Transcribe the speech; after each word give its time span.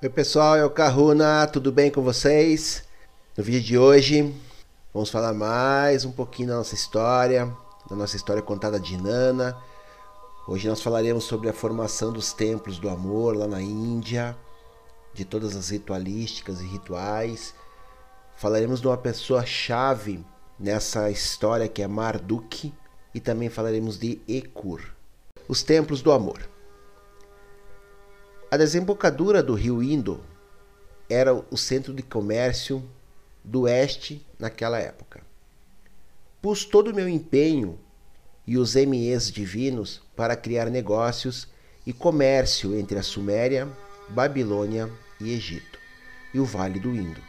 Oi 0.00 0.08
pessoal, 0.08 0.54
é 0.54 0.64
o 0.64 0.70
Kahuna, 0.70 1.44
tudo 1.48 1.72
bem 1.72 1.90
com 1.90 2.00
vocês? 2.00 2.84
No 3.36 3.42
vídeo 3.42 3.60
de 3.60 3.76
hoje 3.76 4.32
vamos 4.94 5.10
falar 5.10 5.34
mais 5.34 6.04
um 6.04 6.12
pouquinho 6.12 6.50
da 6.50 6.54
nossa 6.54 6.76
história, 6.76 7.52
da 7.90 7.96
nossa 7.96 8.14
história 8.14 8.40
contada 8.40 8.78
de 8.78 8.96
Nana. 8.96 9.60
Hoje 10.46 10.68
nós 10.68 10.80
falaremos 10.80 11.24
sobre 11.24 11.48
a 11.48 11.52
formação 11.52 12.12
dos 12.12 12.32
templos 12.32 12.78
do 12.78 12.88
amor 12.88 13.36
lá 13.36 13.48
na 13.48 13.60
Índia, 13.60 14.36
de 15.12 15.24
todas 15.24 15.56
as 15.56 15.70
ritualísticas 15.70 16.60
e 16.60 16.64
rituais. 16.64 17.52
Falaremos 18.36 18.80
de 18.80 18.86
uma 18.86 18.96
pessoa 18.96 19.44
chave 19.44 20.24
nessa 20.56 21.10
história 21.10 21.66
que 21.66 21.82
é 21.82 21.88
Marduk 21.88 22.72
e 23.12 23.18
também 23.18 23.48
falaremos 23.48 23.98
de 23.98 24.20
Ekur, 24.28 24.80
os 25.48 25.64
templos 25.64 26.00
do 26.02 26.12
amor. 26.12 26.38
A 28.50 28.56
desembocadura 28.56 29.42
do 29.42 29.52
rio 29.52 29.82
Indo 29.82 30.24
era 31.06 31.34
o 31.34 31.56
centro 31.56 31.92
de 31.92 32.02
comércio 32.02 32.82
do 33.44 33.62
oeste 33.62 34.26
naquela 34.38 34.78
época. 34.78 35.20
Pus 36.40 36.64
todo 36.64 36.88
o 36.88 36.94
meu 36.94 37.06
empenho 37.06 37.78
e 38.46 38.56
os 38.56 38.74
MEs 38.74 39.30
divinos 39.30 40.00
para 40.16 40.34
criar 40.34 40.70
negócios 40.70 41.46
e 41.86 41.92
comércio 41.92 42.74
entre 42.74 42.98
a 42.98 43.02
Suméria, 43.02 43.68
Babilônia 44.08 44.90
e 45.20 45.34
Egito, 45.34 45.78
e 46.32 46.40
o 46.40 46.44
Vale 46.46 46.80
do 46.80 46.94
Indo. 46.94 47.20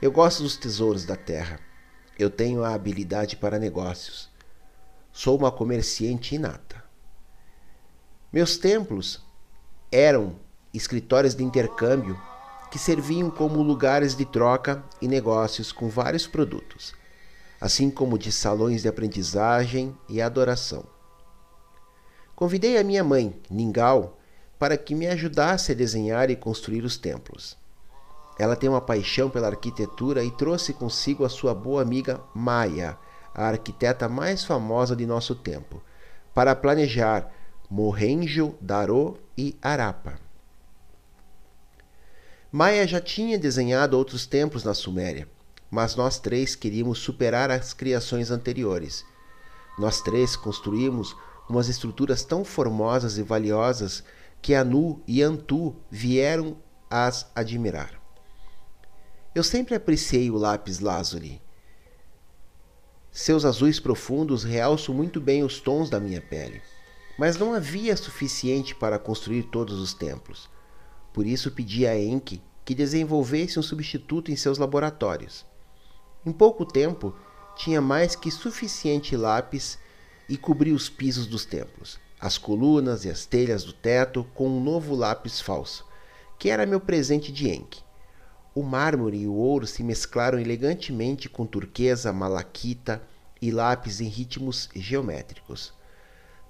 Eu 0.00 0.10
gosto 0.10 0.42
dos 0.42 0.56
tesouros 0.56 1.04
da 1.04 1.14
terra. 1.14 1.60
Eu 2.18 2.28
tenho 2.28 2.64
a 2.64 2.74
habilidade 2.74 3.36
para 3.36 3.60
negócios. 3.60 4.28
Sou 5.12 5.38
uma 5.38 5.52
comerciante 5.52 6.34
inata. 6.34 6.82
Meus 8.32 8.56
templos 8.56 9.22
eram 9.92 10.34
escritórios 10.72 11.34
de 11.34 11.44
intercâmbio 11.44 12.18
que 12.70 12.78
serviam 12.78 13.30
como 13.30 13.62
lugares 13.62 14.16
de 14.16 14.24
troca 14.24 14.82
e 15.00 15.06
negócios 15.06 15.70
com 15.70 15.90
vários 15.90 16.26
produtos, 16.26 16.94
assim 17.60 17.90
como 17.90 18.18
de 18.18 18.32
salões 18.32 18.80
de 18.80 18.88
aprendizagem 18.88 19.94
e 20.08 20.22
adoração. 20.22 20.82
Convidei 22.34 22.78
a 22.78 22.82
minha 22.82 23.04
mãe, 23.04 23.38
Ningal, 23.50 24.18
para 24.58 24.78
que 24.78 24.94
me 24.94 25.06
ajudasse 25.06 25.72
a 25.72 25.74
desenhar 25.74 26.30
e 26.30 26.36
construir 26.36 26.82
os 26.82 26.96
templos. 26.96 27.58
Ela 28.38 28.56
tem 28.56 28.70
uma 28.70 28.80
paixão 28.80 29.28
pela 29.28 29.48
arquitetura 29.48 30.24
e 30.24 30.30
trouxe 30.30 30.72
consigo 30.72 31.24
a 31.24 31.28
sua 31.28 31.54
boa 31.54 31.82
amiga 31.82 32.20
Maya, 32.34 32.96
a 33.34 33.48
arquiteta 33.48 34.08
mais 34.08 34.44
famosa 34.44 34.96
de 34.96 35.04
nosso 35.04 35.34
tempo, 35.34 35.82
para 36.34 36.56
planejar 36.56 37.30
Mohenjo-Daro 37.74 39.18
e 39.34 39.56
Harappa. 39.62 40.18
Maia 42.52 42.86
já 42.86 43.00
tinha 43.00 43.38
desenhado 43.38 43.96
outros 43.96 44.26
templos 44.26 44.62
na 44.62 44.74
Suméria, 44.74 45.26
mas 45.70 45.96
nós 45.96 46.18
três 46.18 46.54
queríamos 46.54 46.98
superar 46.98 47.50
as 47.50 47.72
criações 47.72 48.30
anteriores. 48.30 49.06
Nós 49.78 50.02
três 50.02 50.36
construímos 50.36 51.16
umas 51.48 51.70
estruturas 51.70 52.22
tão 52.22 52.44
formosas 52.44 53.16
e 53.16 53.22
valiosas 53.22 54.04
que 54.42 54.54
Anu 54.54 55.02
e 55.08 55.22
Antu 55.22 55.74
vieram 55.90 56.58
as 56.90 57.26
admirar. 57.34 57.98
Eu 59.34 59.42
sempre 59.42 59.74
apreciei 59.74 60.30
o 60.30 60.36
lápis 60.36 60.78
lazuli. 60.78 61.40
Seus 63.10 63.46
azuis 63.46 63.80
profundos 63.80 64.44
realçam 64.44 64.94
muito 64.94 65.18
bem 65.18 65.42
os 65.42 65.58
tons 65.58 65.88
da 65.88 65.98
minha 65.98 66.20
pele 66.20 66.60
mas 67.18 67.36
não 67.36 67.54
havia 67.54 67.96
suficiente 67.96 68.74
para 68.74 68.98
construir 68.98 69.44
todos 69.44 69.78
os 69.80 69.94
templos. 69.94 70.48
Por 71.12 71.26
isso 71.26 71.50
pedi 71.50 71.86
a 71.86 71.98
Enki 71.98 72.42
que 72.64 72.74
desenvolvesse 72.74 73.58
um 73.58 73.62
substituto 73.62 74.30
em 74.30 74.36
seus 74.36 74.58
laboratórios. 74.58 75.44
Em 76.24 76.32
pouco 76.32 76.64
tempo, 76.64 77.14
tinha 77.56 77.80
mais 77.80 78.14
que 78.14 78.30
suficiente 78.30 79.16
lápis 79.16 79.78
e 80.28 80.36
cobri 80.36 80.72
os 80.72 80.88
pisos 80.88 81.26
dos 81.26 81.44
templos, 81.44 81.98
as 82.20 82.38
colunas 82.38 83.04
e 83.04 83.10
as 83.10 83.26
telhas 83.26 83.64
do 83.64 83.72
teto 83.72 84.24
com 84.34 84.48
um 84.48 84.62
novo 84.62 84.94
lápis 84.94 85.40
falso, 85.40 85.84
que 86.38 86.48
era 86.48 86.64
meu 86.64 86.80
presente 86.80 87.32
de 87.32 87.50
Enki. 87.50 87.82
O 88.54 88.62
mármore 88.62 89.18
e 89.18 89.26
o 89.26 89.34
ouro 89.34 89.66
se 89.66 89.82
mesclaram 89.82 90.38
elegantemente 90.38 91.28
com 91.28 91.46
turquesa, 91.46 92.12
malaquita 92.12 93.02
e 93.40 93.50
lápis 93.50 94.00
em 94.00 94.08
ritmos 94.08 94.68
geométricos. 94.74 95.74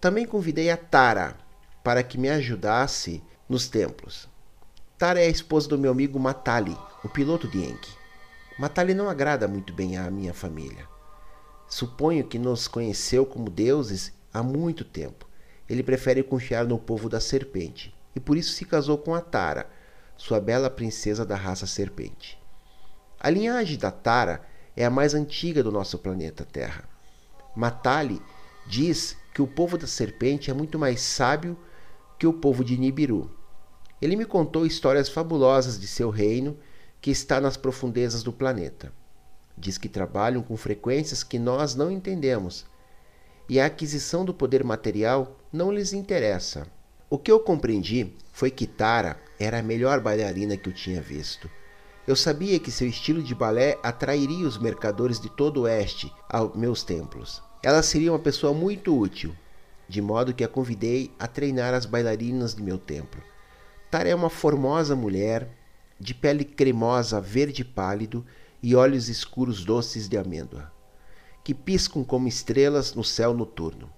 Também 0.03 0.27
convidei 0.27 0.69
a 0.69 0.77
Tara 0.77 1.37
para 1.85 2.03
que 2.03 2.19
me 2.19 2.29
ajudasse 2.29 3.23
nos 3.49 3.69
templos. 3.69 4.29
Tara 4.99 5.21
é 5.21 5.27
a 5.27 5.31
esposa 5.31 5.69
do 5.69 5.79
meu 5.79 5.93
amigo 5.93 6.19
Matali, 6.19 6.77
o 7.05 7.09
piloto 7.09 7.47
de 7.47 7.59
Enki. 7.63 7.97
Matali 8.59 8.95
não 8.95 9.09
agrada 9.09 9.47
muito 9.47 9.73
bem 9.73 9.97
à 9.97 10.11
minha 10.11 10.35
família. 10.35 10.89
Suponho 11.69 12.27
que 12.27 12.37
nos 12.37 12.67
conheceu 12.67 13.25
como 13.25 13.49
deuses 13.49 14.13
há 14.35 14.43
muito 14.43 14.85
tempo. 14.85 15.25
Ele 15.71 15.85
prefere 15.85 16.25
confiar 16.25 16.65
no 16.65 16.81
povo 16.81 17.09
da 17.09 17.21
serpente 17.21 17.95
e 18.13 18.19
por 18.19 18.37
isso 18.37 18.55
se 18.55 18.65
casou 18.65 18.99
com 18.99 19.15
a 19.15 19.21
Tara, 19.21 19.71
sua 20.17 20.41
bela 20.41 20.69
princesa 20.69 21.25
da 21.25 21.37
raça 21.37 21.65
serpente. 21.65 22.37
A 23.21 23.31
linhagem 23.31 23.79
da 23.79 23.93
Tara 23.93 24.43
é 24.77 24.85
a 24.85 24.91
mais 24.91 25.15
antiga 25.15 25.63
do 25.63 25.71
nosso 25.71 25.97
planeta 25.97 26.45
Terra. 26.45 26.89
Matali 27.55 28.21
diz 28.67 29.22
que 29.33 29.43
o 29.43 29.47
povo 29.47 29.79
da 29.79 29.87
serpente 29.87 30.51
é 30.51 30.55
muito 30.55 30.79
mais 30.79 31.01
sábio 31.01 31.57
que 32.19 32.27
o 32.27 32.33
povo 32.33 32.65
de 32.65 32.77
Nibiru. 32.77 33.31
Ele 34.01 34.17
me 34.17 34.25
contou 34.25 34.67
histórias 34.67 35.09
fabulosas 35.09 35.79
de 35.79 35.87
seu 35.87 36.11
reino 36.11 36.57
que 37.01 37.11
está 37.11 37.41
nas 37.41 37.57
profundezas 37.57 38.23
do 38.23 38.33
planeta. 38.33 38.93
Diz 39.57 39.79
que 39.79 39.89
trabalham 39.89 40.43
com 40.43 40.57
frequências 40.57 41.23
que 41.23 41.39
nós 41.39 41.75
não 41.75 41.91
entendemos 41.91 42.67
e 43.49 43.61
a 43.61 43.67
aquisição 43.67 44.25
do 44.25 44.33
poder 44.33 44.65
material 44.65 45.37
não 45.53 45.73
lhes 45.73 45.93
interessa. 45.93 46.67
O 47.11 47.19
que 47.19 47.31
eu 47.31 47.41
compreendi 47.41 48.15
foi 48.33 48.51
que 48.51 48.67
Tara 48.67 49.21
era 49.39 49.59
a 49.59 49.63
melhor 49.63 50.01
bailarina 50.01 50.57
que 50.57 50.69
eu 50.69 50.73
tinha 50.73 51.03
visto. 51.03 51.51
Eu 52.07 52.17
sabia 52.17 52.59
que 52.59 52.71
seu 52.71 52.89
estilo 52.89 53.23
de 53.23 53.35
balé 53.35 53.79
atrairia 53.83 54.47
os 54.47 54.59
mercadores 54.59 55.21
de 55.21 55.29
todo 55.29 55.59
o 55.59 55.63
oeste 55.65 56.13
aos 56.29 56.57
meus 56.57 56.83
templos. 56.83 57.43
Ela 57.63 57.81
seria 57.81 58.11
uma 58.11 58.19
pessoa 58.19 58.53
muito 58.53 58.99
útil, 58.99 59.37
de 59.89 60.03
modo 60.03 60.35
que 60.35 60.43
a 60.43 60.49
convidei 60.49 61.13
a 61.17 61.29
treinar 61.29 61.73
as 61.75 61.87
bailarinas 61.87 62.57
de 62.57 62.63
meu 62.63 62.77
templo. 62.77 63.23
Tara 63.89 64.09
é 64.09 64.15
uma 64.15 64.29
formosa 64.29 64.97
mulher, 64.97 65.49
de 65.99 66.13
pele 66.13 66.45
cremosa 66.45 67.21
verde 67.21 67.65
pálido 67.65 68.27
e 68.61 68.75
olhos 68.75 69.09
escuros 69.09 69.65
doces 69.65 70.09
de 70.09 70.19
amêndoa, 70.19 70.73
que 71.45 71.55
piscam 71.55 72.03
como 72.03 72.27
estrelas 72.27 72.95
no 72.95 73.05
céu 73.05 73.33
noturno. 73.33 73.89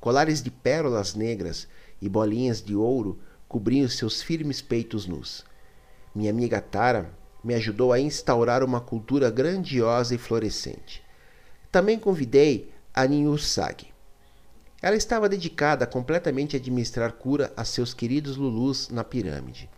Colares 0.00 0.42
de 0.42 0.50
pérolas 0.50 1.14
negras 1.14 1.68
e 2.02 2.08
bolinhas 2.08 2.60
de 2.60 2.74
ouro 2.74 3.20
cobriam 3.46 3.88
seus 3.88 4.22
firmes 4.22 4.60
peitos 4.60 5.06
nus. 5.06 5.44
Minha 6.12 6.30
amiga 6.30 6.60
Tara 6.60 7.12
me 7.44 7.54
ajudou 7.54 7.92
a 7.92 8.00
instaurar 8.00 8.64
uma 8.64 8.80
cultura 8.80 9.30
grandiosa 9.30 10.16
e 10.16 10.18
florescente. 10.18 11.00
Também 11.70 11.98
convidei 11.98 12.73
a 12.96 13.06
Ninhursag. 13.08 13.88
Ela 14.80 14.94
estava 14.94 15.28
dedicada 15.28 15.84
completamente 15.84 16.54
a 16.54 16.60
administrar 16.60 17.12
cura 17.14 17.52
a 17.56 17.64
seus 17.64 17.92
queridos 17.92 18.36
Lulus 18.36 18.88
na 18.88 19.02
pirâmide. 19.02 19.68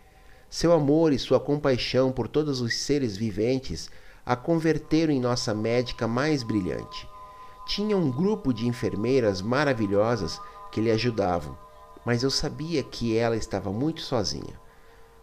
Seu 0.51 0.71
amor 0.71 1.11
e 1.11 1.17
sua 1.17 1.39
compaixão 1.39 2.11
por 2.11 2.27
todos 2.27 2.61
os 2.61 2.75
seres 2.77 3.17
viventes 3.17 3.89
a 4.23 4.35
converteram 4.35 5.11
em 5.11 5.19
nossa 5.19 5.51
médica 5.55 6.07
mais 6.07 6.43
brilhante. 6.43 7.09
Tinha 7.65 7.97
um 7.97 8.11
grupo 8.11 8.53
de 8.53 8.67
enfermeiras 8.67 9.41
maravilhosas 9.41 10.39
que 10.71 10.79
lhe 10.79 10.91
ajudavam, 10.91 11.57
mas 12.05 12.21
eu 12.21 12.29
sabia 12.29 12.83
que 12.83 13.17
ela 13.17 13.35
estava 13.35 13.71
muito 13.71 14.01
sozinha. 14.01 14.59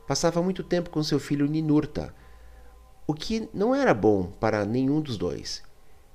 Passava 0.04 0.42
muito 0.42 0.64
tempo 0.64 0.90
com 0.90 1.02
seu 1.02 1.20
filho 1.20 1.46
Ninurta, 1.46 2.12
o 3.06 3.14
que 3.14 3.48
não 3.54 3.72
era 3.74 3.94
bom 3.94 4.32
para 4.40 4.64
nenhum 4.64 5.00
dos 5.00 5.16
dois. 5.16 5.62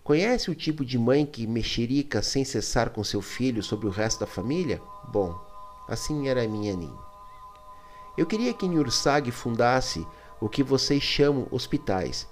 Conhece 0.09 0.50
o 0.50 0.56
tipo 0.56 0.83
de 0.83 0.97
mãe 0.97 1.23
que 1.23 1.45
mexerica 1.45 2.23
sem 2.23 2.44
cessar 2.44 2.89
com 2.89 3.03
seu 3.03 3.21
filho 3.21 3.61
sobre 3.61 3.85
o 3.85 3.91
resto 3.91 4.21
da 4.21 4.25
família? 4.25 4.81
Bom, 5.13 5.39
assim 5.88 6.27
era 6.27 6.44
a 6.44 6.47
minha 6.47 6.75
Nin. 6.75 6.91
Eu 8.17 8.25
queria 8.25 8.51
que 8.51 8.67
Nursag 8.67 9.29
fundasse 9.29 10.03
o 10.41 10.50
que 10.50 10.63
vocês 10.63 11.03
chamam 11.03 11.47
hospitais, 11.51 12.27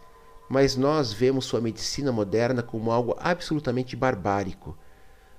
mas 0.49 0.75
nós 0.75 1.13
vemos 1.13 1.45
sua 1.45 1.61
medicina 1.61 2.11
moderna 2.11 2.63
como 2.63 2.89
algo 2.89 3.15
absolutamente 3.19 3.95
barbárico. 3.95 4.75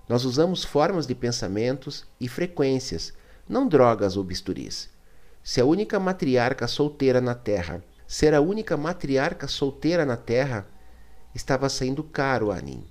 Nós 0.09 0.25
usamos 0.25 0.63
formas 0.63 1.09
de 1.09 1.17
pensamentos 1.17 2.07
e 2.21 2.29
frequências, 2.29 3.13
não 3.49 3.67
drogas 3.67 4.17
ou 4.17 4.23
bisturis. 4.23 4.89
Se 5.43 5.61
a 5.61 5.65
única 5.65 5.99
matriarca 5.99 6.69
solteira 6.69 7.21
na 7.21 7.35
Terra 7.35 7.83
ser 8.07 8.33
a 8.33 8.41
única 8.41 8.77
matriarca 8.77 9.49
solteira 9.49 10.07
na 10.07 10.17
Terra, 10.17 10.69
estava 11.35 11.69
saindo 11.69 12.03
caro 12.03 12.51
a 12.51 12.57
Anin. 12.57 12.85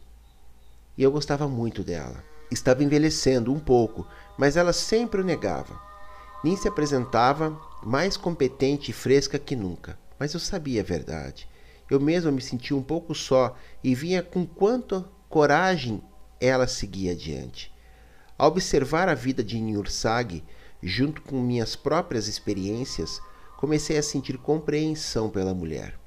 E 0.97 1.03
eu 1.03 1.11
gostava 1.11 1.47
muito 1.47 1.83
dela. 1.83 2.23
Estava 2.49 2.83
envelhecendo 2.83 3.53
um 3.53 3.59
pouco, 3.59 4.07
mas 4.37 4.55
ela 4.55 4.73
sempre 4.73 5.21
o 5.21 5.23
negava. 5.23 5.79
Nin 6.43 6.55
se 6.55 6.67
apresentava 6.67 7.59
mais 7.83 8.15
competente 8.15 8.91
e 8.91 8.93
fresca 8.93 9.37
que 9.37 9.55
nunca, 9.55 9.97
mas 10.19 10.33
eu 10.33 10.39
sabia 10.39 10.81
a 10.81 10.83
verdade. 10.83 11.47
Eu 11.89 11.99
mesmo 11.99 12.31
me 12.31 12.41
sentia 12.41 12.75
um 12.75 12.83
pouco 12.83 13.13
só 13.13 13.55
e 13.83 13.95
vinha 13.95 14.21
com 14.21 14.45
quanta 14.45 15.05
coragem 15.29 16.01
ela 16.39 16.67
seguia 16.67 17.11
adiante. 17.11 17.73
Ao 18.37 18.49
observar 18.49 19.09
a 19.09 19.15
vida 19.15 19.43
de 19.43 19.59
Niursag, 19.59 20.43
junto 20.81 21.21
com 21.21 21.41
minhas 21.41 21.75
próprias 21.75 22.27
experiências, 22.27 23.19
comecei 23.57 23.97
a 23.97 24.03
sentir 24.03 24.37
compreensão 24.37 25.29
pela 25.29 25.53
mulher. 25.53 25.97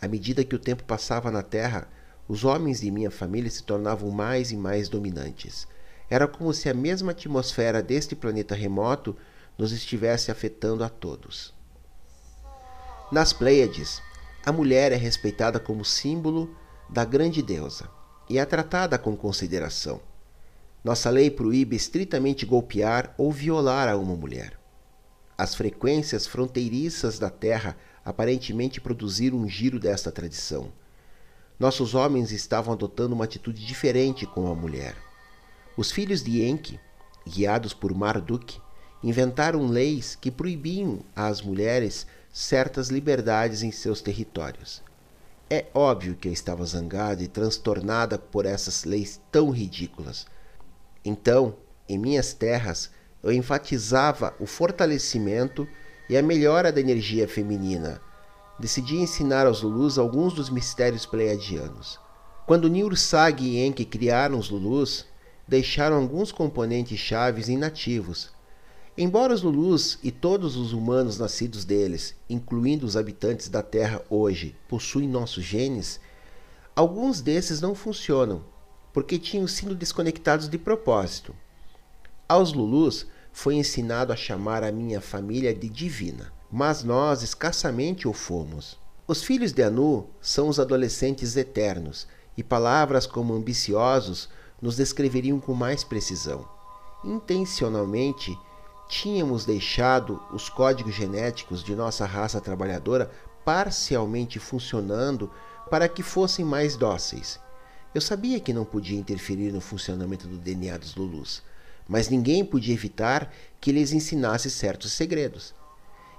À 0.00 0.08
medida 0.08 0.44
que 0.44 0.54
o 0.54 0.58
tempo 0.58 0.84
passava 0.84 1.30
na 1.30 1.42
Terra, 1.42 1.88
os 2.26 2.44
homens 2.44 2.80
de 2.80 2.90
minha 2.90 3.10
família 3.10 3.50
se 3.50 3.62
tornavam 3.62 4.10
mais 4.10 4.50
e 4.50 4.56
mais 4.56 4.88
dominantes. 4.88 5.66
Era 6.08 6.26
como 6.26 6.54
se 6.54 6.68
a 6.68 6.74
mesma 6.74 7.12
atmosfera 7.12 7.82
deste 7.82 8.16
planeta 8.16 8.54
remoto 8.54 9.16
nos 9.58 9.72
estivesse 9.72 10.30
afetando 10.30 10.82
a 10.82 10.88
todos. 10.88 11.52
Nas 13.12 13.32
Pleiades, 13.32 14.00
a 14.46 14.52
mulher 14.52 14.92
é 14.92 14.96
respeitada 14.96 15.60
como 15.60 15.84
símbolo 15.84 16.56
da 16.88 17.04
grande 17.04 17.42
deusa 17.42 17.90
e 18.28 18.38
é 18.38 18.44
tratada 18.44 18.96
com 18.96 19.16
consideração. 19.16 20.00
Nossa 20.82 21.10
lei 21.10 21.30
proíbe 21.30 21.76
estritamente 21.76 22.46
golpear 22.46 23.12
ou 23.18 23.30
violar 23.30 23.88
a 23.88 23.96
uma 23.96 24.16
mulher. 24.16 24.58
As 25.36 25.54
frequências 25.54 26.26
fronteiriças 26.26 27.18
da 27.18 27.28
Terra 27.28 27.76
aparentemente 28.10 28.80
produziram 28.80 29.38
um 29.38 29.48
giro 29.48 29.80
desta 29.80 30.12
tradição. 30.12 30.70
Nossos 31.58 31.94
homens 31.94 32.32
estavam 32.32 32.74
adotando 32.74 33.14
uma 33.14 33.24
atitude 33.24 33.64
diferente 33.64 34.26
com 34.26 34.50
a 34.50 34.54
mulher. 34.54 34.96
Os 35.76 35.90
filhos 35.90 36.22
de 36.22 36.42
Enki, 36.42 36.78
guiados 37.26 37.72
por 37.72 37.94
Marduk, 37.94 38.60
inventaram 39.02 39.66
leis 39.66 40.14
que 40.14 40.30
proibiam 40.30 41.00
às 41.14 41.40
mulheres 41.40 42.06
certas 42.32 42.88
liberdades 42.88 43.62
em 43.62 43.70
seus 43.70 44.00
territórios. 44.00 44.82
É 45.48 45.66
óbvio 45.74 46.14
que 46.14 46.28
eu 46.28 46.32
estava 46.32 46.64
zangada 46.64 47.22
e 47.22 47.28
transtornada 47.28 48.18
por 48.18 48.46
essas 48.46 48.84
leis 48.84 49.20
tão 49.30 49.50
ridículas 49.50 50.26
então, 51.04 51.56
em 51.88 51.98
minhas 51.98 52.32
terras, 52.32 52.90
eu 53.22 53.32
enfatizava 53.32 54.34
o 54.38 54.46
fortalecimento 54.46 55.66
e 56.10 56.16
a 56.16 56.22
melhora 56.22 56.72
da 56.72 56.80
energia 56.80 57.28
feminina. 57.28 58.00
Decidi 58.58 58.96
ensinar 58.96 59.46
aos 59.46 59.62
Lulus 59.62 59.96
alguns 59.96 60.34
dos 60.34 60.50
mistérios 60.50 61.06
pleiadianos. 61.06 62.00
Quando 62.48 62.68
Niursag 62.68 63.44
e 63.44 63.64
Enki 63.64 63.84
criaram 63.84 64.36
os 64.36 64.50
Lulus, 64.50 65.06
deixaram 65.46 65.96
alguns 65.96 66.32
componentes 66.32 66.98
chaves 66.98 67.48
inativos. 67.48 68.32
Embora 68.98 69.32
os 69.32 69.42
Lulus 69.42 70.00
e 70.02 70.10
todos 70.10 70.56
os 70.56 70.72
humanos 70.72 71.16
nascidos 71.16 71.64
deles, 71.64 72.16
incluindo 72.28 72.84
os 72.84 72.96
habitantes 72.96 73.48
da 73.48 73.62
Terra 73.62 74.02
hoje, 74.10 74.56
possuem 74.68 75.08
nossos 75.08 75.44
genes, 75.44 76.00
alguns 76.74 77.20
desses 77.20 77.60
não 77.60 77.72
funcionam 77.72 78.44
porque 78.92 79.16
tinham 79.16 79.46
sido 79.46 79.76
desconectados 79.76 80.48
de 80.48 80.58
propósito. 80.58 81.32
Aos 82.28 82.52
Lulus 82.52 83.06
foi 83.32 83.54
ensinado 83.54 84.12
a 84.12 84.16
chamar 84.16 84.62
a 84.62 84.72
minha 84.72 85.00
família 85.00 85.54
de 85.54 85.68
divina, 85.68 86.32
mas 86.50 86.82
nós 86.82 87.22
escassamente 87.22 88.06
o 88.06 88.12
fomos. 88.12 88.78
Os 89.06 89.22
filhos 89.22 89.52
de 89.52 89.62
Anu 89.62 90.08
são 90.20 90.48
os 90.48 90.60
adolescentes 90.60 91.36
eternos, 91.36 92.06
e 92.36 92.42
palavras 92.42 93.06
como 93.06 93.34
ambiciosos 93.34 94.28
nos 94.62 94.76
descreveriam 94.76 95.40
com 95.40 95.52
mais 95.52 95.84
precisão. 95.84 96.48
Intencionalmente, 97.04 98.38
tínhamos 98.88 99.44
deixado 99.44 100.20
os 100.32 100.48
códigos 100.48 100.94
genéticos 100.94 101.62
de 101.62 101.74
nossa 101.74 102.06
raça 102.06 102.40
trabalhadora 102.40 103.10
parcialmente 103.44 104.38
funcionando 104.38 105.30
para 105.70 105.88
que 105.88 106.02
fossem 106.02 106.44
mais 106.44 106.76
dóceis 106.76 107.40
eu 107.92 108.00
sabia 108.00 108.38
que 108.38 108.52
não 108.52 108.64
podia 108.64 108.98
interferir 108.98 109.52
no 109.52 109.60
funcionamento 109.60 110.28
do 110.28 110.38
DNA 110.38 110.78
dos 110.78 110.94
Lulus, 110.94 111.42
mas 111.90 112.08
ninguém 112.08 112.44
podia 112.44 112.72
evitar 112.72 113.34
que 113.60 113.72
lhes 113.72 113.92
ensinasse 113.92 114.48
certos 114.48 114.92
segredos. 114.92 115.52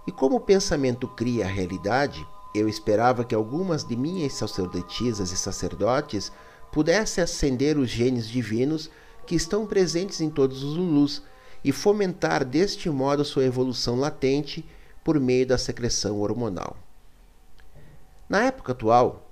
E 0.06 0.12
como 0.12 0.36
o 0.36 0.42
pensamento 0.42 1.08
cria 1.08 1.46
a 1.46 1.48
realidade, 1.48 2.28
eu 2.54 2.68
esperava 2.68 3.24
que 3.24 3.34
algumas 3.34 3.86
de 3.86 3.96
minhas 3.96 4.34
sacerdotisas 4.34 5.32
e 5.32 5.38
sacerdotes 5.38 6.30
pudessem 6.74 7.24
acender 7.24 7.78
os 7.78 7.90
genes 7.90 8.28
divinos 8.28 8.92
que 9.26 9.34
estão 9.34 9.66
presentes 9.66 10.20
em 10.20 10.30
todos 10.30 10.62
os 10.62 10.76
Lulus 10.76 11.24
e 11.64 11.72
fomentar 11.72 12.44
deste 12.44 12.90
modo 12.90 13.24
sua 13.24 13.46
evolução 13.46 13.96
latente 13.96 14.66
por 15.06 15.18
meio 15.22 15.48
da 15.48 15.58
secreção 15.58 16.20
hormonal. 16.20 16.76
Na 18.28 18.44
época 18.44 18.74
atual, 18.74 19.32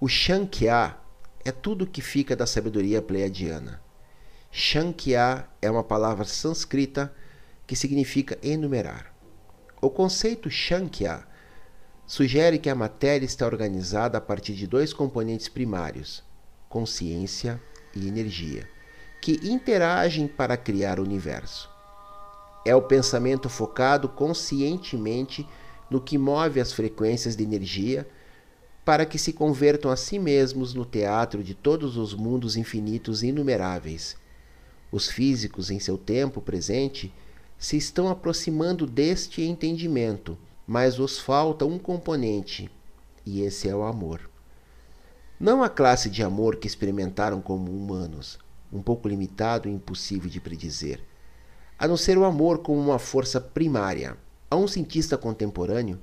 o 0.00 0.08
Shankya 0.08 0.96
é 1.44 1.52
tudo 1.52 1.86
que 1.86 2.00
fica 2.00 2.34
da 2.34 2.46
sabedoria 2.46 3.00
pleiadiana. 3.00 3.85
Shankya 4.58 5.46
é 5.60 5.70
uma 5.70 5.84
palavra 5.84 6.24
sânscrita 6.24 7.14
que 7.66 7.76
significa 7.76 8.38
enumerar. 8.42 9.14
O 9.82 9.90
conceito 9.90 10.48
Shankya 10.48 11.26
sugere 12.06 12.58
que 12.58 12.70
a 12.70 12.74
matéria 12.74 13.26
está 13.26 13.44
organizada 13.44 14.16
a 14.16 14.20
partir 14.20 14.54
de 14.54 14.66
dois 14.66 14.94
componentes 14.94 15.46
primários, 15.46 16.24
consciência 16.70 17.60
e 17.94 18.08
energia, 18.08 18.66
que 19.20 19.38
interagem 19.46 20.26
para 20.26 20.56
criar 20.56 20.98
o 20.98 21.02
universo. 21.02 21.68
É 22.64 22.74
o 22.74 22.80
pensamento 22.80 23.50
focado 23.50 24.08
conscientemente 24.08 25.46
no 25.90 26.00
que 26.00 26.16
move 26.16 26.60
as 26.60 26.72
frequências 26.72 27.36
de 27.36 27.44
energia 27.44 28.08
para 28.86 29.04
que 29.04 29.18
se 29.18 29.34
convertam 29.34 29.90
a 29.90 29.96
si 29.96 30.18
mesmos 30.18 30.72
no 30.72 30.86
teatro 30.86 31.44
de 31.44 31.54
todos 31.54 31.98
os 31.98 32.14
mundos 32.14 32.56
infinitos 32.56 33.22
e 33.22 33.26
inumeráveis. 33.26 34.16
Os 34.90 35.08
físicos, 35.08 35.70
em 35.70 35.78
seu 35.78 35.98
tempo 35.98 36.40
presente, 36.40 37.12
se 37.58 37.76
estão 37.76 38.08
aproximando 38.08 38.86
deste 38.86 39.42
entendimento, 39.42 40.36
mas 40.66 40.98
os 40.98 41.18
falta 41.18 41.64
um 41.64 41.78
componente, 41.78 42.70
e 43.24 43.42
esse 43.42 43.68
é 43.68 43.74
o 43.74 43.82
amor. 43.82 44.30
Não 45.38 45.62
a 45.62 45.68
classe 45.68 46.08
de 46.08 46.22
amor 46.22 46.56
que 46.56 46.66
experimentaram 46.66 47.40
como 47.40 47.70
humanos, 47.70 48.38
um 48.72 48.80
pouco 48.80 49.08
limitado 49.08 49.68
e 49.68 49.72
impossível 49.72 50.30
de 50.30 50.40
predizer, 50.40 51.00
a 51.78 51.86
não 51.86 51.96
ser 51.96 52.16
o 52.16 52.24
amor 52.24 52.58
como 52.58 52.80
uma 52.80 52.98
força 52.98 53.40
primária. 53.40 54.16
A 54.50 54.56
um 54.56 54.68
cientista 54.68 55.18
contemporâneo, 55.18 56.00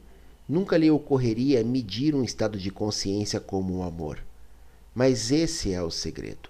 Nunca 0.47 0.75
lhe 0.75 0.91
ocorreria 0.91 1.63
medir 1.63 2.13
um 2.13 2.23
estado 2.23 2.59
de 2.59 2.69
consciência 2.69 3.39
como 3.39 3.77
o 3.77 3.83
amor. 3.83 4.19
Mas 4.93 5.31
esse 5.31 5.71
é 5.71 5.81
o 5.81 5.89
segredo. 5.89 6.49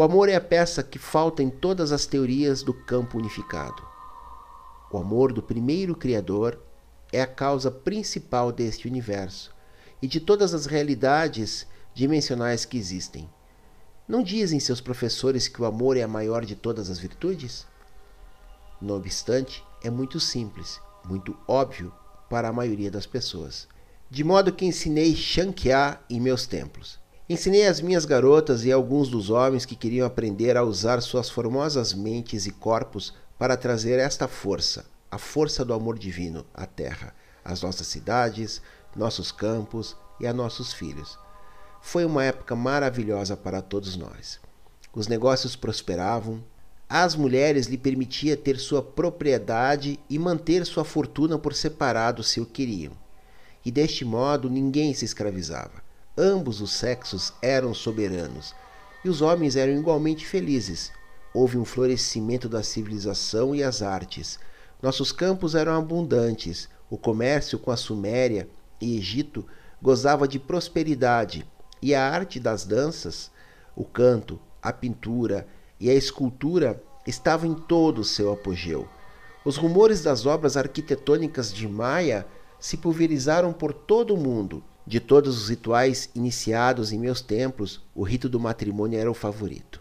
O 0.00 0.02
amor 0.02 0.30
é 0.30 0.34
a 0.34 0.40
peça 0.40 0.82
que 0.82 0.98
falta 0.98 1.42
em 1.42 1.50
todas 1.50 1.92
as 1.92 2.06
teorias 2.06 2.62
do 2.62 2.72
campo 2.72 3.18
unificado. 3.18 3.86
O 4.90 4.96
amor 4.96 5.30
do 5.30 5.42
primeiro 5.42 5.94
Criador 5.94 6.58
é 7.12 7.20
a 7.20 7.26
causa 7.26 7.70
principal 7.70 8.50
deste 8.50 8.88
universo 8.88 9.54
e 10.00 10.08
de 10.08 10.18
todas 10.18 10.54
as 10.54 10.64
realidades 10.64 11.66
dimensionais 11.92 12.64
que 12.64 12.78
existem. 12.78 13.28
Não 14.08 14.22
dizem 14.22 14.58
seus 14.58 14.80
professores 14.80 15.48
que 15.48 15.60
o 15.60 15.66
amor 15.66 15.98
é 15.98 16.02
a 16.02 16.08
maior 16.08 16.46
de 16.46 16.56
todas 16.56 16.88
as 16.88 16.98
virtudes? 16.98 17.66
Não 18.80 18.96
obstante, 18.96 19.62
é 19.84 19.90
muito 19.90 20.18
simples, 20.18 20.80
muito 21.04 21.36
óbvio 21.46 21.92
para 22.30 22.48
a 22.48 22.52
maioria 22.54 22.90
das 22.90 23.04
pessoas. 23.04 23.68
De 24.08 24.24
modo 24.24 24.50
que 24.50 24.64
ensinei 24.64 25.14
Shankya 25.14 26.00
em 26.08 26.18
meus 26.18 26.46
templos. 26.46 26.98
Ensinei 27.32 27.64
às 27.68 27.80
minhas 27.80 28.04
garotas 28.04 28.64
e 28.64 28.72
alguns 28.72 29.08
dos 29.08 29.30
homens 29.30 29.64
que 29.64 29.76
queriam 29.76 30.04
aprender 30.04 30.56
a 30.56 30.64
usar 30.64 31.00
suas 31.00 31.30
formosas 31.30 31.94
mentes 31.94 32.44
e 32.44 32.50
corpos 32.50 33.14
para 33.38 33.56
trazer 33.56 34.00
esta 34.00 34.26
força, 34.26 34.84
a 35.08 35.16
força 35.16 35.64
do 35.64 35.72
amor 35.72 35.96
divino, 35.96 36.44
à 36.52 36.66
Terra, 36.66 37.14
às 37.44 37.62
nossas 37.62 37.86
cidades, 37.86 38.60
nossos 38.96 39.30
campos 39.30 39.96
e 40.18 40.26
a 40.26 40.32
nossos 40.32 40.72
filhos. 40.72 41.16
Foi 41.80 42.04
uma 42.04 42.24
época 42.24 42.56
maravilhosa 42.56 43.36
para 43.36 43.62
todos 43.62 43.94
nós. 43.94 44.40
Os 44.92 45.06
negócios 45.06 45.54
prosperavam, 45.54 46.42
às 46.88 47.14
mulheres 47.14 47.68
lhe 47.68 47.78
permitia 47.78 48.36
ter 48.36 48.58
sua 48.58 48.82
propriedade 48.82 50.00
e 50.10 50.18
manter 50.18 50.66
sua 50.66 50.84
fortuna 50.84 51.38
por 51.38 51.54
separado 51.54 52.24
se 52.24 52.40
o 52.40 52.44
queriam. 52.44 52.92
E 53.64 53.70
deste 53.70 54.04
modo 54.04 54.50
ninguém 54.50 54.92
se 54.94 55.04
escravizava. 55.04 55.89
Ambos 56.16 56.60
os 56.60 56.72
sexos 56.72 57.32
eram 57.40 57.72
soberanos 57.72 58.54
e 59.04 59.08
os 59.08 59.22
homens 59.22 59.56
eram 59.56 59.72
igualmente 59.72 60.26
felizes. 60.26 60.92
Houve 61.32 61.56
um 61.56 61.64
florescimento 61.64 62.48
da 62.48 62.62
civilização 62.62 63.54
e 63.54 63.62
as 63.62 63.80
artes. 63.80 64.38
Nossos 64.82 65.12
campos 65.12 65.54
eram 65.54 65.76
abundantes. 65.76 66.68
O 66.90 66.98
comércio 66.98 67.58
com 67.58 67.70
a 67.70 67.76
Suméria 67.76 68.48
e 68.80 68.96
Egito 68.96 69.46
gozava 69.80 70.26
de 70.26 70.38
prosperidade 70.38 71.46
e 71.80 71.94
a 71.94 72.06
arte 72.06 72.38
das 72.38 72.64
danças, 72.64 73.30
o 73.74 73.84
canto, 73.84 74.38
a 74.62 74.72
pintura 74.72 75.46
e 75.78 75.88
a 75.88 75.94
escultura 75.94 76.82
estavam 77.06 77.50
em 77.50 77.54
todo 77.54 78.00
o 78.00 78.04
seu 78.04 78.32
apogeu. 78.32 78.88
Os 79.44 79.56
rumores 79.56 80.02
das 80.02 80.26
obras 80.26 80.56
arquitetônicas 80.56 81.52
de 81.52 81.66
Maia 81.66 82.26
se 82.58 82.76
pulverizaram 82.76 83.52
por 83.52 83.72
todo 83.72 84.14
o 84.14 84.18
mundo. 84.18 84.62
De 84.90 84.98
todos 84.98 85.40
os 85.40 85.48
rituais 85.48 86.10
iniciados 86.16 86.90
em 86.90 86.98
meus 86.98 87.20
templos, 87.20 87.80
o 87.94 88.02
rito 88.02 88.28
do 88.28 88.40
matrimônio 88.40 88.98
era 88.98 89.08
o 89.08 89.14
favorito. 89.14 89.80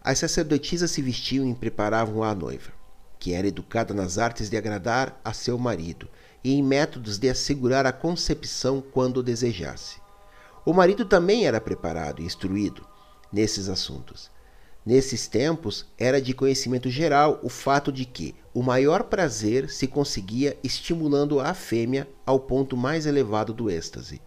As 0.00 0.20
sacerdotisas 0.20 0.90
se 0.90 1.02
vestiam 1.02 1.46
e 1.46 1.54
preparavam 1.54 2.24
a 2.24 2.34
noiva, 2.34 2.72
que 3.18 3.34
era 3.34 3.46
educada 3.46 3.92
nas 3.92 4.16
artes 4.16 4.48
de 4.48 4.56
agradar 4.56 5.20
a 5.22 5.34
seu 5.34 5.58
marido 5.58 6.08
e 6.42 6.54
em 6.54 6.62
métodos 6.62 7.18
de 7.18 7.28
assegurar 7.28 7.84
a 7.84 7.92
concepção 7.92 8.80
quando 8.80 9.18
o 9.18 9.22
desejasse. 9.22 10.00
O 10.64 10.72
marido 10.72 11.04
também 11.04 11.46
era 11.46 11.60
preparado 11.60 12.22
e 12.22 12.24
instruído 12.24 12.86
nesses 13.30 13.68
assuntos. 13.68 14.30
Nesses 14.82 15.28
tempos, 15.28 15.84
era 15.98 16.22
de 16.22 16.32
conhecimento 16.32 16.88
geral 16.88 17.38
o 17.42 17.50
fato 17.50 17.92
de 17.92 18.06
que 18.06 18.34
o 18.54 18.62
maior 18.62 19.02
prazer 19.02 19.68
se 19.68 19.86
conseguia 19.86 20.56
estimulando 20.64 21.38
a 21.38 21.52
fêmea 21.52 22.08
ao 22.24 22.40
ponto 22.40 22.78
mais 22.78 23.04
elevado 23.04 23.52
do 23.52 23.70
êxtase. 23.70 24.22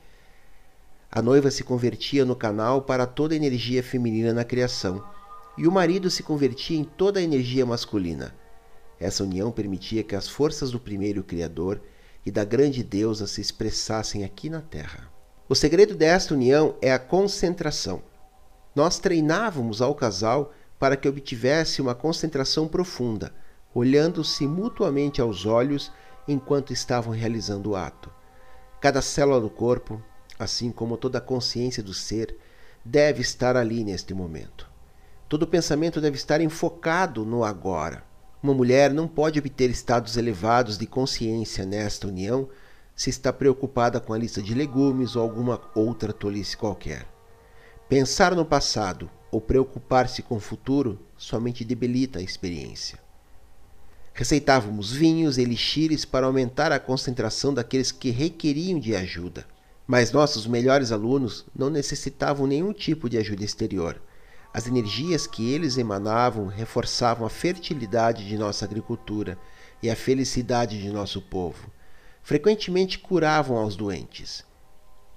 A 1.13 1.21
noiva 1.21 1.51
se 1.51 1.61
convertia 1.61 2.23
no 2.23 2.37
canal 2.37 2.83
para 2.83 3.05
toda 3.05 3.33
a 3.33 3.35
energia 3.35 3.83
feminina 3.83 4.33
na 4.33 4.45
criação, 4.45 5.03
e 5.57 5.67
o 5.67 5.71
marido 5.71 6.09
se 6.09 6.23
convertia 6.23 6.77
em 6.79 6.85
toda 6.85 7.19
a 7.19 7.23
energia 7.23 7.65
masculina. 7.65 8.33
Essa 8.97 9.23
união 9.23 9.51
permitia 9.51 10.03
que 10.03 10.15
as 10.15 10.29
forças 10.29 10.71
do 10.71 10.79
primeiro 10.79 11.21
Criador 11.21 11.81
e 12.25 12.31
da 12.31 12.45
grande 12.45 12.81
deusa 12.81 13.27
se 13.27 13.41
expressassem 13.41 14.23
aqui 14.23 14.49
na 14.49 14.61
Terra. 14.61 15.11
O 15.49 15.55
segredo 15.55 15.95
desta 15.95 16.33
união 16.33 16.75
é 16.81 16.93
a 16.93 16.99
concentração. 16.99 18.01
Nós 18.73 18.97
treinávamos 18.97 19.81
ao 19.81 19.93
casal 19.93 20.53
para 20.79 20.95
que 20.95 21.09
obtivesse 21.09 21.81
uma 21.81 21.93
concentração 21.93 22.69
profunda, 22.69 23.33
olhando-se 23.75 24.47
mutuamente 24.47 25.19
aos 25.19 25.45
olhos 25.45 25.91
enquanto 26.25 26.71
estavam 26.71 27.11
realizando 27.11 27.71
o 27.71 27.75
ato. 27.75 28.09
Cada 28.79 29.01
célula 29.01 29.41
do 29.41 29.49
corpo, 29.49 30.01
assim 30.43 30.71
como 30.71 30.98
toda 30.98 31.19
a 31.19 31.21
consciência 31.21 31.83
do 31.83 31.93
ser, 31.93 32.36
deve 32.83 33.21
estar 33.21 33.55
ali 33.55 33.83
neste 33.83 34.13
momento. 34.13 34.67
Todo 35.29 35.48
pensamento 35.48 36.01
deve 36.01 36.17
estar 36.17 36.41
enfocado 36.41 37.24
no 37.24 37.43
agora. 37.43 38.03
Uma 38.41 38.53
mulher 38.53 38.91
não 38.91 39.07
pode 39.07 39.38
obter 39.38 39.69
estados 39.69 40.17
elevados 40.17 40.77
de 40.77 40.88
consciência 40.88 41.63
nesta 41.63 42.07
união 42.07 42.50
se 42.95 43.10
está 43.10 43.31
preocupada 43.31 44.00
com 44.00 44.13
a 44.13 44.17
lista 44.17 44.41
de 44.41 44.53
legumes 44.53 45.15
ou 45.15 45.21
alguma 45.21 45.62
outra 45.75 46.12
tolice 46.12 46.57
qualquer. 46.57 47.05
Pensar 47.88 48.36
no 48.36 48.43
passado 48.43 49.10
ou 49.31 49.39
preocupar-se 49.39 50.21
com 50.21 50.38
o 50.38 50.39
futuro 50.39 51.00
somente 51.17 51.63
debilita 51.63 52.19
a 52.19 52.21
experiência. 52.21 53.00
Receitávamos 54.13 54.91
vinhos 54.91 55.38
e 55.38 55.41
elixires 55.41 56.03
para 56.03 56.25
aumentar 56.25 56.71
a 56.71 56.79
concentração 56.79 57.53
daqueles 57.53 57.91
que 57.91 58.10
requeriam 58.10 58.79
de 58.79 58.95
ajuda. 58.95 59.45
Mas 59.88 60.11
nossos 60.11 60.47
melhores 60.47 60.91
alunos 60.91 61.45
não 61.55 61.69
necessitavam 61.69 62.47
nenhum 62.47 62.71
tipo 62.71 63.09
de 63.09 63.17
ajuda 63.17 63.43
exterior. 63.43 64.01
As 64.53 64.67
energias 64.67 65.25
que 65.25 65.51
eles 65.51 65.77
emanavam 65.77 66.47
reforçavam 66.47 67.25
a 67.25 67.29
fertilidade 67.29 68.27
de 68.27 68.38
nossa 68.38 68.65
agricultura 68.65 69.38
e 69.81 69.89
a 69.89 69.95
felicidade 69.95 70.81
de 70.81 70.89
nosso 70.89 71.21
povo. 71.21 71.71
Frequentemente 72.21 73.00
curavam 73.00 73.57
aos 73.57 73.75
doentes. 73.75 74.43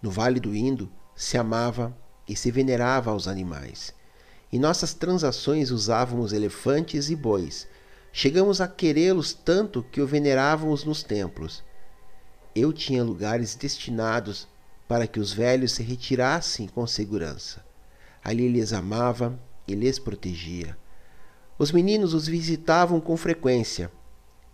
No 0.01 0.11
Vale 0.11 0.41
do 0.41 0.55
Indo 0.55 0.91
se 1.15 1.37
amava 1.37 1.97
e 2.29 2.37
se 2.37 2.51
venerava 2.51 3.11
aos 3.11 3.29
animais. 3.29 3.93
Em 4.53 4.59
nossas 4.59 4.95
transações 4.95 5.71
usávamos 5.71 6.33
elefantes 6.33 7.11
e 7.11 7.17
bois. 7.17 7.67
Chegamos 8.13 8.61
a 8.61 8.69
querê-los 8.69 9.33
tanto 9.33 9.83
que 9.83 10.01
o 10.01 10.07
venerávamos 10.07 10.85
nos 10.85 11.03
templos. 11.03 11.65
Eu 12.55 12.73
tinha 12.73 13.03
lugares 13.03 13.57
destinados 13.57 14.47
para 14.95 15.09
que 15.09 15.19
os 15.19 15.33
velhos 15.33 15.73
se 15.73 15.83
retirassem 15.83 16.69
com 16.69 16.87
segurança. 16.87 17.67
Ali 18.23 18.49
lhes 18.49 18.73
amava 18.73 19.37
e 19.67 19.75
lhes 19.75 19.99
protegia. 19.99 20.79
Os 21.59 21.73
meninos 21.73 22.15
os 22.15 22.29
visitavam 22.29 23.01
com 23.01 23.17
frequência. 23.17 23.91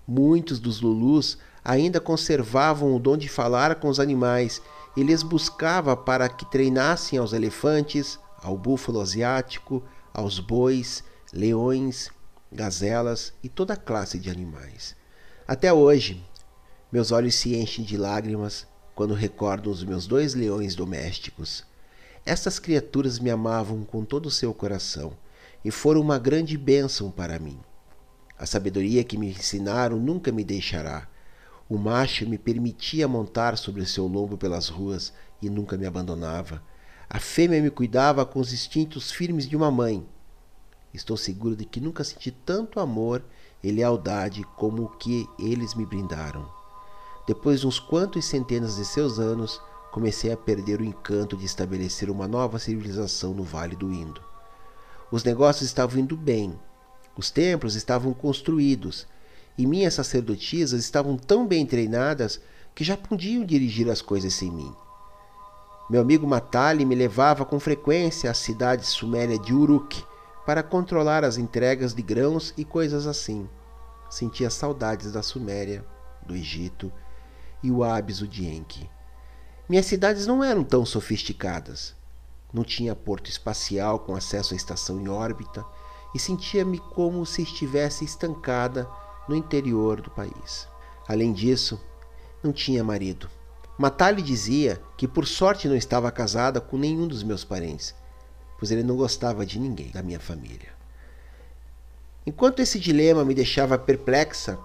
Muitos 0.08 0.58
dos 0.58 0.80
Lulus 0.80 1.36
ainda 1.62 2.00
conservavam 2.00 2.96
o 2.96 2.98
dom 2.98 3.18
de 3.18 3.28
falar 3.28 3.74
com 3.74 3.88
os 3.90 4.00
animais 4.00 4.62
e 4.96 5.02
lhes 5.02 5.22
buscava 5.22 5.94
para 5.94 6.26
que 6.26 6.50
treinassem 6.50 7.18
aos 7.18 7.34
elefantes, 7.34 8.18
ao 8.42 8.56
búfalo 8.56 8.98
asiático, 8.98 9.82
aos 10.10 10.38
bois, 10.40 11.04
leões, 11.34 12.08
gazelas 12.50 13.34
e 13.42 13.48
toda 13.50 13.76
classe 13.76 14.18
de 14.18 14.30
animais. 14.30 14.96
Até 15.46 15.70
hoje, 15.70 16.26
meus 16.90 17.12
olhos 17.12 17.34
se 17.34 17.54
enchem 17.54 17.84
de 17.84 17.98
lágrimas 17.98 18.69
quando 19.00 19.14
recordo 19.14 19.70
os 19.70 19.82
meus 19.82 20.06
dois 20.06 20.34
leões 20.34 20.74
domésticos. 20.74 21.64
Estas 22.26 22.58
criaturas 22.58 23.18
me 23.18 23.30
amavam 23.30 23.82
com 23.82 24.04
todo 24.04 24.26
o 24.26 24.30
seu 24.30 24.52
coração 24.52 25.14
e 25.64 25.70
foram 25.70 26.02
uma 26.02 26.18
grande 26.18 26.58
bênção 26.58 27.10
para 27.10 27.38
mim. 27.38 27.58
A 28.38 28.44
sabedoria 28.44 29.02
que 29.02 29.16
me 29.16 29.30
ensinaram 29.30 29.96
nunca 29.96 30.30
me 30.30 30.44
deixará. 30.44 31.08
O 31.66 31.78
macho 31.78 32.28
me 32.28 32.36
permitia 32.36 33.08
montar 33.08 33.56
sobre 33.56 33.86
seu 33.86 34.06
lombo 34.06 34.36
pelas 34.36 34.68
ruas 34.68 35.14
e 35.40 35.48
nunca 35.48 35.78
me 35.78 35.86
abandonava. 35.86 36.62
A 37.08 37.18
fêmea 37.18 37.62
me 37.62 37.70
cuidava 37.70 38.26
com 38.26 38.38
os 38.38 38.52
instintos 38.52 39.10
firmes 39.10 39.48
de 39.48 39.56
uma 39.56 39.70
mãe. 39.70 40.06
Estou 40.92 41.16
seguro 41.16 41.56
de 41.56 41.64
que 41.64 41.80
nunca 41.80 42.04
senti 42.04 42.30
tanto 42.30 42.78
amor 42.78 43.24
e 43.64 43.72
lealdade 43.72 44.44
como 44.58 44.82
o 44.82 44.88
que 44.90 45.26
eles 45.38 45.74
me 45.74 45.86
brindaram. 45.86 46.59
Depois 47.26 47.60
de 47.60 47.66
uns 47.66 47.78
quantos 47.78 48.24
centenas 48.24 48.76
de 48.76 48.84
seus 48.84 49.18
anos, 49.18 49.60
comecei 49.90 50.32
a 50.32 50.36
perder 50.36 50.80
o 50.80 50.84
encanto 50.84 51.36
de 51.36 51.44
estabelecer 51.44 52.10
uma 52.10 52.26
nova 52.26 52.58
civilização 52.58 53.34
no 53.34 53.42
Vale 53.42 53.76
do 53.76 53.92
Indo. 53.92 54.20
Os 55.10 55.24
negócios 55.24 55.68
estavam 55.68 56.00
indo 56.00 56.16
bem, 56.16 56.58
os 57.16 57.30
templos 57.30 57.74
estavam 57.74 58.12
construídos 58.12 59.06
e 59.58 59.66
minhas 59.66 59.94
sacerdotisas 59.94 60.82
estavam 60.82 61.16
tão 61.16 61.46
bem 61.46 61.66
treinadas 61.66 62.40
que 62.74 62.84
já 62.84 62.96
podiam 62.96 63.44
dirigir 63.44 63.90
as 63.90 64.00
coisas 64.00 64.32
sem 64.32 64.50
mim. 64.50 64.72
Meu 65.90 66.00
amigo 66.00 66.26
Matali 66.26 66.84
me 66.84 66.94
levava 66.94 67.44
com 67.44 67.58
frequência 67.58 68.30
à 68.30 68.34
cidade 68.34 68.86
suméria 68.86 69.38
de 69.38 69.52
Uruk 69.52 70.02
para 70.46 70.62
controlar 70.62 71.24
as 71.24 71.36
entregas 71.36 71.92
de 71.92 72.00
grãos 72.00 72.54
e 72.56 72.64
coisas 72.64 73.06
assim. 73.06 73.48
Sentia 74.08 74.48
saudades 74.50 75.12
da 75.12 75.22
Suméria, 75.22 75.84
do 76.24 76.34
Egito 76.34 76.92
e 77.62 77.70
o 77.70 77.84
Abiso 77.84 78.26
de 78.26 78.46
Enki. 78.46 78.88
Minhas 79.68 79.86
cidades 79.86 80.26
não 80.26 80.42
eram 80.42 80.64
tão 80.64 80.84
sofisticadas. 80.84 81.94
Não 82.52 82.64
tinha 82.64 82.96
porto 82.96 83.28
espacial 83.28 84.00
com 84.00 84.14
acesso 84.14 84.54
à 84.54 84.56
estação 84.56 85.00
em 85.00 85.08
órbita 85.08 85.64
e 86.14 86.18
sentia-me 86.18 86.78
como 86.78 87.24
se 87.24 87.42
estivesse 87.42 88.04
estancada 88.04 88.88
no 89.28 89.36
interior 89.36 90.00
do 90.00 90.10
país. 90.10 90.66
Além 91.06 91.32
disso, 91.32 91.80
não 92.42 92.52
tinha 92.52 92.82
marido. 92.82 93.30
Matali 93.78 94.22
dizia 94.22 94.82
que 94.96 95.06
por 95.06 95.26
sorte 95.26 95.68
não 95.68 95.76
estava 95.76 96.10
casada 96.10 96.60
com 96.60 96.76
nenhum 96.76 97.06
dos 97.06 97.22
meus 97.22 97.44
parentes, 97.44 97.94
pois 98.58 98.70
ele 98.70 98.82
não 98.82 98.96
gostava 98.96 99.46
de 99.46 99.58
ninguém 99.58 99.90
da 99.90 100.02
minha 100.02 100.20
família. 100.20 100.68
Enquanto 102.26 102.60
esse 102.60 102.78
dilema 102.78 103.24
me 103.24 103.34
deixava 103.34 103.78
perplexa, 103.78 104.58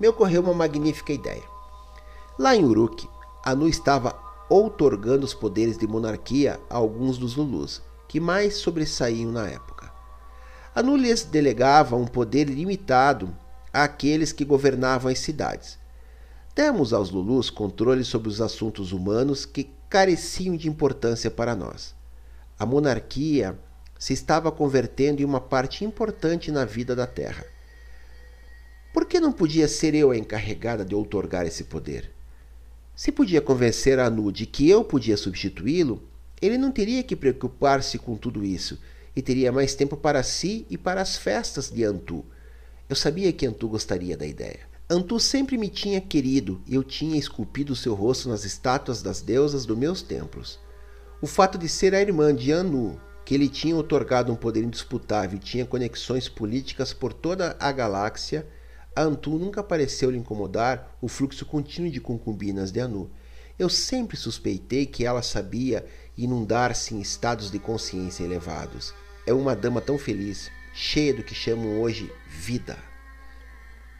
me 0.00 0.08
ocorreu 0.08 0.42
uma 0.42 0.54
magnífica 0.54 1.12
ideia. 1.12 1.55
Lá 2.38 2.54
em 2.54 2.66
Uruk, 2.66 3.08
Anu 3.42 3.66
estava 3.66 4.14
outorgando 4.50 5.24
os 5.24 5.32
poderes 5.32 5.78
de 5.78 5.86
monarquia 5.86 6.60
a 6.68 6.76
alguns 6.76 7.16
dos 7.16 7.34
Lulus, 7.34 7.80
que 8.06 8.20
mais 8.20 8.56
sobressaíam 8.56 9.32
na 9.32 9.48
época. 9.48 9.90
Anu 10.74 10.96
lhes 10.96 11.24
delegava 11.24 11.96
um 11.96 12.06
poder 12.06 12.44
limitado 12.44 13.34
àqueles 13.72 14.32
que 14.32 14.44
governavam 14.44 15.10
as 15.10 15.18
cidades. 15.18 15.78
Demos 16.54 16.92
aos 16.92 17.10
Lulus 17.10 17.48
controle 17.48 18.04
sobre 18.04 18.28
os 18.28 18.42
assuntos 18.42 18.92
humanos 18.92 19.46
que 19.46 19.70
careciam 19.88 20.58
de 20.58 20.68
importância 20.68 21.30
para 21.30 21.56
nós. 21.56 21.94
A 22.58 22.66
monarquia 22.66 23.58
se 23.98 24.12
estava 24.12 24.52
convertendo 24.52 25.22
em 25.22 25.24
uma 25.24 25.40
parte 25.40 25.86
importante 25.86 26.52
na 26.52 26.66
vida 26.66 26.94
da 26.94 27.06
Terra. 27.06 27.46
Por 28.92 29.06
que 29.06 29.18
não 29.20 29.32
podia 29.32 29.66
ser 29.66 29.94
eu 29.94 30.10
a 30.10 30.18
encarregada 30.18 30.84
de 30.84 30.94
outorgar 30.94 31.46
esse 31.46 31.64
poder? 31.64 32.15
Se 32.96 33.12
podia 33.12 33.42
convencer 33.42 33.98
Anu 33.98 34.32
de 34.32 34.46
que 34.46 34.70
eu 34.70 34.82
podia 34.82 35.18
substituí-lo, 35.18 36.02
ele 36.40 36.56
não 36.56 36.72
teria 36.72 37.02
que 37.02 37.14
preocupar-se 37.14 37.98
com 37.98 38.16
tudo 38.16 38.42
isso 38.42 38.78
e 39.14 39.20
teria 39.20 39.52
mais 39.52 39.74
tempo 39.74 39.98
para 39.98 40.22
si 40.22 40.66
e 40.70 40.78
para 40.78 41.02
as 41.02 41.14
festas 41.14 41.70
de 41.70 41.84
Antu. 41.84 42.24
Eu 42.88 42.96
sabia 42.96 43.30
que 43.34 43.46
Antu 43.46 43.68
gostaria 43.68 44.16
da 44.16 44.26
ideia. 44.26 44.60
Antu 44.88 45.20
sempre 45.20 45.58
me 45.58 45.68
tinha 45.68 46.00
querido 46.00 46.62
e 46.66 46.74
eu 46.74 46.82
tinha 46.82 47.18
esculpido 47.18 47.76
seu 47.76 47.92
rosto 47.92 48.30
nas 48.30 48.46
estátuas 48.46 49.02
das 49.02 49.20
deusas 49.20 49.66
dos 49.66 49.76
meus 49.76 50.00
templos. 50.00 50.58
O 51.20 51.26
fato 51.26 51.58
de 51.58 51.68
ser 51.68 51.94
a 51.94 52.00
irmã 52.00 52.34
de 52.34 52.50
Anu, 52.50 52.98
que 53.26 53.34
ele 53.34 53.50
tinha 53.50 53.76
otorgado 53.76 54.32
um 54.32 54.36
poder 54.36 54.62
indisputável 54.62 55.36
e 55.36 55.42
tinha 55.42 55.66
conexões 55.66 56.30
políticas 56.30 56.94
por 56.94 57.12
toda 57.12 57.56
a 57.60 57.70
galáxia, 57.70 58.46
a 58.96 59.02
Antu 59.02 59.38
nunca 59.38 59.62
pareceu 59.62 60.10
lhe 60.10 60.16
incomodar 60.16 60.96
o 61.02 61.06
fluxo 61.06 61.44
contínuo 61.44 61.90
de 61.90 62.00
concubinas 62.00 62.72
de 62.72 62.80
Anu. 62.80 63.10
Eu 63.58 63.68
sempre 63.68 64.16
suspeitei 64.16 64.86
que 64.86 65.04
ela 65.04 65.20
sabia 65.20 65.84
inundar-se 66.16 66.94
em 66.94 67.00
estados 67.02 67.50
de 67.50 67.58
consciência 67.58 68.24
elevados. 68.24 68.94
É 69.26 69.34
uma 69.34 69.54
dama 69.54 69.82
tão 69.82 69.98
feliz, 69.98 70.50
cheia 70.72 71.12
do 71.12 71.22
que 71.22 71.34
chamam 71.34 71.78
hoje 71.78 72.10
vida. 72.26 72.78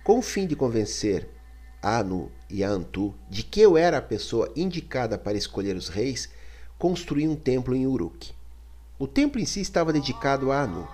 Com 0.02 0.18
o 0.18 0.22
fim 0.22 0.46
de 0.46 0.56
convencer 0.56 1.28
a 1.82 1.98
Anu 1.98 2.32
e 2.48 2.64
a 2.64 2.70
Antu 2.70 3.14
de 3.28 3.42
que 3.42 3.60
eu 3.60 3.76
era 3.76 3.98
a 3.98 4.02
pessoa 4.02 4.50
indicada 4.56 5.18
para 5.18 5.36
escolher 5.36 5.76
os 5.76 5.90
reis, 5.90 6.30
construí 6.78 7.28
um 7.28 7.36
templo 7.36 7.76
em 7.76 7.86
Uruk. 7.86 8.32
O 8.98 9.06
templo 9.06 9.38
em 9.38 9.44
si 9.44 9.60
estava 9.60 9.92
dedicado 9.92 10.50
a 10.50 10.62
Anu. 10.62 10.88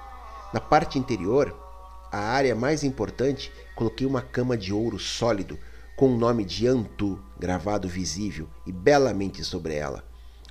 Na 0.53 0.61
parte 0.61 0.99
interior, 0.99 1.62
a 2.13 2.19
área 2.19 2.55
mais 2.55 2.85
importante, 2.85 3.51
coloquei 3.75 4.07
uma 4.07 4.21
cama 4.21 4.55
de 4.55 4.71
ouro 4.71 4.99
sólido 4.99 5.59
com 5.97 6.13
o 6.13 6.19
nome 6.19 6.45
de 6.45 6.67
Antu 6.67 7.19
gravado 7.39 7.89
visível 7.89 8.51
e 8.67 8.71
belamente 8.71 9.43
sobre 9.43 9.75
ela. 9.75 10.05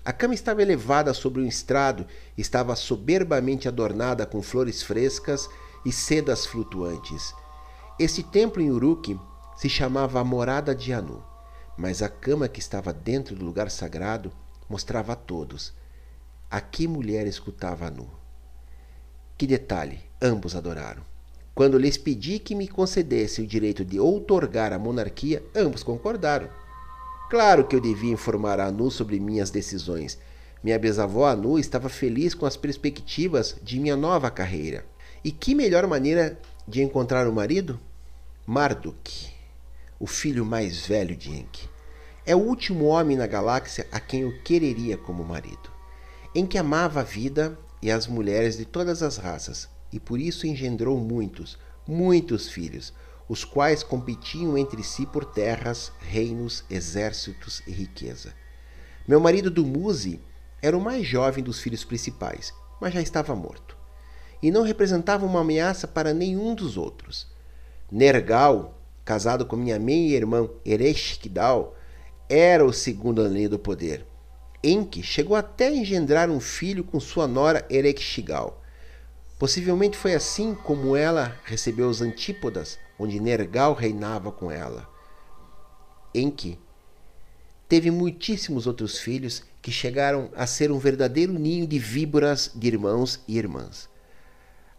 A 0.03 0.11
cama 0.11 0.33
estava 0.33 0.63
elevada 0.63 1.13
sobre 1.13 1.39
um 1.39 1.45
estrado 1.45 2.07
estava 2.35 2.75
soberbamente 2.75 3.67
adornada 3.67 4.25
com 4.25 4.41
flores 4.41 4.81
frescas 4.81 5.47
e 5.85 5.91
sedas 5.91 6.47
flutuantes. 6.47 7.31
Esse 7.99 8.23
templo 8.23 8.59
em 8.59 8.71
Uruk 8.71 9.19
se 9.55 9.69
chamava 9.69 10.19
a 10.19 10.23
Morada 10.23 10.73
de 10.73 10.91
Anu, 10.91 11.23
mas 11.77 12.01
a 12.01 12.09
cama 12.09 12.47
que 12.47 12.59
estava 12.59 12.91
dentro 12.91 13.35
do 13.35 13.45
lugar 13.45 13.69
sagrado 13.69 14.31
mostrava 14.67 15.13
a 15.13 15.15
todos 15.15 15.73
a 16.49 16.59
que 16.59 16.87
mulher 16.87 17.27
escutava 17.27 17.85
Anu. 17.85 18.09
Que 19.37 19.45
detalhe, 19.45 20.01
ambos 20.19 20.55
adoraram. 20.55 21.10
Quando 21.53 21.77
lhes 21.77 21.97
pedi 21.97 22.39
que 22.39 22.55
me 22.55 22.67
concedesse 22.67 23.41
o 23.41 23.47
direito 23.47 23.83
de 23.83 23.99
outorgar 23.99 24.71
a 24.71 24.79
monarquia, 24.79 25.43
ambos 25.55 25.83
concordaram. 25.83 26.49
Claro 27.29 27.65
que 27.65 27.75
eu 27.75 27.81
devia 27.81 28.11
informar 28.11 28.59
a 28.59 28.67
Anu 28.67 28.89
sobre 28.89 29.19
minhas 29.19 29.49
decisões. 29.49 30.17
Minha 30.63 30.79
bisavó 30.79 31.25
Anu 31.25 31.59
estava 31.59 31.89
feliz 31.89 32.33
com 32.33 32.45
as 32.45 32.55
perspectivas 32.55 33.55
de 33.61 33.79
minha 33.79 33.95
nova 33.95 34.31
carreira. 34.31 34.85
E 35.23 35.31
que 35.31 35.53
melhor 35.53 35.85
maneira 35.87 36.39
de 36.67 36.81
encontrar 36.81 37.27
o 37.27 37.33
marido? 37.33 37.79
Marduk, 38.45 39.29
o 39.99 40.07
filho 40.07 40.45
mais 40.45 40.85
velho 40.85 41.15
de 41.15 41.31
Enki. 41.31 41.69
É 42.25 42.35
o 42.35 42.39
último 42.39 42.85
homem 42.85 43.17
na 43.17 43.27
galáxia 43.27 43.87
a 43.91 43.99
quem 43.99 44.21
eu 44.21 44.41
quereria 44.43 44.97
como 44.97 45.23
marido. 45.23 45.69
Enki 46.33 46.57
amava 46.57 47.01
a 47.01 47.03
vida 47.03 47.57
e 47.81 47.89
as 47.89 48.07
mulheres 48.07 48.57
de 48.57 48.65
todas 48.65 49.01
as 49.01 49.17
raças, 49.17 49.67
e 49.91 49.99
por 49.99 50.19
isso 50.19 50.45
engendrou 50.45 50.99
muitos, 50.99 51.57
muitos 51.87 52.49
filhos, 52.49 52.93
os 53.27 53.43
quais 53.43 53.81
competiam 53.81 54.57
entre 54.57 54.83
si 54.83 55.05
por 55.05 55.25
terras, 55.25 55.91
reinos, 55.99 56.63
exércitos 56.69 57.61
e 57.65 57.71
riqueza. 57.71 58.33
Meu 59.07 59.19
marido 59.19 59.49
Dumuzi 59.49 60.21
era 60.61 60.77
o 60.77 60.81
mais 60.81 61.05
jovem 61.05 61.43
dos 61.43 61.59
filhos 61.59 61.83
principais, 61.83 62.53
mas 62.79 62.93
já 62.93 63.01
estava 63.01 63.35
morto, 63.35 63.75
e 64.41 64.51
não 64.51 64.63
representava 64.63 65.25
uma 65.25 65.41
ameaça 65.41 65.87
para 65.87 66.13
nenhum 66.13 66.53
dos 66.53 66.77
outros. 66.77 67.27
Nergal, 67.91 68.79
casado 69.03 69.45
com 69.45 69.55
minha 69.55 69.79
meia-irmã 69.79 70.49
Ereshkigal, 70.65 71.75
era 72.29 72.63
o 72.65 72.71
segundo 72.71 73.21
anel 73.21 73.49
do 73.49 73.59
poder. 73.59 74.05
Enki 74.63 75.01
chegou 75.01 75.35
até 75.35 75.67
a 75.67 75.75
engendrar 75.75 76.29
um 76.29 76.39
filho 76.39 76.83
com 76.83 76.99
sua 76.99 77.27
nora 77.27 77.65
Ereshkigal. 77.69 78.61
Possivelmente 79.39 79.97
foi 79.97 80.13
assim 80.13 80.53
como 80.53 80.95
ela 80.95 81.35
recebeu 81.43 81.89
os 81.89 81.99
antípodas, 81.99 82.77
onde 82.99 83.19
Nergal 83.19 83.73
reinava 83.73 84.31
com 84.31 84.51
ela. 84.51 84.87
Enki 86.13 86.59
teve 87.67 87.89
muitíssimos 87.89 88.67
outros 88.67 88.99
filhos 88.99 89.43
que 89.61 89.71
chegaram 89.71 90.29
a 90.35 90.45
ser 90.45 90.71
um 90.71 90.77
verdadeiro 90.77 91.33
ninho 91.33 91.65
de 91.65 91.79
víboras 91.79 92.51
de 92.53 92.67
irmãos 92.67 93.19
e 93.27 93.37
irmãs. 93.37 93.89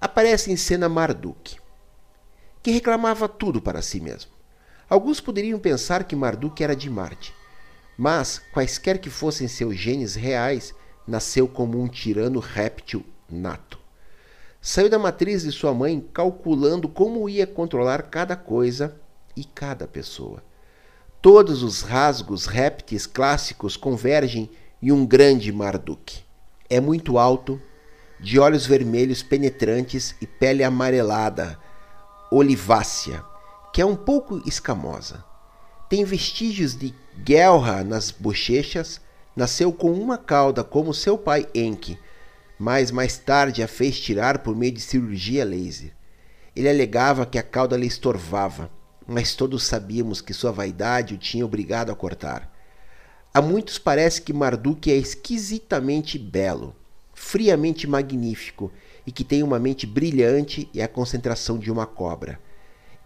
Aparece 0.01 0.53
em 0.53 0.57
cena 0.57 0.89
Marduk, 0.89 1.57
que 2.63 2.71
reclamava 2.71 3.29
tudo 3.29 3.61
para 3.61 3.83
si 3.83 4.01
mesmo. 4.01 4.31
Alguns 4.89 5.21
poderiam 5.21 5.59
pensar 5.59 6.05
que 6.05 6.15
Marduk 6.15 6.63
era 6.63 6.77
de 6.77 6.91
Marte, 6.91 7.35
mas, 7.97 8.41
quaisquer 8.53 8.99
que 8.99 9.11
fossem 9.11 9.47
seus 9.49 9.77
genes 9.77 10.15
reais, 10.15 10.75
nasceu 11.07 11.47
como 11.47 11.81
um 11.81 11.89
tirano 11.89 12.41
réptil 12.41 13.05
nato. 13.29 13.79
Saiu 14.61 14.89
da 14.89 14.99
matriz 14.99 15.43
de 15.43 15.51
sua 15.51 15.75
mãe 15.75 16.01
calculando 16.13 16.89
como 16.89 17.29
ia 17.29 17.47
controlar 17.47 18.03
cada 18.05 18.37
coisa 18.37 18.97
e 19.37 19.45
cada 19.45 19.89
pessoa. 19.89 20.43
Todos 21.21 21.63
os 21.63 21.83
rasgos 21.83 22.47
répteis 22.47 23.07
clássicos 23.07 23.77
convergem 23.77 24.51
em 24.81 24.93
um 24.93 25.07
grande 25.07 25.53
Marduk. 25.53 26.21
É 26.69 26.81
muito 26.81 27.19
alto, 27.19 27.61
de 28.21 28.39
olhos 28.39 28.67
vermelhos 28.67 29.23
penetrantes 29.23 30.15
e 30.21 30.27
pele 30.27 30.63
amarelada, 30.63 31.59
olivácea, 32.31 33.25
que 33.73 33.81
é 33.81 33.87
um 33.87 33.97
pouco 33.97 34.41
escamosa. 34.47 35.25
Tem 35.89 36.05
vestígios 36.05 36.77
de 36.77 36.95
guelra 37.19 37.85
nas 37.85 38.11
bochechas, 38.11 39.01
nasceu 39.35 39.73
com 39.73 39.93
uma 39.93 40.19
cauda 40.19 40.63
como 40.63 40.95
seu 40.95 41.17
pai 41.17 41.47
Enki, 41.55 41.99
mas 42.59 42.91
mais 42.91 43.17
tarde 43.19 43.63
a 43.63 43.69
fez 43.69 43.99
tirar 43.99 44.39
por 44.39 44.55
meio 44.55 44.73
de 44.73 44.81
cirurgia 44.81 45.45
laser. 45.45 45.93
Ele 46.55 46.69
alegava 46.69 47.27
que 47.27 47.39
a 47.39 47.43
cauda 47.43 47.77
lhe 47.77 47.87
estorvava, 47.87 48.71
mas 49.07 49.35
todos 49.35 49.65
sabíamos 49.65 50.21
que 50.21 50.35
sua 50.35 50.53
vaidade 50.53 51.15
o 51.15 51.19
tinha 51.19 51.45
obrigado 51.45 51.91
a 51.91 51.95
cortar. 51.95 52.53
A 53.35 53.41
muitos 53.41 53.79
parece 53.79 54.21
que 54.21 54.33
Marduk 54.33 54.91
é 54.91 54.97
esquisitamente 54.97 56.19
belo, 56.19 56.77
friamente 57.15 57.87
magnífico 57.87 58.71
e 59.07 59.11
que 59.11 59.25
tem 59.25 59.43
uma 59.43 59.59
mente 59.59 59.87
brilhante 59.87 60.69
e 60.73 60.83
a 60.83 60.89
concentração 60.89 61.59
de 61.59 61.71
uma 61.71 61.87
cobra. 61.87 62.39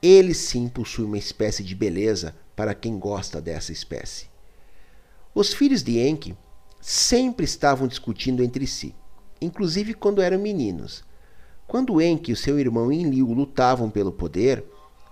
Ele 0.02 0.34
sim 0.34 0.68
possui 0.68 1.04
uma 1.04 1.16
espécie 1.16 1.62
de 1.62 1.74
beleza 1.74 2.34
para 2.56 2.74
quem 2.74 2.98
gosta 2.98 3.40
dessa 3.40 3.70
espécie. 3.70 4.26
Os 5.34 5.52
filhos 5.52 5.82
de 5.82 6.00
Enki 6.00 6.34
sempre 6.80 7.44
estavam 7.44 7.86
discutindo 7.86 8.42
entre 8.42 8.66
si 8.66 8.94
inclusive 9.40 9.94
quando 9.94 10.22
eram 10.22 10.38
meninos. 10.38 11.04
Quando 11.66 12.00
Enki 12.00 12.32
e 12.32 12.36
seu 12.36 12.58
irmão 12.58 12.92
Enlil 12.92 13.26
lutavam 13.26 13.90
pelo 13.90 14.12
poder, 14.12 14.64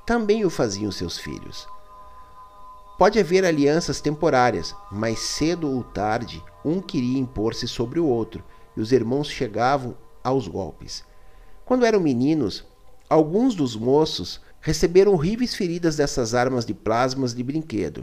também 0.07 0.45
o 0.45 0.51
faziam 0.51 0.91
seus 0.91 1.19
filhos. 1.19 1.67
Pode 2.99 3.19
haver 3.19 3.45
alianças 3.45 4.01
temporárias, 4.01 4.75
mas 4.91 5.19
cedo 5.19 5.69
ou 5.69 5.83
tarde 5.83 6.43
um 6.65 6.81
queria 6.81 7.19
impor-se 7.19 7.67
sobre 7.67 7.99
o 7.99 8.07
outro 8.07 8.45
e 8.77 8.81
os 8.81 8.93
irmãos 8.93 9.29
chegavam 9.29 9.97
aos 10.23 10.47
golpes. 10.47 11.05
Quando 11.65 11.85
eram 11.85 11.99
meninos, 11.99 12.65
alguns 13.09 13.55
dos 13.55 13.75
moços 13.75 14.41
receberam 14.65 15.13
horríveis 15.13 15.55
feridas 15.55 15.95
dessas 15.95 16.35
armas 16.35 16.65
de 16.65 16.73
plasmas 16.73 17.35
de 17.35 17.43
brinquedo. 17.43 18.03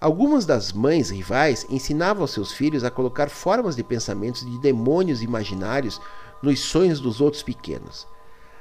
Algumas 0.00 0.44
das 0.44 0.72
mães 0.72 1.08
rivais 1.08 1.64
ensinavam 1.70 2.26
seus 2.26 2.50
filhos 2.50 2.82
a 2.82 2.90
colocar 2.90 3.30
formas 3.30 3.76
de 3.76 3.84
pensamentos 3.84 4.44
de 4.44 4.60
demônios 4.60 5.22
imaginários 5.22 6.00
nos 6.42 6.58
sonhos 6.58 6.98
dos 6.98 7.20
outros 7.20 7.44
pequenos. 7.44 8.08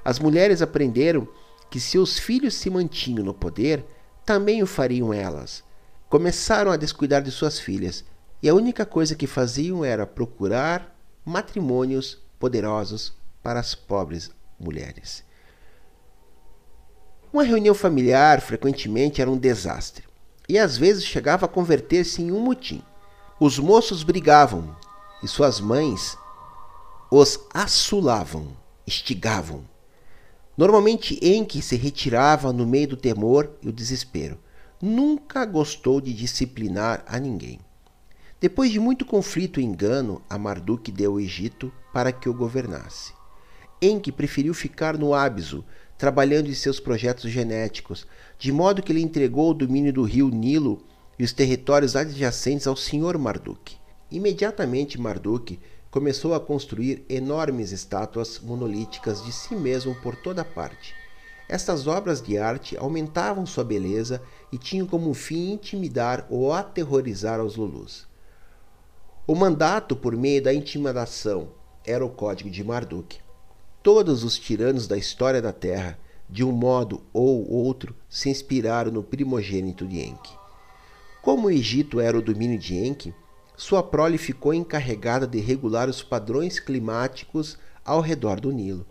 As 0.06 0.20
mulheres 0.20 0.62
aprenderam 0.62 1.28
que 1.72 1.80
se 1.80 1.98
os 1.98 2.20
filhos 2.20 2.54
se 2.54 2.70
mantinham 2.70 3.26
no 3.26 3.34
poder, 3.34 3.84
também 4.24 4.62
o 4.62 4.68
fariam 4.68 5.12
elas. 5.12 5.64
Começaram 6.08 6.72
a 6.72 6.78
descuidar 6.78 7.24
de 7.24 7.32
suas 7.32 7.60
filhas, 7.60 8.06
e 8.44 8.48
a 8.48 8.54
única 8.54 8.86
coisa 8.86 9.16
que 9.16 9.26
faziam 9.26 9.84
era 9.84 10.06
procurar 10.06 10.96
matrimônios 11.26 12.20
poderosos 12.38 13.12
para 13.42 13.60
as 13.60 13.74
pobres 13.74 14.30
mulheres. 14.60 15.31
Uma 17.34 17.44
reunião 17.44 17.74
familiar 17.74 18.42
frequentemente 18.42 19.22
era 19.22 19.32
um 19.32 19.38
desastre 19.38 20.04
e 20.50 20.60
às 20.60 20.76
vezes 20.76 21.06
chegava 21.06 21.46
a 21.46 21.50
converter-se 21.50 22.22
em 22.22 22.30
um 22.30 22.42
motim. 22.42 22.84
Os 23.40 23.58
moços 23.58 24.04
brigavam 24.04 24.76
e 25.24 25.28
suas 25.30 25.62
mães 25.62 26.18
os 27.10 27.40
assulavam, 27.54 28.50
estigavam. 28.86 29.64
Normalmente 30.58 31.18
Enki 31.22 31.62
se 31.62 31.78
retirava 31.78 32.52
no 32.52 32.68
meio 32.68 32.90
do 32.90 32.98
temor 32.98 33.50
e 33.62 33.70
o 33.70 33.74
desespero. 33.74 34.38
Nunca 34.82 35.46
gostou 35.46 36.02
de 36.02 36.14
disciplinar 36.14 37.02
a 37.08 37.18
ninguém. 37.18 37.62
Depois 38.42 38.72
de 38.72 38.80
muito 38.80 39.06
conflito 39.06 39.62
e 39.62 39.64
engano, 39.64 40.22
a 40.30 40.38
Marduk 40.38 40.92
deu 40.92 41.14
o 41.14 41.20
Egito 41.20 41.72
para 41.94 42.12
que 42.12 42.28
o 42.28 42.34
governasse. 42.34 43.14
Enki 43.82 44.12
preferiu 44.12 44.54
ficar 44.54 44.98
no 44.98 45.14
Ábiso, 45.14 45.64
trabalhando 46.02 46.50
em 46.50 46.56
seus 46.56 46.80
projetos 46.80 47.30
genéticos, 47.30 48.08
de 48.40 48.52
modo 48.52 48.82
que 48.82 48.92
ele 48.92 49.04
entregou 49.04 49.52
o 49.52 49.54
domínio 49.54 49.94
do 49.94 50.02
rio 50.02 50.30
Nilo 50.30 50.82
e 51.20 51.24
os 51.24 51.32
territórios 51.32 51.96
adjacentes 51.96 52.66
ao 52.66 52.76
senhor 52.76 53.20
Marduk. 53.20 53.76
Imediatamente 54.10 55.00
Marduk 55.00 55.60
começou 55.92 56.34
a 56.34 56.40
construir 56.40 57.06
enormes 57.08 57.72
estátuas 57.72 58.40
monolíticas 58.40 59.24
de 59.24 59.32
si 59.32 59.56
mesmo 59.56 59.94
por 60.02 60.16
toda 60.16 60.44
parte. 60.44 60.96
Estas 61.48 61.86
obras 61.86 62.20
de 62.20 62.36
arte 62.36 62.76
aumentavam 62.76 63.46
sua 63.46 63.64
beleza 63.64 64.24
e 64.52 64.58
tinham 64.58 64.88
como 64.88 65.14
fim 65.14 65.52
intimidar 65.52 66.26
ou 66.32 66.52
aterrorizar 66.52 67.40
os 67.40 67.56
Lulus. 67.56 68.08
O 69.28 69.36
mandato 69.36 69.96
por 69.96 70.18
meio 70.18 70.42
da 70.42 70.52
intimidação 70.52 71.50
era 71.86 72.04
o 72.04 72.10
código 72.10 72.50
de 72.50 72.64
Marduk. 72.64 73.20
Todos 73.84 74.24
os 74.24 74.38
tiranos 74.38 74.88
da 74.88 74.96
história 74.96 75.42
da 75.42 75.52
Terra, 75.52 75.98
de 76.30 76.44
um 76.44 76.52
modo 76.52 77.02
ou 77.12 77.50
outro, 77.52 77.96
se 78.08 78.30
inspiraram 78.30 78.92
no 78.92 79.02
primogênito 79.02 79.88
de 79.88 80.00
Enki. 80.00 80.38
Como 81.20 81.48
o 81.48 81.52
Egito 81.52 82.00
era 82.00 82.16
o 82.16 82.22
domínio 82.22 82.60
de 82.60 82.76
Enki, 82.76 83.12
sua 83.58 83.82
prole 83.82 84.20
ficou 84.20 84.54
encarregada 84.54 85.26
de 85.26 85.40
regular 85.40 85.90
os 85.90 86.04
padrões 86.04 86.60
climáticos 86.60 87.58
ao 87.84 88.02
redor 88.02 88.40
do 88.40 88.52
Nilo. 88.52 88.86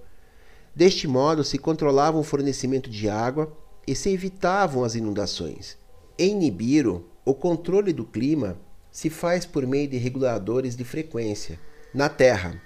Deste 0.75 1.07
modo, 1.07 1.45
se 1.45 1.57
controlava 1.57 2.19
o 2.19 2.25
fornecimento 2.25 2.91
de 2.91 3.09
água 3.09 3.53
e 3.87 3.95
se 3.95 4.11
evitavam 4.11 4.83
as 4.83 4.97
inundações. 4.97 5.79
Em 6.19 6.35
Nibiru, 6.35 7.09
o 7.25 7.33
controle 7.33 7.93
do 7.93 8.05
clima 8.05 8.59
se 8.91 9.09
faz 9.09 9.47
por 9.47 9.65
meio 9.69 9.87
de 9.87 9.99
reguladores 9.99 10.75
de 10.75 10.85
frequência. 10.85 11.61
Na 11.95 12.09
Terra, 12.09 12.61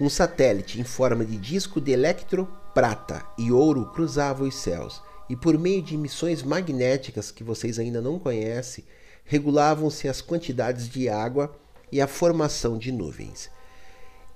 um 0.00 0.08
satélite 0.08 0.80
em 0.80 0.84
forma 0.84 1.24
de 1.24 1.36
disco 1.36 1.80
de 1.80 1.90
electro, 1.90 2.48
prata 2.72 3.24
e 3.36 3.50
ouro 3.50 3.86
cruzava 3.86 4.44
os 4.44 4.54
céus 4.54 5.02
e, 5.28 5.34
por 5.34 5.58
meio 5.58 5.82
de 5.82 5.96
missões 5.96 6.42
magnéticas 6.42 7.30
que 7.30 7.42
vocês 7.42 7.78
ainda 7.78 8.00
não 8.00 8.18
conhecem, 8.18 8.84
regulavam-se 9.24 10.08
as 10.08 10.22
quantidades 10.22 10.88
de 10.88 11.08
água 11.08 11.54
e 11.90 12.00
a 12.00 12.06
formação 12.06 12.78
de 12.78 12.92
nuvens. 12.92 13.50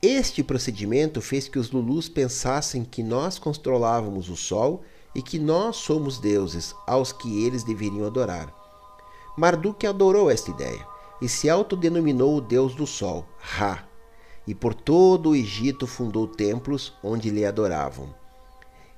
Este 0.03 0.43
procedimento 0.43 1.21
fez 1.21 1.47
que 1.47 1.59
os 1.59 1.71
Lulus 1.71 2.09
pensassem 2.09 2.85
que 2.85 3.03
nós 3.03 3.39
controlávamos 3.39 4.29
o 4.29 4.37
Sol 4.37 4.83
e 5.15 5.23
que 5.23 5.39
nós 5.39 5.77
somos 5.77 6.19
deuses 6.19 6.75
aos 6.87 7.13
que 7.13 7.45
eles 7.45 7.63
deveriam 7.63 8.05
adorar. 8.05 8.53
Marduk 9.37 9.87
adorou 9.87 10.29
esta 10.29 10.51
ideia 10.51 10.85
e 11.21 11.29
se 11.29 11.49
autodenominou 11.49 12.37
o 12.37 12.41
deus 12.41 12.75
do 12.75 12.87
Sol, 12.87 13.25
Ra, 13.39 13.87
e 14.47 14.55
por 14.55 14.75
todo 14.75 15.31
o 15.31 15.37
Egito 15.37 15.87
fundou 15.87 16.27
templos 16.27 16.93
onde 17.03 17.31
lhe 17.31 17.45
adoravam. 17.45 18.15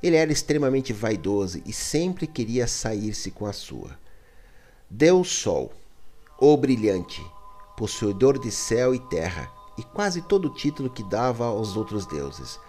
Ele 0.03 0.17
era 0.17 0.33
extremamente 0.33 0.93
vaidoso 0.93 1.63
e 1.65 1.73
sempre 1.73 2.27
queria 2.27 2.67
sair-se 2.67 3.31
com 3.31 3.47
a 3.47 3.53
sua. 3.53 3.99
Deus 4.91 5.29
Sol, 5.29 5.73
o 6.39 6.57
brilhante, 6.57 7.25
possuidor 7.77 8.39
de 8.39 8.51
céu 8.51 8.95
e 8.95 8.99
terra, 8.99 9.51
e 9.79 9.83
quase 9.83 10.23
todo 10.23 10.47
o 10.47 10.55
título 10.55 10.91
que 10.91 11.03
dava 11.03 11.47
aos 11.47 11.77
outros 11.77 12.07
deuses. 12.07 12.61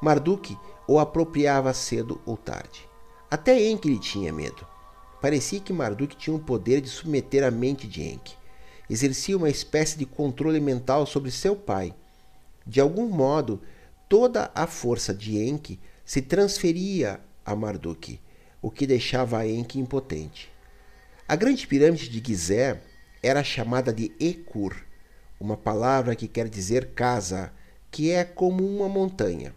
Marduk 0.00 0.56
o 0.86 0.98
apropriava 0.98 1.72
cedo 1.72 2.20
ou 2.24 2.36
tarde. 2.36 2.88
Até 3.30 3.68
Enki 3.68 3.88
lhe 3.88 3.98
tinha 3.98 4.32
medo. 4.32 4.66
Parecia 5.20 5.60
que 5.60 5.72
Marduk 5.72 6.14
tinha 6.16 6.36
o 6.36 6.40
poder 6.40 6.80
de 6.80 6.88
submeter 6.88 7.42
a 7.42 7.50
mente 7.50 7.86
de 7.86 8.02
Enki. 8.02 8.36
Exercia 8.88 9.36
uma 9.36 9.48
espécie 9.48 9.98
de 9.98 10.04
controle 10.04 10.60
mental 10.60 11.06
sobre 11.06 11.30
seu 11.30 11.56
pai. 11.56 11.94
De 12.66 12.80
algum 12.80 13.08
modo, 13.08 13.60
toda 14.08 14.50
a 14.54 14.66
força 14.66 15.12
de 15.14 15.38
Enki 15.38 15.78
se 16.04 16.22
transferia 16.22 17.20
a 17.44 17.54
Marduk, 17.54 18.18
o 18.62 18.70
que 18.70 18.86
deixava 18.86 19.46
Enki 19.46 19.78
impotente. 19.78 20.50
A 21.28 21.36
grande 21.36 21.66
pirâmide 21.66 22.08
de 22.08 22.22
Gizé 22.26 22.80
era 23.22 23.42
chamada 23.42 23.92
de 23.92 24.12
Ekur, 24.20 24.74
uma 25.40 25.56
palavra 25.56 26.14
que 26.14 26.28
quer 26.28 26.48
dizer 26.48 26.90
casa, 26.94 27.52
que 27.90 28.10
é 28.10 28.24
como 28.24 28.66
uma 28.66 28.88
montanha, 28.88 29.54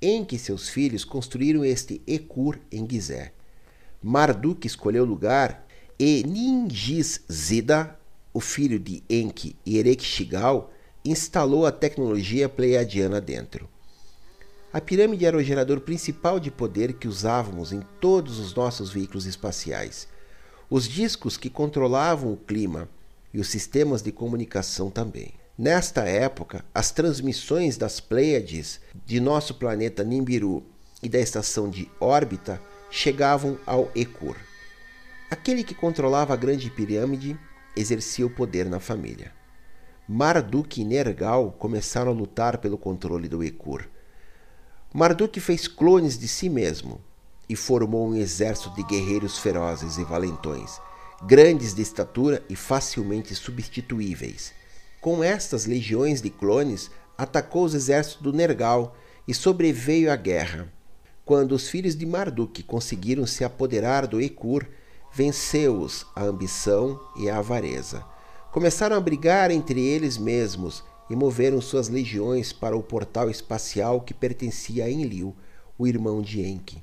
em 0.00 0.24
que 0.24 0.38
seus 0.38 0.68
filhos 0.68 1.04
construíram 1.04 1.64
este 1.64 2.00
Ekur 2.06 2.58
em 2.70 2.88
Gizé. 2.88 3.32
Marduk 4.02 4.66
escolheu 4.66 5.04
o 5.04 5.06
lugar 5.06 5.66
e 5.98 6.22
Ningis 6.26 7.22
Zida, 7.30 7.98
o 8.32 8.40
filho 8.40 8.78
de 8.78 9.02
Enki 9.08 9.56
e 9.64 9.78
Erekshigal, 9.78 10.70
instalou 11.06 11.66
a 11.66 11.72
tecnologia 11.72 12.48
pleiadiana 12.48 13.20
dentro. 13.20 13.68
A 14.72 14.80
pirâmide 14.80 15.24
era 15.24 15.36
o 15.36 15.42
gerador 15.42 15.80
principal 15.80 16.38
de 16.38 16.50
poder 16.50 16.94
que 16.94 17.08
usávamos 17.08 17.72
em 17.72 17.80
todos 18.00 18.38
os 18.38 18.54
nossos 18.54 18.90
veículos 18.90 19.24
espaciais. 19.24 20.08
Os 20.68 20.88
discos 20.88 21.36
que 21.36 21.48
controlavam 21.48 22.32
o 22.32 22.36
clima 22.36 22.88
e 23.32 23.40
os 23.40 23.48
sistemas 23.48 24.02
de 24.02 24.12
comunicação 24.12 24.90
também. 24.90 25.32
Nesta 25.56 26.02
época, 26.02 26.64
as 26.74 26.90
transmissões 26.90 27.78
das 27.78 28.00
Pleiades 28.00 28.80
de 29.06 29.20
nosso 29.20 29.54
planeta 29.54 30.04
Nimbiru 30.04 30.62
e 31.02 31.08
da 31.08 31.18
estação 31.18 31.70
de 31.70 31.90
órbita 31.98 32.60
chegavam 32.90 33.58
ao 33.64 33.90
Ekur. 33.94 34.36
Aquele 35.30 35.64
que 35.64 35.74
controlava 35.74 36.34
a 36.34 36.36
grande 36.36 36.70
pirâmide 36.70 37.38
exercia 37.74 38.26
o 38.26 38.30
poder 38.30 38.66
na 38.66 38.80
família. 38.80 39.35
Marduk 40.08 40.80
e 40.80 40.84
Nergal 40.84 41.54
começaram 41.58 42.12
a 42.12 42.14
lutar 42.14 42.58
pelo 42.58 42.78
controle 42.78 43.28
do 43.28 43.42
Ekur. 43.42 43.88
Marduk 44.92 45.40
fez 45.40 45.66
clones 45.66 46.18
de 46.18 46.28
si 46.28 46.48
mesmo 46.48 47.00
e 47.48 47.56
formou 47.56 48.08
um 48.08 48.14
exército 48.14 48.74
de 48.74 48.82
guerreiros 48.84 49.38
ferozes 49.38 49.98
e 49.98 50.04
valentões 50.04 50.80
grandes 51.22 51.74
de 51.74 51.82
estatura 51.82 52.42
e 52.48 52.56
facilmente 52.56 53.34
substituíveis. 53.34 54.52
Com 55.00 55.22
estas 55.22 55.66
legiões 55.66 56.20
de 56.20 56.30
clones, 56.30 56.90
atacou 57.16 57.64
os 57.64 57.74
exércitos 57.74 58.22
do 58.22 58.32
Nergal 58.32 58.96
e 59.26 59.32
sobreveio 59.32 60.12
a 60.12 60.16
guerra. 60.16 60.72
Quando 61.24 61.52
os 61.52 61.68
filhos 61.68 61.96
de 61.96 62.06
Marduk 62.06 62.62
conseguiram 62.62 63.26
se 63.26 63.44
apoderar 63.44 64.06
do 64.06 64.20
Ekur, 64.20 64.66
venceu-os 65.12 66.06
a 66.14 66.22
ambição 66.22 67.00
e 67.16 67.28
a 67.28 67.38
avareza. 67.38 68.04
Começaram 68.56 68.96
a 68.96 69.00
brigar 69.00 69.50
entre 69.50 69.82
eles 69.82 70.16
mesmos 70.16 70.82
e 71.10 71.14
moveram 71.14 71.60
suas 71.60 71.90
legiões 71.90 72.54
para 72.54 72.74
o 72.74 72.82
portal 72.82 73.28
espacial 73.28 74.00
que 74.00 74.14
pertencia 74.14 74.86
a 74.86 74.90
Enlil, 74.90 75.36
o 75.76 75.86
irmão 75.86 76.22
de 76.22 76.40
Enki. 76.40 76.82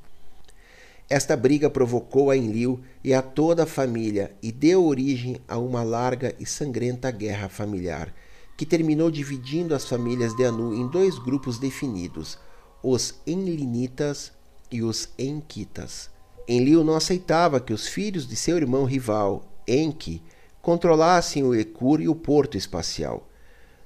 Esta 1.09 1.35
briga 1.35 1.71
provocou 1.71 2.29
a 2.29 2.37
Enlil 2.37 2.79
e 3.03 3.11
a 3.11 3.23
toda 3.23 3.63
a 3.63 3.65
família 3.65 4.35
e 4.39 4.51
deu 4.51 4.85
origem 4.85 5.37
a 5.47 5.57
uma 5.57 5.81
larga 5.81 6.35
e 6.39 6.45
sangrenta 6.45 7.09
guerra 7.09 7.49
familiar, 7.49 8.13
que 8.55 8.67
terminou 8.67 9.09
dividindo 9.09 9.73
as 9.73 9.83
famílias 9.83 10.35
de 10.35 10.43
Anu 10.43 10.75
em 10.75 10.87
dois 10.87 11.17
grupos 11.17 11.57
definidos, 11.57 12.37
os 12.83 13.15
Enlinitas 13.25 14.31
e 14.71 14.83
os 14.83 15.09
Enkitas. 15.17 16.11
Enlil 16.47 16.83
não 16.83 16.93
aceitava 16.93 17.59
que 17.59 17.73
os 17.73 17.87
filhos 17.87 18.27
de 18.27 18.35
seu 18.35 18.57
irmão 18.57 18.85
rival, 18.85 19.43
Enki, 19.67 20.21
controlassem 20.63 21.43
o 21.43 21.53
Ekur 21.53 21.99
e 21.99 22.07
o 22.07 22.15
porto 22.15 22.55
espacial. 22.57 23.29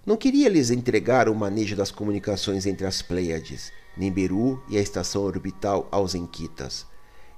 Não 0.05 0.15
queria 0.15 0.47
lhes 0.47 0.69
entregar 0.69 1.27
o 1.27 1.33
manejo 1.33 1.75
das 1.75 1.89
comunicações 1.89 2.67
entre 2.67 2.85
as 2.85 3.01
Pleiades, 3.01 3.73
Nimberu 3.97 4.63
e 4.69 4.77
a 4.77 4.79
estação 4.79 5.23
orbital 5.23 5.87
aos 5.89 6.13
Enkitas. 6.13 6.85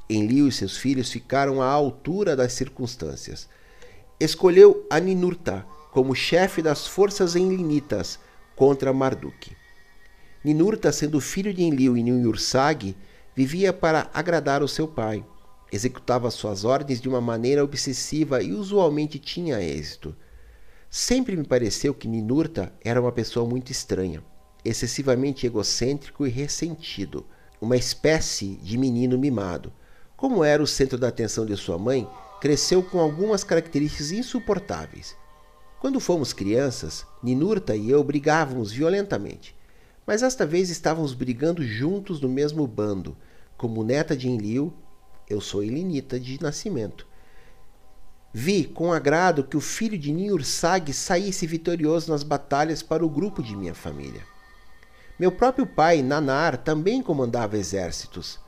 Enlil 0.09 0.49
e 0.49 0.51
seus 0.51 0.75
filhos 0.75 1.09
ficaram 1.09 1.61
à 1.61 1.67
altura 1.67 2.35
das 2.35 2.51
circunstâncias. 2.51 3.47
Escolheu 4.19 4.85
Aninurta 4.89 5.65
como 5.93 6.13
chefe 6.13 6.61
das 6.61 6.85
forças 6.85 7.37
enlinitas 7.37 8.19
contra 8.57 8.91
Marduk. 8.91 9.55
Ninurta, 10.43 10.91
sendo 10.91 11.21
filho 11.21 11.53
de 11.53 11.63
Enlil 11.63 11.95
e 11.95 12.03
Ninhursag, 12.03 12.93
vivia 13.33 13.71
para 13.71 14.09
agradar 14.13 14.61
o 14.61 14.67
seu 14.67 14.85
pai. 14.85 15.23
Executava 15.71 16.31
suas 16.31 16.65
ordens 16.65 16.99
de 16.99 17.07
uma 17.07 17.21
maneira 17.21 17.63
obsessiva 17.63 18.41
e 18.41 18.53
usualmente 18.53 19.19
tinha 19.19 19.61
êxito. 19.61 20.15
Sempre 20.89 21.35
me 21.35 21.43
pareceu 21.43 21.93
que 21.93 22.07
Ninurta 22.07 22.73
era 22.83 22.99
uma 22.99 23.11
pessoa 23.11 23.47
muito 23.47 23.71
estranha, 23.71 24.23
excessivamente 24.65 25.45
egocêntrico 25.45 26.25
e 26.25 26.29
ressentido, 26.29 27.25
uma 27.61 27.77
espécie 27.77 28.55
de 28.55 28.77
menino 28.77 29.17
mimado. 29.17 29.71
Como 30.17 30.43
era 30.43 30.63
o 30.63 30.67
centro 30.67 30.97
da 30.97 31.09
atenção 31.09 31.45
de 31.45 31.55
sua 31.55 31.77
mãe, 31.77 32.09
cresceu 32.41 32.81
com 32.81 32.99
algumas 32.99 33.43
características 33.43 34.11
insuportáveis. 34.11 35.15
Quando 35.79 35.99
fomos 35.99 36.33
crianças, 36.33 37.05
Ninurta 37.21 37.75
e 37.75 37.89
eu 37.89 38.03
brigávamos 38.03 38.71
violentamente, 38.71 39.55
mas 40.05 40.23
esta 40.23 40.45
vez 40.45 40.69
estávamos 40.69 41.13
brigando 41.13 41.63
juntos 41.63 42.19
no 42.19 42.27
mesmo 42.27 42.65
bando. 42.65 43.15
Como 43.55 43.83
neta 43.83 44.17
de 44.17 44.27
Enlil, 44.27 44.73
eu 45.29 45.39
sou 45.39 45.63
Elinita 45.63 46.19
de 46.19 46.41
nascimento. 46.41 47.07
Vi 48.33 48.63
com 48.63 48.91
agrado 48.91 49.43
que 49.43 49.57
o 49.57 49.61
filho 49.61 49.97
de 49.97 50.11
Niursag 50.11 50.93
saísse 50.93 51.45
vitorioso 51.47 52.11
nas 52.11 52.23
batalhas 52.23 52.83
para 52.83 53.05
o 53.05 53.09
grupo 53.09 53.41
de 53.41 53.55
minha 53.55 53.73
família. 53.73 54.23
Meu 55.19 55.31
próprio 55.31 55.65
pai, 55.65 56.01
Nanar, 56.01 56.57
também 56.57 57.01
comandava 57.01 57.57
exércitos 57.57 58.39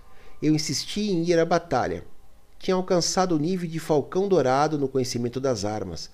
eu 0.42 0.56
insisti 0.56 1.12
em 1.12 1.24
ir 1.24 1.38
à 1.38 1.46
batalha. 1.46 2.04
Tinha 2.58 2.76
alcançado 2.76 3.36
o 3.36 3.40
nível 3.40 3.70
de 3.70 3.80
falcão 3.80 4.28
dourado 4.28 4.78
no 4.78 4.88
conhecimento 4.88 5.40
das 5.40 5.64
armas. 5.64 6.10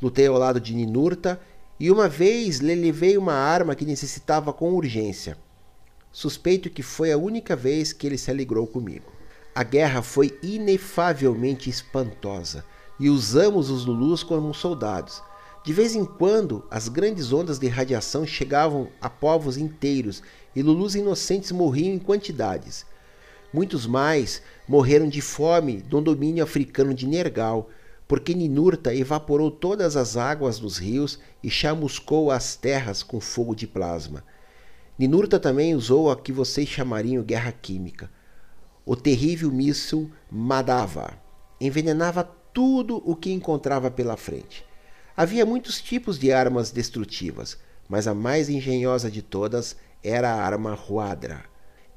Lutei 0.00 0.26
ao 0.26 0.36
lado 0.36 0.60
de 0.60 0.74
Ninurta 0.74 1.40
e 1.80 1.90
uma 1.90 2.08
vez 2.08 2.58
lhe 2.58 2.74
levei 2.74 3.16
uma 3.16 3.32
arma 3.32 3.74
que 3.74 3.86
necessitava 3.86 4.52
com 4.52 4.72
urgência. 4.74 5.38
Suspeito 6.10 6.68
que 6.68 6.82
foi 6.82 7.12
a 7.12 7.18
única 7.18 7.56
vez 7.56 7.92
que 7.92 8.06
ele 8.06 8.18
se 8.18 8.30
alegrou 8.30 8.66
comigo. 8.66 9.10
A 9.54 9.62
guerra 9.62 10.00
foi 10.00 10.38
inefavelmente 10.42 11.68
espantosa 11.68 12.64
e 12.98 13.10
usamos 13.10 13.68
os 13.68 13.84
Lulus 13.84 14.22
como 14.22 14.54
soldados. 14.54 15.22
De 15.62 15.74
vez 15.74 15.94
em 15.94 16.06
quando, 16.06 16.64
as 16.70 16.88
grandes 16.88 17.34
ondas 17.34 17.58
de 17.58 17.68
radiação 17.68 18.26
chegavam 18.26 18.88
a 18.98 19.10
povos 19.10 19.58
inteiros 19.58 20.22
e 20.56 20.62
Lulus 20.62 20.94
inocentes 20.94 21.52
morriam 21.52 21.94
em 21.94 21.98
quantidades. 21.98 22.86
Muitos 23.52 23.86
mais 23.86 24.40
morreram 24.66 25.06
de 25.06 25.20
fome 25.20 25.84
no 25.90 26.00
domínio 26.00 26.42
africano 26.42 26.94
de 26.94 27.06
Nergal, 27.06 27.68
porque 28.08 28.34
Ninurta 28.34 28.94
evaporou 28.94 29.50
todas 29.50 29.98
as 29.98 30.16
águas 30.16 30.58
dos 30.58 30.78
rios 30.78 31.18
e 31.42 31.50
chamuscou 31.50 32.30
as 32.30 32.56
terras 32.56 33.02
com 33.02 33.20
fogo 33.20 33.54
de 33.54 33.66
plasma. 33.66 34.24
Ninurta 34.98 35.38
também 35.38 35.74
usou 35.74 36.10
a 36.10 36.16
que 36.16 36.32
vocês 36.32 36.66
chamariam 36.66 37.22
guerra 37.22 37.52
química 37.52 38.08
o 38.84 38.96
terrível 38.96 39.50
míssil 39.50 40.10
Madava 40.30 41.14
envenenava 41.60 42.24
tudo 42.52 43.02
o 43.08 43.14
que 43.14 43.32
encontrava 43.32 43.90
pela 43.90 44.16
frente. 44.16 44.64
Havia 45.16 45.46
muitos 45.46 45.80
tipos 45.80 46.18
de 46.18 46.32
armas 46.32 46.70
destrutivas, 46.70 47.58
mas 47.88 48.06
a 48.06 48.14
mais 48.14 48.48
engenhosa 48.48 49.10
de 49.10 49.22
todas 49.22 49.76
era 50.02 50.32
a 50.32 50.42
arma 50.44 50.74
Ruadra. 50.74 51.44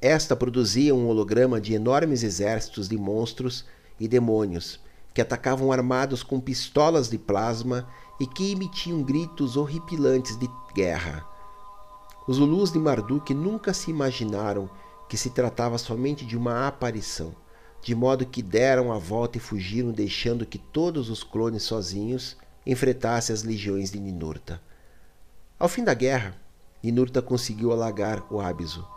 Esta 0.02 0.36
produzia 0.36 0.94
um 0.94 1.08
holograma 1.08 1.60
de 1.60 1.74
enormes 1.74 2.22
exércitos 2.22 2.88
de 2.88 2.98
monstros 2.98 3.66
e 4.00 4.08
demônios 4.08 4.80
que 5.14 5.22
atacavam 5.22 5.72
armados 5.72 6.22
com 6.22 6.42
pistolas 6.42 7.10
de 7.10 7.18
plasma 7.18 7.88
e 8.20 8.28
que 8.28 8.52
emitiam 8.52 9.02
gritos 9.02 9.56
horripilantes 9.56 10.38
de 10.38 10.50
guerra. 10.76 11.26
Os 12.28 12.36
Zulus 12.36 12.72
de 12.72 12.78
Marduk 12.78 13.34
nunca 13.34 13.74
se 13.74 13.90
imaginaram 13.90 14.70
que 15.08 15.18
se 15.18 15.30
tratava 15.30 15.78
somente 15.78 16.26
de 16.26 16.38
uma 16.38 16.68
aparição, 16.68 17.36
de 17.82 17.94
modo 17.94 18.26
que 18.26 18.42
deram 18.42 18.92
a 18.92 18.98
volta 18.98 19.38
e 19.38 19.42
fugiram, 19.42 19.92
deixando 19.92 20.46
que 20.46 20.58
todos 20.58 21.10
os 21.10 21.24
clones 21.24 21.64
sozinhos 21.64 22.36
enfrentassem 22.66 23.34
as 23.34 23.44
legiões 23.44 23.92
de 23.92 24.00
Ninurta. 24.00 24.62
Ao 25.60 25.70
fim 25.70 25.84
da 25.84 25.94
guerra, 25.94 26.36
Ninurta 26.84 27.22
conseguiu 27.22 27.72
alagar 27.72 28.24
o 28.32 28.42
Abiso, 28.42 28.88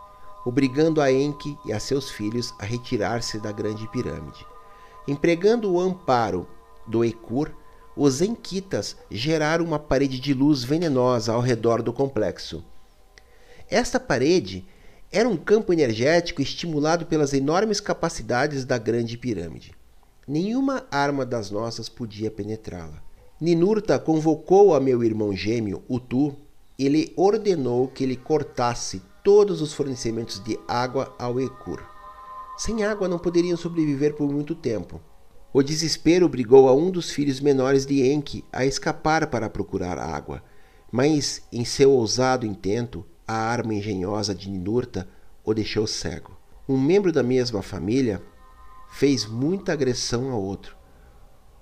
obrigando 0.45 1.01
a 1.01 1.11
Enki 1.11 1.57
e 1.65 1.71
a 1.71 1.79
seus 1.79 2.09
filhos 2.09 2.53
a 2.59 2.65
retirar-se 2.65 3.39
da 3.39 3.51
grande 3.51 3.87
pirâmide. 3.89 4.45
Empregando 5.07 5.71
o 5.71 5.79
amparo 5.79 6.47
do 6.87 7.05
Ekur, 7.05 7.51
os 7.95 8.21
Enkitas 8.21 8.95
geraram 9.11 9.65
uma 9.65 9.77
parede 9.77 10.19
de 10.19 10.33
luz 10.33 10.63
venenosa 10.63 11.33
ao 11.33 11.41
redor 11.41 11.81
do 11.81 11.91
complexo. 11.91 12.63
Esta 13.69 13.99
parede 13.99 14.65
era 15.11 15.27
um 15.27 15.35
campo 15.35 15.73
energético 15.73 16.41
estimulado 16.41 17.05
pelas 17.05 17.33
enormes 17.33 17.79
capacidades 17.79 18.63
da 18.63 18.77
Grande 18.77 19.17
Pirâmide. 19.17 19.73
Nenhuma 20.27 20.85
arma 20.91 21.25
das 21.25 21.49
nossas 21.49 21.89
podia 21.89 22.29
penetrá-la. 22.29 23.01
Ninurta 23.41 23.97
convocou 23.97 24.75
a 24.75 24.79
meu 24.79 25.03
irmão 25.03 25.35
gêmeo, 25.35 25.81
Utu, 25.89 26.35
e 26.77 26.87
lhe 26.87 27.11
ordenou 27.15 27.87
que 27.87 28.03
ele 28.03 28.15
cortasse 28.15 29.01
todos 29.23 29.61
os 29.61 29.73
fornecimentos 29.73 30.43
de 30.43 30.59
água 30.67 31.15
ao 31.17 31.39
Ekur. 31.39 31.81
Sem 32.57 32.83
água 32.83 33.07
não 33.07 33.17
poderiam 33.17 33.57
sobreviver 33.57 34.15
por 34.15 34.31
muito 34.31 34.53
tempo. 34.53 35.01
O 35.51 35.63
desespero 35.63 36.27
obrigou 36.27 36.69
a 36.69 36.75
um 36.75 36.91
dos 36.91 37.09
filhos 37.09 37.39
menores 37.39 37.85
de 37.85 38.07
Enki 38.07 38.45
a 38.53 38.65
escapar 38.65 39.25
para 39.27 39.49
procurar 39.49 39.97
água, 39.97 40.43
mas, 40.91 41.41
em 41.51 41.65
seu 41.65 41.91
ousado 41.91 42.45
intento, 42.45 43.03
a 43.29 43.35
arma 43.35 43.75
engenhosa 43.75 44.33
de 44.33 44.49
Ninurta 44.49 45.07
o 45.45 45.53
deixou 45.53 45.85
cego. 45.85 46.35
Um 46.67 46.81
membro 46.81 47.11
da 47.11 47.21
mesma 47.21 47.61
família 47.61 48.23
fez 48.91 49.27
muita 49.27 49.71
agressão 49.71 50.31
ao 50.31 50.41
outro, 50.41 50.75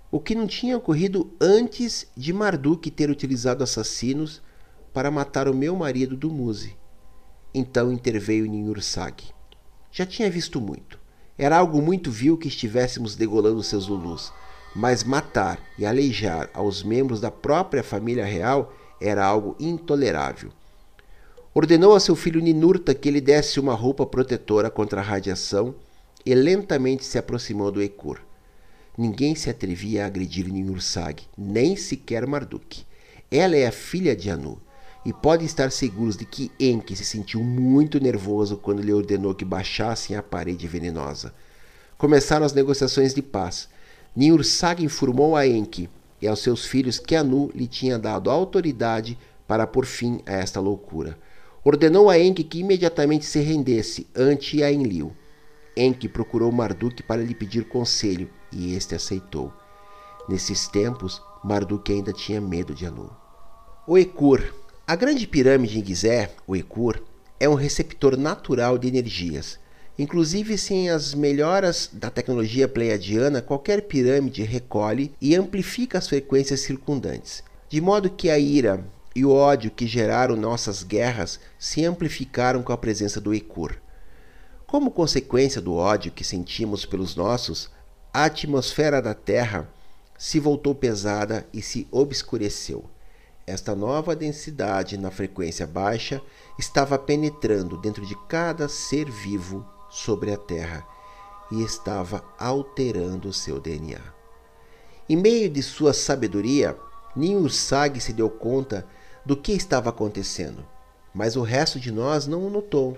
o 0.09 0.17
que 0.17 0.33
não 0.33 0.47
tinha 0.47 0.77
ocorrido 0.77 1.29
antes 1.41 2.09
de 2.15 2.31
Marduk 2.31 2.89
ter 2.89 3.09
utilizado 3.09 3.65
assassinos 3.65 4.41
para 4.93 5.11
matar 5.11 5.49
o 5.49 5.53
meu 5.53 5.75
marido 5.75 6.15
do 6.15 6.31
Muse. 6.31 6.77
Então 7.53 7.91
interveio 7.91 8.45
Ninhursag. 8.45 9.25
Já 9.91 10.05
tinha 10.05 10.31
visto 10.31 10.61
muito. 10.61 10.97
Era 11.37 11.57
algo 11.57 11.81
muito 11.81 12.09
vil 12.09 12.37
que 12.37 12.47
estivéssemos 12.47 13.17
degolando 13.17 13.61
seus 13.61 13.89
Lulus, 13.89 14.31
mas 14.73 15.03
matar 15.03 15.59
e 15.77 15.85
aleijar 15.85 16.49
aos 16.53 16.81
membros 16.81 17.19
da 17.19 17.29
própria 17.29 17.83
família 17.83 18.23
real 18.23 18.73
era 19.01 19.25
algo 19.25 19.53
intolerável. 19.59 20.49
Ordenou 21.59 21.95
a 21.95 21.99
seu 21.99 22.15
filho 22.15 22.39
Ninurta 22.39 22.93
que 22.93 23.09
lhe 23.09 23.19
desse 23.19 23.59
uma 23.59 23.73
roupa 23.73 24.05
protetora 24.05 24.69
contra 24.69 25.01
a 25.01 25.03
radiação 25.03 25.73
e 26.23 26.35
lentamente 26.35 27.03
se 27.03 27.17
aproximou 27.17 27.71
do 27.71 27.81
Ekur. 27.81 28.19
Ninguém 28.95 29.33
se 29.33 29.49
atrevia 29.49 30.03
a 30.03 30.05
agredir 30.05 30.47
Ninursag, 30.47 31.23
nem 31.35 31.75
sequer 31.75 32.27
Marduk. 32.27 32.85
Ela 33.31 33.55
é 33.55 33.65
a 33.65 33.71
filha 33.71 34.15
de 34.15 34.29
Anu, 34.29 34.61
e 35.03 35.11
podem 35.11 35.47
estar 35.47 35.71
seguros 35.71 36.15
de 36.15 36.25
que 36.25 36.51
Enki 36.59 36.95
se 36.95 37.03
sentiu 37.03 37.43
muito 37.43 37.99
nervoso 37.99 38.57
quando 38.57 38.83
lhe 38.83 38.93
ordenou 38.93 39.33
que 39.33 39.43
baixassem 39.43 40.15
a 40.15 40.21
parede 40.21 40.67
venenosa. 40.67 41.33
Começaram 41.97 42.45
as 42.45 42.53
negociações 42.53 43.15
de 43.15 43.23
paz. 43.23 43.67
Niursag 44.15 44.85
informou 44.85 45.35
a 45.35 45.47
Enki 45.47 45.89
e 46.21 46.27
aos 46.27 46.37
seus 46.37 46.67
filhos 46.67 46.99
que 46.99 47.15
Anu 47.15 47.49
lhe 47.55 47.65
tinha 47.65 47.97
dado 47.97 48.29
autoridade 48.29 49.17
para 49.47 49.65
pôr 49.65 49.87
fim 49.87 50.21
a 50.27 50.33
esta 50.33 50.59
loucura 50.59 51.17
ordenou 51.67 52.09
a 52.09 52.17
Enki 52.17 52.45
que 52.45 52.59
imediatamente 52.59 53.25
se 53.25 53.41
rendesse 53.41 54.07
ante 54.15 54.63
a 54.63 54.71
Enlil. 54.71 55.11
Enki 55.75 56.07
procurou 56.07 56.49
Marduk 56.49 57.03
para 57.03 57.21
lhe 57.21 57.35
pedir 57.35 57.65
conselho 57.65 58.29
e 58.53 58.73
este 58.73 58.95
aceitou. 58.95 59.51
Nesses 60.29 60.69
tempos, 60.69 61.21
Marduk 61.43 61.91
ainda 61.91 62.13
tinha 62.13 62.39
medo 62.39 62.73
de 62.73 62.85
Anu. 62.85 63.11
O 63.85 63.97
Ekur. 63.97 64.41
A 64.87 64.95
grande 64.95 65.27
pirâmide 65.27 65.77
em 65.77 65.85
Gizé, 65.85 66.31
o 66.47 66.55
Ekur, 66.55 67.01
é 67.37 67.49
um 67.49 67.53
receptor 67.53 68.15
natural 68.15 68.77
de 68.77 68.87
energias. 68.87 69.59
Inclusive, 69.99 70.57
sem 70.57 70.89
as 70.89 71.13
melhoras 71.13 71.89
da 71.91 72.09
tecnologia 72.09 72.69
pleiadiana, 72.69 73.41
qualquer 73.41 73.81
pirâmide 73.81 74.41
recolhe 74.43 75.11
e 75.19 75.35
amplifica 75.35 75.97
as 75.97 76.07
frequências 76.07 76.61
circundantes, 76.61 77.43
de 77.67 77.81
modo 77.81 78.09
que 78.09 78.29
a 78.29 78.39
ira, 78.39 78.85
e 79.17 79.25
o 79.25 79.31
ódio 79.31 79.71
que 79.71 79.87
geraram 79.87 80.35
nossas 80.35 80.83
guerras 80.83 81.39
se 81.57 81.83
amplificaram 81.83 82.61
com 82.61 82.71
a 82.71 82.77
presença 82.77 83.19
do 83.19 83.33
Ekur. 83.33 83.75
Como 84.67 84.91
consequência 84.91 85.59
do 85.59 85.73
ódio 85.73 86.11
que 86.11 86.23
sentimos 86.23 86.85
pelos 86.85 87.15
nossos, 87.15 87.67
a 88.13 88.25
atmosfera 88.25 89.01
da 89.01 89.15
Terra 89.15 89.67
se 90.19 90.39
voltou 90.39 90.75
pesada 90.75 91.47
e 91.51 91.63
se 91.63 91.87
obscureceu. 91.89 92.85
Esta 93.47 93.73
nova 93.73 94.15
densidade 94.15 94.99
na 94.99 95.09
frequência 95.09 95.65
baixa 95.65 96.21
estava 96.59 96.95
penetrando 96.99 97.75
dentro 97.75 98.05
de 98.05 98.15
cada 98.27 98.69
ser 98.69 99.09
vivo 99.09 99.65
sobre 99.89 100.31
a 100.31 100.37
Terra 100.37 100.85
e 101.51 101.63
estava 101.63 102.23
alterando 102.37 103.33
seu 103.33 103.59
DNA. 103.59 104.13
Em 105.09 105.15
meio 105.15 105.49
de 105.49 105.63
sua 105.63 105.91
sabedoria, 105.91 106.77
Ninhursag 107.15 107.99
se 107.99 108.13
deu 108.13 108.29
conta 108.29 108.85
do 109.27 109.35
que 109.35 109.51
estava 109.51 109.89
acontecendo, 109.89 110.65
mas 111.13 111.35
o 111.35 111.41
resto 111.41 111.81
de 111.81 111.91
nós 111.91 112.25
não 112.27 112.47
o 112.47 112.49
notou. 112.49 112.97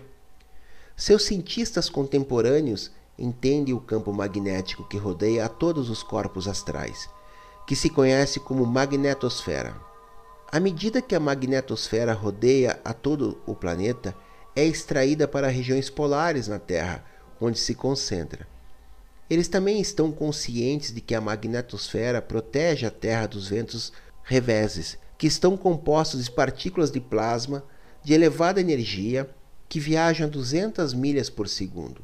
Seus 0.96 1.24
cientistas 1.24 1.90
contemporâneos 1.90 2.92
entendem 3.18 3.74
o 3.74 3.82
campo 3.82 4.14
magnético 4.14 4.88
que 4.88 4.96
rodeia 4.96 5.46
a 5.46 5.50
todos 5.50 5.90
os 5.90 6.04
corpos 6.04 6.48
astrais, 6.48 7.10
que 7.66 7.76
se 7.76 7.90
conhece 7.90 8.40
como 8.40 8.64
magnetosfera. 8.64 9.76
À 10.52 10.60
medida 10.60 11.02
que 11.02 11.16
a 11.16 11.20
magnetosfera 11.20 12.14
rodeia 12.14 12.80
a 12.86 12.94
todo 12.94 13.42
o 13.48 13.56
planeta, 13.56 14.16
é 14.56 14.64
extraída 14.64 15.28
para 15.28 15.48
regiões 15.48 15.90
polares 15.90 16.48
na 16.48 16.60
Terra, 16.60 17.04
onde 17.42 17.58
se 17.58 17.74
concentra. 17.74 18.48
Eles 19.28 19.48
também 19.48 19.82
estão 19.82 20.12
conscientes 20.12 20.94
de 20.94 21.02
que 21.02 21.16
a 21.16 21.22
magnetosfera 21.22 22.22
protege 22.22 22.86
a 22.86 22.92
Terra 22.92 23.26
dos 23.26 23.48
ventos 23.48 23.92
reveses 24.24 24.96
que 25.20 25.28
estão 25.28 25.58
compostos 25.58 26.24
de 26.24 26.32
partículas 26.32 26.90
de 26.90 27.02
plasma 27.02 27.62
de 28.02 28.14
elevada 28.14 28.62
energia 28.62 29.30
que 29.68 29.78
viajam 29.78 30.26
a 30.26 30.30
200 30.30 30.94
milhas 30.94 31.30
por 31.30 31.50
segundo. 31.50 32.02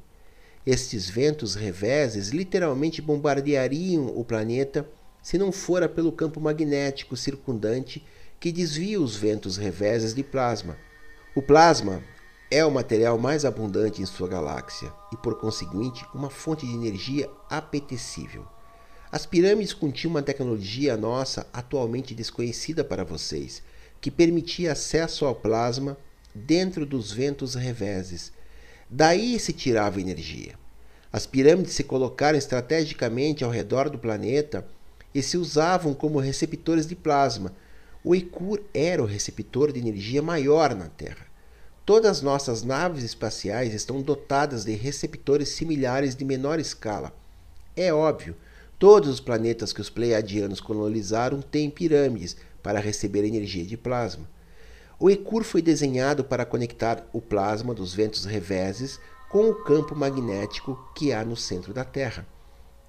Estes 0.66 1.10
ventos 1.10 1.56
reveses 1.56 2.30
literalmente 2.30 3.02
bombardeariam 3.02 4.08
o 4.08 4.26
planeta 4.26 4.86
se 5.24 5.38
não 5.38 5.50
fora 5.50 5.88
pelo 5.88 6.12
campo 6.12 6.42
magnético 6.42 7.16
circundante 7.16 8.06
que 8.38 8.52
desvia 8.52 9.00
os 9.00 9.16
ventos 9.16 9.56
reveses 9.56 10.14
de 10.14 10.22
plasma. 10.22 10.76
O 11.34 11.42
plasma 11.42 12.04
é 12.52 12.66
o 12.66 12.72
material 12.72 13.18
mais 13.18 13.46
abundante 13.46 14.02
em 14.02 14.06
sua 14.06 14.28
galáxia 14.28 14.92
e, 15.14 15.16
por 15.16 15.40
conseguinte, 15.40 16.06
uma 16.14 16.30
fonte 16.30 16.68
de 16.68 16.74
energia 16.74 17.30
apetecível. 17.50 18.46
As 19.16 19.26
pirâmides 19.26 19.72
continham 19.72 20.12
uma 20.12 20.22
tecnologia 20.22 20.98
nossa 20.98 21.48
atualmente 21.54 22.14
desconhecida 22.14 22.84
para 22.84 23.06
vocês, 23.06 23.64
que 24.02 24.12
permitia 24.12 24.74
acesso 24.74 25.24
ao 25.24 25.34
plasma 25.34 25.98
dentro 26.34 26.86
dos 26.86 27.14
ventos 27.14 27.56
reveses. 27.56 28.34
Daí 28.90 29.40
se 29.40 29.54
tirava 29.54 30.02
energia. 30.02 30.60
As 31.14 31.26
pirâmides 31.26 31.76
se 31.76 31.86
colocaram 31.86 32.38
estrategicamente 32.38 33.42
ao 33.42 33.50
redor 33.50 33.90
do 33.90 33.98
planeta 33.98 34.68
e 35.14 35.24
se 35.24 35.38
usavam 35.38 35.94
como 35.94 36.20
receptores 36.20 36.86
de 36.86 36.94
plasma. 36.94 37.54
O 38.04 38.14
Ekur 38.14 38.60
era 38.74 39.02
o 39.02 39.06
receptor 39.06 39.72
de 39.72 39.80
energia 39.80 40.22
maior 40.22 40.76
na 40.76 40.90
Terra. 40.90 41.26
Todas 41.86 42.18
as 42.18 42.22
nossas 42.22 42.64
naves 42.64 43.06
espaciais 43.06 43.74
estão 43.74 44.02
dotadas 44.02 44.66
de 44.66 44.74
receptores 44.74 45.48
similares 45.48 46.18
de 46.18 46.26
menor 46.26 46.60
escala. 46.60 47.14
É 47.78 47.94
óbvio, 47.94 48.36
todos 48.78 49.10
os 49.10 49.20
planetas 49.20 49.74
que 49.74 49.82
os 49.82 49.90
pleiadianos 49.90 50.60
colonizaram 50.60 51.42
têm 51.42 51.70
pirâmides 51.70 52.36
para 52.62 52.80
receber 52.80 53.24
energia 53.24 53.66
de 53.66 53.78
plasma. 53.78 54.30
O 55.00 55.10
Ekur 55.10 55.44
foi 55.44 55.62
desenhado 55.62 56.24
para 56.24 56.46
conectar 56.46 57.08
o 57.12 57.22
plasma 57.22 57.74
dos 57.74 57.94
ventos 57.94 58.26
reveses 58.26 59.00
com 59.30 59.50
o 59.50 59.64
campo 59.64 59.96
magnético 59.96 60.80
que 60.96 61.12
há 61.12 61.24
no 61.24 61.36
centro 61.36 61.74
da 61.74 61.84
Terra. 61.84 62.28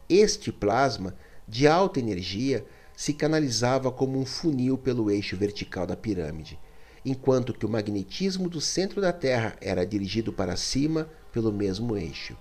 Este 0.09 0.53
plasma, 0.53 1.15
de 1.49 1.67
alta 1.67 1.99
energia, 1.99 2.65
se 2.97 3.13
canalizava 3.13 3.91
como 3.91 4.19
um 4.19 4.25
funil 4.25 4.79
pelo 4.79 5.11
eixo 5.11 5.37
vertical 5.37 5.87
da 5.87 5.97
pirâmide 5.97 6.59
enquanto 7.07 7.55
que 7.55 7.65
o 7.65 7.69
magnetismo 7.69 8.49
do 8.49 8.61
centro 8.61 9.01
da 9.01 9.13
Terra 9.13 9.57
era 9.61 9.87
dirigido 9.87 10.33
para 10.33 10.57
cima 10.57 11.09
pelo 11.33 11.53
mesmo 11.53 11.97
eixo. 11.97 12.37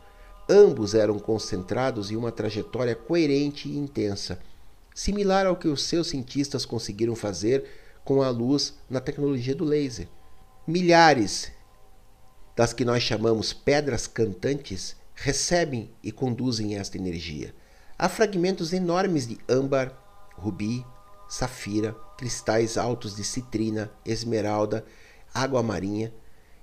Ambos 0.48 0.94
eram 0.94 1.18
concentrados 1.18 2.12
em 2.12 2.16
uma 2.16 2.32
trajetória 2.32 2.96
coerente 2.96 3.68
e 3.68 3.78
intensa, 3.78 4.40
similar 4.94 5.46
ao 5.46 5.56
que 5.56 5.68
os 5.68 5.84
seus 5.84 6.08
cientistas 6.08 6.66
conseguiram 6.66 7.16
fazer 7.16 7.66
com 8.04 8.22
a 8.22 8.30
luz 8.30 8.76
na 8.90 9.00
tecnologia 9.00 9.56
do 9.56 9.66
laser. 9.66 10.08
Milhares 10.68 11.52
das 12.56 12.72
que 12.72 12.86
nós 12.86 13.04
chamamos 13.04 13.52
pedras 13.52 14.08
cantantes 14.08 14.96
recebem 15.14 15.90
e 16.04 16.12
conduzem 16.12 16.78
esta 16.78 16.98
energia. 16.98 17.54
Há 17.98 18.08
fragmentos 18.08 18.72
enormes 18.72 19.28
de 19.28 19.38
âmbar, 19.50 19.98
rubi, 20.36 20.86
safira, 21.28 21.94
cristais 22.18 22.78
altos 22.78 23.16
de 23.16 23.24
citrina, 23.24 23.92
esmeralda, 24.06 24.86
água 25.34 25.62
marinha, 25.64 26.14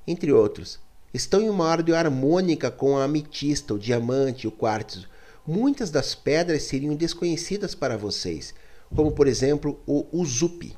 entre 0.06 0.32
outros. 0.32 0.80
Estão 1.14 1.42
em 1.42 1.50
uma 1.50 1.66
ordem 1.66 1.94
harmônica 1.94 2.70
com 2.70 2.96
a 2.96 3.04
ametista, 3.04 3.74
o 3.74 3.78
diamante 3.78 4.48
o 4.48 4.50
quartzo. 4.50 5.06
Muitas 5.46 5.90
das 5.90 6.14
pedras 6.14 6.62
seriam 6.62 6.94
desconhecidas 6.94 7.74
para 7.74 7.98
vocês, 7.98 8.54
como 8.96 9.12
por 9.12 9.26
exemplo 9.26 9.78
o 9.86 10.06
usupi, 10.10 10.74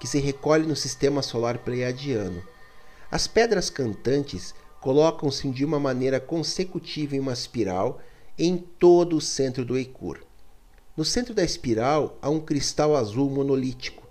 que 0.00 0.08
se 0.08 0.18
recolhe 0.18 0.66
no 0.66 0.74
sistema 0.74 1.22
solar 1.22 1.58
pleiadiano. 1.58 2.42
As 3.08 3.28
pedras 3.28 3.70
cantantes 3.70 4.52
colocam-se 4.80 5.48
de 5.50 5.64
uma 5.64 5.78
maneira 5.78 6.18
consecutiva 6.18 7.14
em 7.14 7.20
uma 7.20 7.32
espiral 7.32 8.00
em 8.36 8.58
todo 8.58 9.16
o 9.16 9.20
centro 9.20 9.64
do 9.64 9.78
Eicur. 9.78 10.18
No 10.96 11.04
centro 11.04 11.32
da 11.32 11.44
espiral 11.44 12.18
há 12.20 12.28
um 12.28 12.40
cristal 12.40 12.96
azul 12.96 13.30
monolítico. 13.30 14.08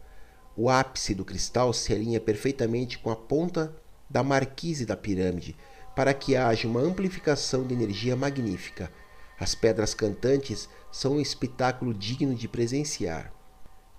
O 0.55 0.69
ápice 0.69 1.13
do 1.13 1.25
cristal 1.25 1.73
se 1.73 1.91
alinha 1.91 2.21
perfeitamente 2.21 2.97
com 2.99 3.11
a 3.11 3.15
ponta 3.17 3.75
da 4.09 4.23
marquise 4.23 4.85
da 4.85 4.95
pirâmide, 4.95 5.55
para 5.95 6.13
que 6.13 6.35
haja 6.35 6.67
uma 6.67 6.79
amplificação 6.79 7.65
de 7.65 7.73
energia 7.73 8.15
magnífica. 8.15 8.91
As 9.39 9.55
pedras 9.55 9.93
cantantes 9.93 10.69
são 10.91 11.13
um 11.13 11.21
espetáculo 11.21 11.93
digno 11.93 12.35
de 12.35 12.47
presenciar. 12.47 13.31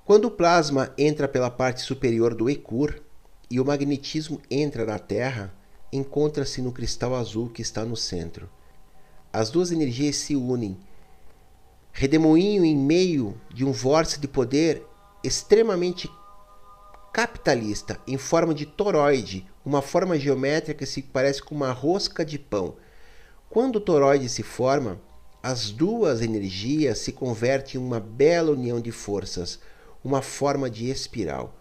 Quando 0.05 0.27
o 0.27 0.31
plasma 0.31 0.93
entra 0.97 1.29
pela 1.29 1.51
parte 1.51 1.83
superior 1.83 2.35
do 2.35 2.49
Ekur 2.49 3.03
e 3.51 3.61
o 3.61 3.65
magnetismo 3.65 4.41
entra 4.51 4.85
na 4.87 4.99
Terra, 4.99 5.53
encontra-se 5.93 6.63
no 6.63 6.73
cristal 6.73 7.15
azul 7.15 7.49
que 7.49 7.63
está 7.63 7.85
no 7.85 7.97
centro. 7.97 8.49
As 9.33 9.51
duas 9.51 9.71
energias 9.71 10.17
se 10.17 10.35
unem 10.35 10.79
redemoinho 11.93 12.65
em 12.65 12.77
meio 12.77 13.41
de 13.53 13.65
um 13.65 13.73
vórtice 13.73 14.21
de 14.21 14.29
poder 14.29 14.87
extremamente 15.23 16.09
capitalista, 17.13 18.01
em 18.07 18.17
forma 18.17 18.55
de 18.55 18.65
toroide, 18.65 19.45
uma 19.69 19.83
forma 19.83 20.19
geométrica 20.19 20.87
se 20.87 21.03
parece 21.03 21.43
com 21.43 21.55
uma 21.55 21.73
rosca 21.73 22.25
de 22.25 22.39
pão. 22.39 22.77
Quando 23.51 23.77
o 23.77 23.81
toroide 23.81 24.27
se 24.27 24.43
forma, 24.43 24.99
as 25.43 25.69
duas 25.69 26.23
energias 26.23 27.01
se 27.01 27.13
convertem 27.13 27.79
em 27.79 27.85
uma 27.85 28.01
bela 28.01 28.51
união 28.51 28.81
de 28.81 28.91
forças, 28.91 29.61
uma 30.03 30.23
forma 30.23 30.71
de 30.71 30.89
espiral. 30.89 31.55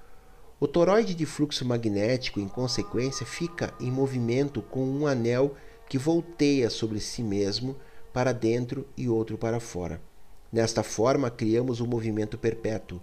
O 0.58 0.70
toroide 0.70 1.14
de 1.14 1.26
fluxo 1.26 1.66
magnético, 1.66 2.40
em 2.40 2.48
consequência, 2.48 3.26
fica 3.26 3.74
em 3.78 3.92
movimento 3.92 4.62
com 4.62 4.86
um 4.86 5.06
anel 5.06 5.56
que 5.90 5.98
volteia 5.98 6.70
sobre 6.70 7.02
si 7.02 7.22
mesmo 7.22 7.76
para 8.14 8.32
dentro 8.32 8.88
e 8.96 9.10
outro 9.10 9.38
para 9.38 9.60
fora. 9.60 10.02
Desta 10.50 10.82
forma, 10.82 11.30
criamos 11.30 11.82
um 11.82 11.86
movimento 11.86 12.38
perpétuo. 12.38 13.02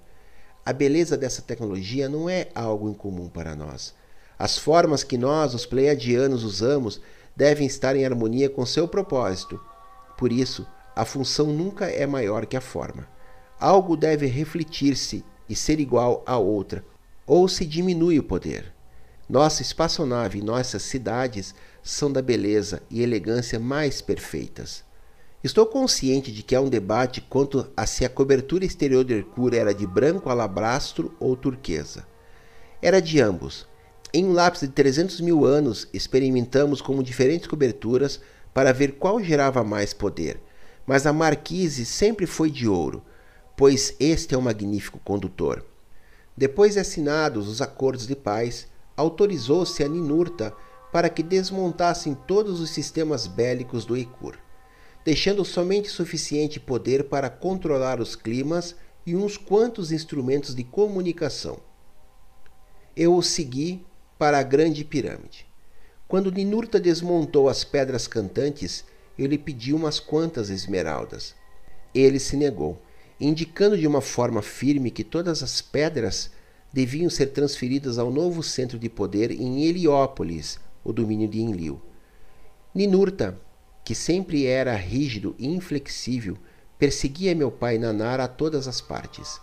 A 0.65 0.73
beleza 0.73 1.15
dessa 1.15 1.43
tecnologia 1.43 2.09
não 2.09 2.27
é 2.27 2.49
algo 2.55 2.89
incomum 2.89 3.29
para 3.29 3.55
nós. 3.55 3.95
As 4.39 4.59
formas 4.59 5.05
que 5.05 5.17
nós, 5.17 5.55
os 5.55 5.67
pleiadianos, 5.67 6.45
usamos 6.45 7.01
devem 7.37 7.67
estar 7.67 7.97
em 7.97 8.05
harmonia 8.05 8.49
com 8.49 8.65
seu 8.65 8.87
propósito. 8.87 9.61
Por 10.17 10.33
isso, 10.33 10.67
a 10.95 11.05
função 11.05 11.47
nunca 11.47 11.87
é 11.87 12.07
maior 12.07 12.47
que 12.47 12.57
a 12.57 12.61
forma. 12.61 13.09
Algo 13.59 13.97
deve 13.97 14.27
refletir-se 14.27 15.25
e 15.49 15.57
ser 15.57 15.81
igual 15.81 16.23
a 16.27 16.39
outra, 16.39 16.85
ou 17.27 17.49
se 17.49 17.65
diminui 17.65 18.19
o 18.19 18.23
poder. 18.23 18.73
Nossa 19.29 19.63
espaçonave 19.63 20.39
e 20.39 20.43
nossas 20.43 20.83
cidades 20.83 21.55
são 21.83 22.13
da 22.13 22.21
beleza 22.21 22.83
e 22.91 23.03
elegância 23.03 23.59
mais 23.59 24.01
perfeitas. 24.01 24.85
Estou 25.43 25.67
consciente 25.67 26.33
de 26.33 26.43
que 26.43 26.55
há 26.55 26.61
um 26.61 26.69
debate 26.69 27.21
quanto 27.21 27.71
a 27.77 27.87
se 27.87 28.05
a 28.05 28.09
cobertura 28.09 28.65
exterior 28.65 29.05
do 29.05 29.13
Hercule 29.13 29.59
era 29.59 29.75
de 29.75 29.87
branco 29.87 30.31
alabastro 30.31 31.15
ou 31.21 31.37
turquesa. 31.37 32.07
Era 32.81 33.01
de 33.01 33.21
ambos. 33.21 33.67
Em 34.17 34.25
um 34.25 34.33
lapso 34.33 34.65
de 34.65 34.73
300 34.73 35.21
mil 35.21 35.45
anos, 35.45 35.89
experimentamos 35.93 36.81
com 36.81 37.03
diferentes 37.03 37.49
coberturas 37.49 38.21
para 38.55 38.73
ver 38.73 38.93
qual 38.93 39.21
gerava 39.21 39.65
mais 39.65 39.93
poder, 39.93 40.41
mas 40.87 41.05
a 41.05 41.13
marquise 41.13 41.85
sempre 41.85 42.25
foi 42.25 42.49
de 42.49 42.69
ouro, 42.69 43.03
pois 43.57 43.97
este 43.99 44.33
é 44.33 44.39
um 44.39 44.43
magnífico 44.43 45.01
condutor. 45.01 45.65
Depois 46.37 46.75
de 46.75 46.79
assinados 46.81 47.49
os 47.49 47.61
acordos 47.61 48.07
de 48.07 48.15
paz, 48.15 48.69
autorizou-se 48.97 49.83
a 49.83 49.89
Ninurta 49.89 50.55
para 50.93 51.09
que 51.09 51.23
desmontassem 51.23 52.15
todos 52.15 52.61
os 52.61 52.71
sistemas 52.71 53.27
bélicos 53.27 53.85
do 53.85 53.97
Ekur 53.97 54.39
deixando 55.05 55.45
somente 55.45 55.89
suficiente 55.89 56.59
poder 56.59 57.05
para 57.05 57.29
controlar 57.29 58.01
os 58.01 58.17
climas 58.17 58.75
e 59.05 59.15
uns 59.15 59.37
quantos 59.37 59.93
instrumentos 59.93 60.55
de 60.55 60.65
comunicação. 60.65 61.59
Eu 62.97 63.15
o 63.15 63.23
segui 63.23 63.85
para 64.19 64.39
a 64.39 64.43
grande 64.43 64.85
pirâmide. 64.85 65.47
Quando 66.07 66.31
Ninurta 66.31 66.79
desmontou 66.79 67.49
as 67.49 67.65
pedras 67.65 68.07
cantantes, 68.07 68.85
eu 69.19 69.27
lhe 69.27 69.39
pedi 69.39 69.73
umas 69.73 69.99
quantas 69.99 70.51
esmeraldas. 70.51 71.35
Ele 71.95 72.19
se 72.19 72.37
negou, 72.37 72.81
indicando 73.21 73.79
de 73.79 73.87
uma 73.87 74.01
forma 74.01 74.43
firme 74.43 74.91
que 74.91 75.05
todas 75.05 75.43
as 75.43 75.61
pedras 75.61 76.31
deviam 76.73 77.09
ser 77.09 77.27
transferidas 77.27 77.99
ao 77.99 78.11
novo 78.11 78.43
centro 78.43 78.79
de 78.79 78.89
poder 78.89 79.31
em 79.31 79.65
Heliópolis, 79.65 80.59
o 80.83 80.93
domínio 80.93 81.29
de 81.29 81.41
Enlil. 81.41 81.81
Ninurta 82.75 83.39
que 83.85 83.95
sempre 83.95 84.47
era 84.47 84.75
rígido 84.75 85.35
e 85.39 85.47
inflexível, 85.47 86.39
perseguia 86.79 87.35
meu 87.35 87.51
pai 87.51 87.77
Nanar 87.77 88.19
a 88.19 88.27
todas 88.27 88.67
as 88.67 88.81
partes. 88.81 89.39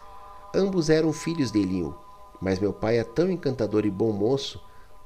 Ambos 0.54 0.90
eram 0.90 1.14
filhos 1.14 1.52
de 1.52 1.60
Eliu, 1.60 1.96
mas 2.42 2.60
meu 2.60 2.74
pai 2.74 2.98
é 2.98 3.04
tão 3.04 3.30
encantador 3.30 3.86
e 3.86 3.92
bom 3.92 4.12
moço, 4.12 4.60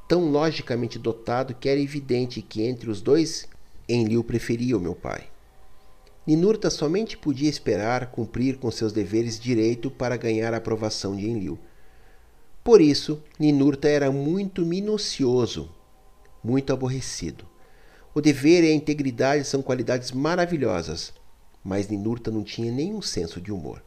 tão 0.08 0.32
logicamente 0.32 0.98
dotado 0.98 1.54
que 1.54 1.67
era 1.67 1.80
evidente 1.80 2.41
que 2.41 2.63
entre 2.63 2.89
os 2.89 3.02
dois 3.02 3.48
Enlil 3.88 4.24
preferia 4.24 4.77
o 4.77 4.81
meu 4.81 4.96
pai. 4.96 5.25
Ninurta 6.25 6.71
somente 6.71 7.17
podia 7.17 7.50
esperar 7.50 8.10
cumprir 8.10 8.58
com 8.58 8.71
seus 8.71 8.92
deveres 8.92 9.40
direito 9.40 9.92
para 9.92 10.17
ganhar 10.17 10.54
a 10.54 10.58
aprovação 10.58 11.15
de 11.15 11.29
Enlil. 11.29 11.60
Por 12.63 12.81
isso, 12.81 13.21
Ninurta 13.38 13.88
era 13.88 14.12
muito 14.12 14.65
minucioso, 14.65 15.69
muito 16.44 16.73
aborrecido. 16.73 17.46
O 18.13 18.21
dever 18.21 18.63
e 18.63 18.69
a 18.69 18.73
integridade 18.73 19.44
são 19.44 19.62
qualidades 19.62 20.12
maravilhosas, 20.12 21.13
mas 21.63 21.90
Ninurta 21.90 22.31
não 22.31 22.44
tinha 22.44 22.71
nenhum 22.71 23.04
senso 23.04 23.40
de 23.40 23.52
humor. 23.52 23.83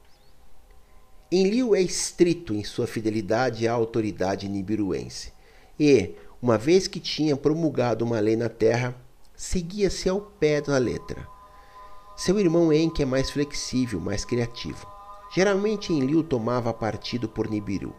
Enlil 1.31 1.74
é 1.74 1.83
estrito 1.83 2.55
em 2.55 2.64
sua 2.64 2.87
fidelidade 2.87 3.68
à 3.68 3.72
autoridade 3.72 4.49
nibiruense 4.49 5.33
e, 5.79 6.14
uma 6.41 6.57
vez 6.57 6.89
que 6.89 6.99
tinha 6.99 7.37
promulgado 7.37 8.05
uma 8.05 8.18
lei 8.18 8.37
na 8.37 8.49
terra, 8.49 8.95
seguia-se 9.37 10.09
ao 10.09 10.20
pé 10.20 10.61
da 10.61 10.79
letra. 10.79 11.26
Seu 12.16 12.39
irmão 12.39 12.72
Enki 12.72 13.03
é 13.03 13.07
mais 13.07 13.31
flexível, 13.31 14.01
mais 14.01 14.24
criativo. 14.24 14.87
Geralmente 15.35 15.93
Enlil 15.93 16.22
tomava 16.22 16.72
partido 16.72 17.29
por 17.29 17.49
Nibiru 17.49 17.95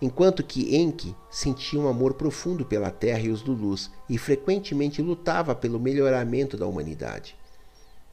enquanto 0.00 0.42
que 0.42 0.76
Enki 0.76 1.14
sentia 1.30 1.78
um 1.78 1.88
amor 1.88 2.14
profundo 2.14 2.64
pela 2.64 2.90
Terra 2.90 3.20
e 3.20 3.28
os 3.28 3.42
Lulus 3.44 3.90
e 4.08 4.16
frequentemente 4.16 5.02
lutava 5.02 5.54
pelo 5.54 5.78
melhoramento 5.78 6.56
da 6.56 6.66
humanidade. 6.66 7.36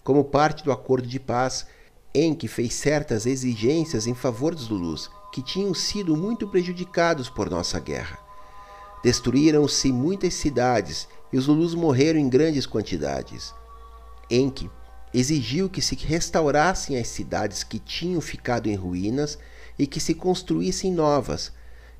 Como 0.04 0.24
parte 0.24 0.64
do 0.64 0.72
acordo 0.72 1.08
de 1.08 1.20
paz, 1.20 1.66
Enki 2.18 2.48
fez 2.48 2.74
certas 2.74 3.28
exigências 3.28 4.08
em 4.08 4.16
favor 4.16 4.56
dos 4.56 4.66
Zulus, 4.66 5.12
que 5.32 5.42
tinham 5.42 5.72
sido 5.74 6.18
muito 6.18 6.48
prejudicados 6.48 7.30
por 7.30 7.48
nossa 7.48 7.80
guerra. 7.80 8.18
Destruíram-se 9.04 9.92
muitas 9.92 10.34
cidades 10.34 11.08
e 11.32 11.38
os 11.38 11.44
Zulus 11.44 11.76
morreram 11.76 12.20
em 12.20 12.28
grandes 12.28 12.66
quantidades. 12.66 13.54
Enki 14.32 14.68
exigiu 15.14 15.70
que 15.70 15.82
se 15.82 15.96
restaurassem 15.96 16.98
as 16.98 17.08
cidades 17.08 17.64
que 17.64 17.78
tinham 17.78 18.20
ficado 18.20 18.68
em 18.68 18.76
ruínas 18.76 19.38
e 19.78 19.86
que 19.86 20.00
se 20.00 20.16
construíssem 20.16 20.92
novas, 20.92 21.52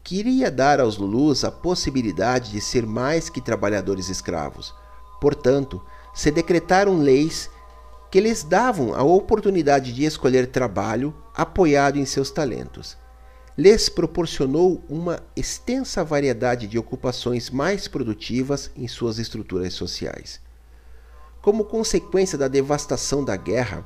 que 0.04 0.18
iria 0.18 0.50
dar 0.50 0.80
aos 0.80 0.98
Lulus 0.98 1.44
a 1.44 1.52
possibilidade 1.52 2.52
de 2.52 2.60
ser 2.60 2.88
mais 2.88 3.30
que 3.30 3.40
trabalhadores 3.40 4.10
escravos. 4.10 4.74
Portanto, 5.22 5.80
se 6.14 6.32
decretaram 6.32 6.98
leis 6.98 7.50
que 8.18 8.22
lhes 8.22 8.42
davam 8.42 8.96
a 8.96 9.04
oportunidade 9.04 9.94
de 9.94 10.04
escolher 10.04 10.48
trabalho 10.48 11.14
apoiado 11.36 12.00
em 12.00 12.06
seus 12.06 12.32
talentos. 12.32 12.98
Lhes 13.56 13.90
proporcionou 13.90 14.84
uma 14.90 15.20
extensa 15.36 16.04
variedade 16.04 16.66
de 16.66 16.80
ocupações 16.80 17.52
mais 17.52 17.88
produtivas 17.88 18.72
em 18.76 18.88
suas 18.88 19.20
estruturas 19.20 19.76
sociais. 19.76 20.42
Como 21.44 21.66
consequência 21.66 22.40
da 22.40 22.48
devastação 22.48 23.24
da 23.24 23.36
guerra, 23.36 23.86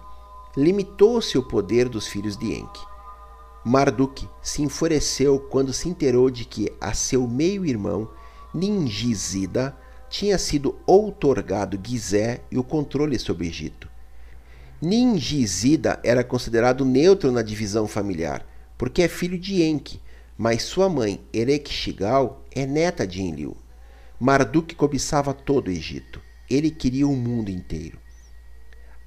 limitou-se 0.56 1.38
o 1.38 1.44
poder 1.44 1.90
dos 1.90 2.08
filhos 2.08 2.38
de 2.38 2.54
Enki. 2.54 2.80
Marduk 3.66 4.26
se 4.42 4.62
enfureceu 4.62 5.42
quando 5.42 5.74
se 5.74 5.90
enterou 5.90 6.30
de 6.30 6.46
que 6.46 6.72
a 6.80 6.94
seu 6.94 7.28
meio-irmão, 7.28 8.10
Ningizida, 8.54 9.76
tinha 10.10 10.38
sido 10.38 10.80
outorgado 10.88 11.78
Gizé 11.86 12.46
e 12.50 12.58
o 12.58 12.64
controle 12.64 13.20
sobre 13.20 13.46
o 13.46 13.50
Egito. 13.50 13.91
Ningizida 14.82 16.00
era 16.04 16.24
considerado 16.24 16.84
neutro 16.84 17.32
na 17.32 17.44
divisão 17.44 17.88
familiar, 17.88 18.44
porque 18.80 19.04
é 19.04 19.08
filho 19.08 19.38
de 19.38 19.62
Enki, 19.62 20.02
mas 20.36 20.64
sua 20.64 20.90
mãe, 20.90 21.22
Erekshigal, 21.32 22.44
é 22.52 22.66
neta 22.66 23.06
de 23.06 23.22
Enlil. 23.22 23.56
Marduk 24.20 24.74
cobiçava 24.74 25.36
todo 25.36 25.68
o 25.68 25.72
Egito. 25.72 26.20
Ele 26.50 26.72
queria 26.72 27.08
o 27.08 27.16
mundo 27.16 27.50
inteiro. 27.50 28.00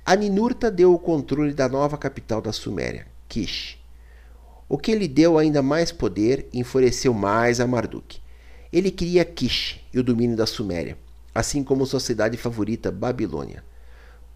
A 0.06 0.14
Ninurta 0.14 0.70
deu 0.70 0.94
o 0.94 0.98
controle 0.98 1.52
da 1.52 1.68
nova 1.68 1.98
capital 1.98 2.40
da 2.40 2.52
Suméria, 2.52 3.08
Kish. 3.28 3.76
O 4.68 4.78
que 4.78 4.94
lhe 4.94 5.08
deu 5.08 5.38
ainda 5.38 5.60
mais 5.60 5.90
poder 5.90 6.48
e 6.52 6.60
enfureceu 6.60 7.12
mais 7.12 7.58
a 7.58 7.66
Marduk. 7.66 8.20
Ele 8.72 8.92
queria 8.92 9.24
Kish 9.24 9.80
e 9.92 9.98
o 9.98 10.04
domínio 10.04 10.36
da 10.36 10.46
Suméria, 10.46 10.96
assim 11.34 11.64
como 11.64 11.84
sua 11.84 11.98
cidade 11.98 12.36
favorita, 12.36 12.92
Babilônia. 12.92 13.64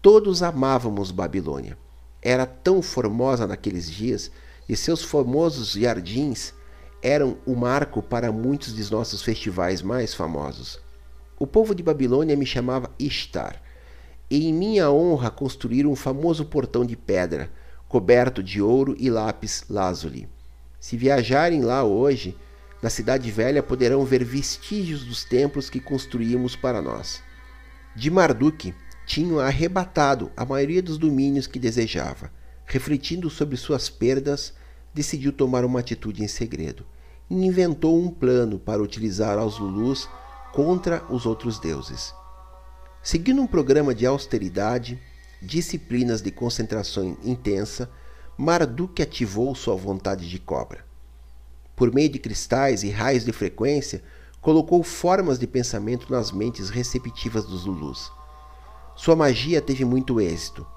Todos 0.01 0.41
amávamos 0.41 1.11
Babilônia. 1.11 1.77
Era 2.21 2.45
tão 2.45 2.81
formosa 2.81 3.45
naqueles 3.45 3.91
dias 3.91 4.31
e 4.67 4.73
seus 4.73 5.03
famosos 5.03 5.73
jardins 5.73 6.53
eram 7.01 7.37
o 7.45 7.53
marco 7.53 8.01
para 8.01 8.31
muitos 8.31 8.71
dos 8.71 8.89
nossos 8.89 9.21
festivais 9.21 9.81
mais 9.81 10.13
famosos. 10.13 10.79
O 11.37 11.45
povo 11.45 11.75
de 11.75 11.83
Babilônia 11.83 12.37
me 12.37 12.45
chamava 12.45 12.89
Ishtar, 12.97 13.61
e 14.29 14.47
em 14.47 14.53
minha 14.53 14.89
honra 14.89 15.29
construíram 15.29 15.91
um 15.91 15.95
famoso 15.97 16.45
portão 16.45 16.85
de 16.85 16.95
pedra, 16.95 17.51
coberto 17.89 18.41
de 18.41 18.61
ouro 18.61 18.95
e 18.97 19.09
lápis 19.09 19.65
lazuli. 19.69 20.29
Se 20.79 20.95
viajarem 20.95 21.61
lá 21.61 21.83
hoje, 21.83 22.37
na 22.81 22.89
cidade 22.89 23.29
velha 23.31 23.61
poderão 23.61 24.05
ver 24.05 24.23
vestígios 24.23 25.03
dos 25.03 25.25
templos 25.25 25.69
que 25.69 25.81
construímos 25.81 26.55
para 26.55 26.81
nós. 26.81 27.21
De 27.95 28.09
Marduk, 28.09 28.73
tinham 29.09 29.39
arrebatado 29.39 30.31
a 30.37 30.45
maioria 30.45 30.83
dos 30.83 30.99
domínios 30.99 31.47
que 31.47 31.57
desejava. 31.57 32.31
Refletindo 32.63 33.27
sobre 33.27 33.57
suas 33.57 33.89
perdas, 33.89 34.53
decidiu 34.93 35.33
tomar 35.33 35.65
uma 35.65 35.79
atitude 35.79 36.23
em 36.23 36.27
segredo 36.27 36.85
e 37.27 37.33
inventou 37.33 37.99
um 37.99 38.11
plano 38.11 38.59
para 38.59 38.83
utilizar 38.83 39.39
aos 39.39 39.57
Lulus 39.57 40.07
contra 40.53 41.03
os 41.11 41.25
outros 41.25 41.57
deuses. 41.57 42.13
Seguindo 43.01 43.41
um 43.41 43.47
programa 43.47 43.95
de 43.95 44.05
austeridade, 44.05 45.01
disciplinas 45.41 46.21
de 46.21 46.29
concentração 46.29 47.17
intensa, 47.23 47.89
Marduk 48.37 49.01
ativou 49.01 49.55
sua 49.55 49.75
vontade 49.75 50.29
de 50.29 50.37
cobra. 50.37 50.85
Por 51.75 51.91
meio 51.91 52.09
de 52.09 52.19
cristais 52.19 52.83
e 52.83 52.91
raios 52.91 53.25
de 53.25 53.31
frequência, 53.31 54.03
colocou 54.39 54.83
formas 54.83 55.39
de 55.39 55.47
pensamento 55.47 56.11
nas 56.11 56.31
mentes 56.31 56.69
receptivas 56.69 57.45
dos 57.45 57.65
Lulus. 57.65 58.18
Sua 59.01 59.15
magia 59.15 59.61
teve 59.61 59.85
muito 59.85 60.19
êxito. 60.19 60.67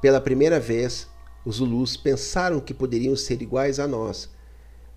Pela 0.00 0.22
primeira 0.22 0.58
vez, 0.58 1.06
os 1.44 1.56
Zulus 1.56 1.94
pensaram 1.94 2.60
que 2.60 2.72
poderiam 2.72 3.14
ser 3.14 3.42
iguais 3.42 3.78
a 3.78 3.86
nós. 3.86 4.30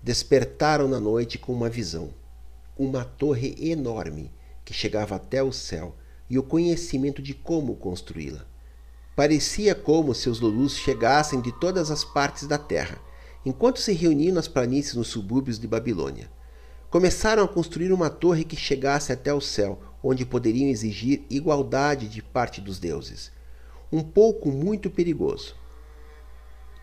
Despertaram 0.02 0.88
na 0.88 0.98
noite 0.98 1.36
com 1.36 1.52
uma 1.52 1.68
visão. 1.68 2.14
Uma 2.78 3.04
torre 3.04 3.54
enorme 3.70 4.32
que 4.64 4.72
chegava 4.72 5.16
até 5.16 5.42
o 5.42 5.52
céu 5.52 5.94
e 6.30 6.38
o 6.38 6.42
conhecimento 6.42 7.20
de 7.20 7.34
como 7.34 7.76
construí-la. 7.76 8.46
Parecia 9.14 9.74
como 9.74 10.14
se 10.14 10.30
os 10.30 10.40
Lulus 10.40 10.78
chegassem 10.78 11.42
de 11.42 11.52
todas 11.52 11.90
as 11.90 12.04
partes 12.04 12.48
da 12.48 12.56
terra, 12.56 12.98
enquanto 13.44 13.80
se 13.80 13.92
reuniam 13.92 14.34
nas 14.34 14.48
planícies 14.48 14.94
nos 14.94 15.08
subúrbios 15.08 15.58
de 15.58 15.68
Babilônia. 15.68 16.30
Começaram 16.88 17.44
a 17.44 17.48
construir 17.48 17.92
uma 17.92 18.08
torre 18.08 18.44
que 18.44 18.56
chegasse 18.56 19.12
até 19.12 19.34
o 19.34 19.42
céu, 19.42 19.93
onde 20.04 20.26
poderiam 20.26 20.68
exigir 20.68 21.24
igualdade 21.30 22.06
de 22.06 22.22
parte 22.22 22.60
dos 22.60 22.78
deuses. 22.78 23.32
Um 23.90 24.02
pouco 24.02 24.50
muito 24.50 24.90
perigoso. 24.90 25.56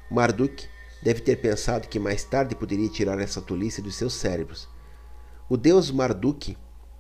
Marduk 0.10 0.68
deve 1.04 1.22
ter 1.22 1.36
pensado 1.36 1.88
que 1.88 2.00
mais 2.00 2.24
tarde 2.24 2.56
poderia 2.56 2.90
tirar 2.90 3.20
essa 3.20 3.40
tolice 3.40 3.80
dos 3.80 3.96
seus 3.96 4.16
cérebros. 4.16 4.68
O 5.48 5.56
deus 5.56 5.92
Marduk 5.92 6.58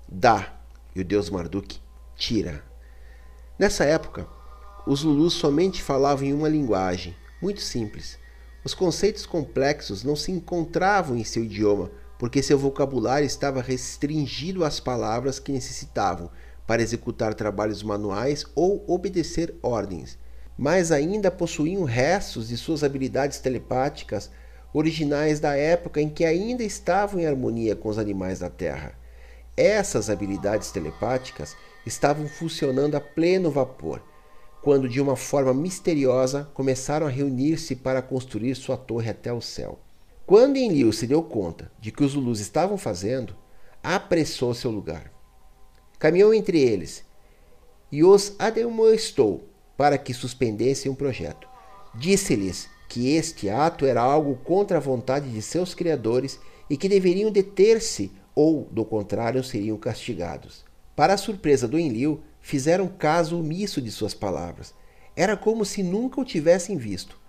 dá 0.08 0.62
e 0.96 1.02
o 1.02 1.06
deus 1.06 1.28
Marduk 1.28 1.80
tira. 2.16 2.64
Nessa 3.58 3.84
época, 3.84 4.28
os 4.86 5.04
Lulus 5.04 5.34
somente 5.34 5.82
falavam 5.82 6.28
em 6.28 6.34
uma 6.34 6.50
linguagem, 6.50 7.16
muito 7.42 7.62
simples. 7.62 8.20
Os 8.64 8.76
conceitos 8.76 9.26
complexos 9.26 10.04
não 10.04 10.16
se 10.16 10.32
encontravam 10.32 11.18
em 11.18 11.24
seu 11.24 11.44
idioma, 11.44 11.90
porque 12.22 12.44
seu 12.44 12.56
vocabulário 12.56 13.26
estava 13.26 13.64
restringido 13.64 14.64
às 14.64 14.80
palavras 14.80 15.40
que 15.40 15.52
necessitavam 15.52 16.30
para 16.68 16.84
executar 16.84 17.34
trabalhos 17.34 17.82
manuais 17.82 18.46
ou 18.54 18.86
obedecer 18.88 19.56
ordens, 19.64 20.20
mas 20.56 20.92
ainda 20.92 21.32
possuíam 21.32 21.84
restos 21.84 22.50
de 22.50 22.58
suas 22.58 22.84
habilidades 22.84 23.40
telepáticas 23.40 24.30
originais 24.72 25.40
da 25.40 25.56
época 25.56 26.00
em 26.00 26.10
que 26.10 26.24
ainda 26.24 26.64
estavam 26.64 27.20
em 27.20 27.26
harmonia 27.26 27.76
com 27.76 27.90
os 27.90 27.98
animais 27.98 28.38
da 28.38 28.52
Terra. 28.52 28.94
Essas 29.58 30.08
habilidades 30.08 30.70
telepáticas 30.70 31.58
estavam 31.88 32.28
funcionando 32.28 32.94
a 32.94 33.02
pleno 33.02 33.50
vapor, 33.50 34.00
quando 34.62 34.88
de 34.88 35.02
uma 35.02 35.16
forma 35.16 35.56
misteriosa 35.56 36.48
começaram 36.54 37.08
a 37.08 37.10
reunir-se 37.10 37.76
para 37.76 38.00
construir 38.00 38.54
sua 38.54 38.78
torre 38.78 39.10
até 39.10 39.34
o 39.34 39.42
céu. 39.42 39.80
Quando 40.32 40.56
Enlil 40.56 40.94
se 40.94 41.06
deu 41.06 41.22
conta 41.22 41.70
de 41.78 41.92
que 41.92 42.06
os 42.06 42.14
Zulus 42.14 42.40
estavam 42.40 42.78
fazendo, 42.78 43.36
apressou 43.84 44.54
seu 44.54 44.72
lugar. 44.72 45.12
Caminhou 46.00 46.34
entre 46.34 46.58
eles 46.58 47.04
e 47.92 48.02
os 48.02 48.34
ademoestou 48.40 49.44
para 49.76 49.98
que 49.98 50.14
suspendessem 50.14 50.90
o 50.90 50.94
um 50.94 50.96
projeto. 50.96 51.50
Disse-lhes 51.94 52.70
que 52.88 53.14
este 53.14 53.50
ato 53.50 53.86
era 53.86 54.02
algo 54.02 54.38
contra 54.38 54.78
a 54.78 54.80
vontade 54.80 55.30
de 55.30 55.42
seus 55.42 55.74
criadores 55.74 56.40
e 56.70 56.78
que 56.78 56.88
deveriam 56.88 57.30
deter-se 57.30 58.10
ou, 58.34 58.70
do 58.72 58.86
contrário, 58.86 59.44
seriam 59.44 59.78
castigados. 59.78 60.64
Para 60.96 61.16
a 61.16 61.18
surpresa 61.18 61.68
do 61.68 61.78
Enlil, 61.78 62.22
fizeram 62.40 62.88
caso 62.88 63.38
omisso 63.38 63.82
de 63.82 63.92
suas 63.92 64.14
palavras. 64.14 64.74
Era 65.14 65.36
como 65.36 65.66
se 65.66 65.84
nunca 65.84 66.22
o 66.22 66.26
tivessem 66.26 66.78
visto. 66.78 67.20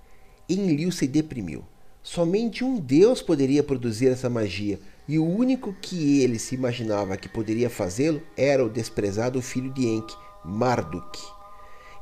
Enlil 0.48 0.92
se 0.92 1.08
deprimiu. 1.08 1.64
Somente 2.02 2.64
um 2.64 2.80
Deus 2.80 3.22
poderia 3.22 3.62
produzir 3.62 4.08
essa 4.08 4.28
magia, 4.28 4.80
e 5.06 5.18
o 5.18 5.24
único 5.24 5.72
que 5.80 6.20
ele 6.20 6.38
se 6.38 6.54
imaginava 6.54 7.16
que 7.16 7.28
poderia 7.28 7.70
fazê-lo 7.70 8.20
era 8.36 8.64
o 8.64 8.68
desprezado 8.68 9.40
filho 9.40 9.72
de 9.72 9.86
Enki, 9.86 10.14
Marduk. 10.44 11.18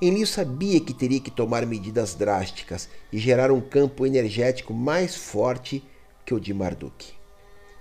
Enlil 0.00 0.26
sabia 0.26 0.80
que 0.80 0.94
teria 0.94 1.20
que 1.20 1.30
tomar 1.30 1.66
medidas 1.66 2.14
drásticas 2.14 2.88
e 3.12 3.18
gerar 3.18 3.50
um 3.50 3.60
campo 3.60 4.06
energético 4.06 4.72
mais 4.72 5.14
forte 5.14 5.84
que 6.24 6.32
o 6.32 6.40
de 6.40 6.54
Marduk. 6.54 7.12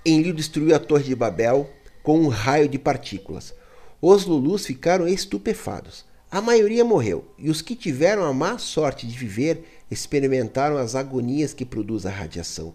Enlil 0.05 0.33
destruiu 0.33 0.75
a 0.75 0.79
Torre 0.79 1.03
de 1.03 1.15
Babel 1.15 1.69
com 2.03 2.19
um 2.19 2.27
raio 2.27 2.67
de 2.67 2.77
partículas. 2.77 3.53
Os 4.01 4.25
Lulus 4.25 4.65
ficaram 4.65 5.07
estupefados. 5.07 6.03
A 6.29 6.41
maioria 6.41 6.83
morreu, 6.83 7.25
e 7.37 7.49
os 7.49 7.61
que 7.61 7.75
tiveram 7.75 8.23
a 8.23 8.33
má 8.33 8.57
sorte 8.57 9.07
de 9.07 9.17
viver 9.17 9.78
experimentaram 9.89 10.77
as 10.77 10.95
agonias 10.95 11.53
que 11.53 11.65
produz 11.65 12.05
a 12.05 12.09
radiação. 12.09 12.73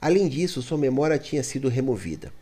Além 0.00 0.28
disso, 0.28 0.62
sua 0.62 0.78
memória 0.78 1.18
tinha 1.18 1.42
sido 1.42 1.68
removida. 1.68 2.32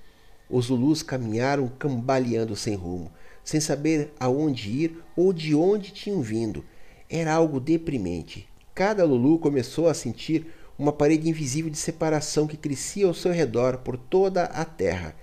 Os 0.49 0.67
Zulus 0.67 1.03
caminharam 1.03 1.69
cambaleando 1.79 2.55
sem 2.55 2.75
rumo, 2.75 3.11
sem 3.43 3.61
saber 3.61 4.13
aonde 4.21 4.71
ir 4.71 5.03
ou 5.17 5.33
de 5.33 5.55
onde 5.55 5.91
tinham 5.91 6.23
vindo. 6.23 6.65
Era 7.09 7.33
algo 7.33 7.59
deprimente. 7.59 8.49
Cada 8.75 9.05
Lulu 9.05 9.39
começou 9.39 9.89
a 9.89 9.95
sentir 9.95 10.47
uma 10.79 10.93
parede 10.93 11.29
invisível 11.29 11.71
de 11.71 11.79
separação 11.79 12.47
que 12.47 12.57
crescia 12.57 13.07
ao 13.07 13.15
seu 13.15 13.33
redor 13.33 13.79
por 13.79 13.97
toda 13.97 14.45
a 14.45 14.65
terra. 14.65 15.15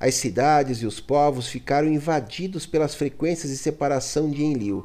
As 0.00 0.14
cidades 0.14 0.78
e 0.78 0.86
os 0.86 0.98
povos 0.98 1.46
ficaram 1.48 1.88
invadidos 1.88 2.66
pelas 2.66 2.94
frequências 2.94 3.52
de 3.52 3.58
separação 3.58 4.30
de 4.30 4.42
Enlil. 4.42 4.84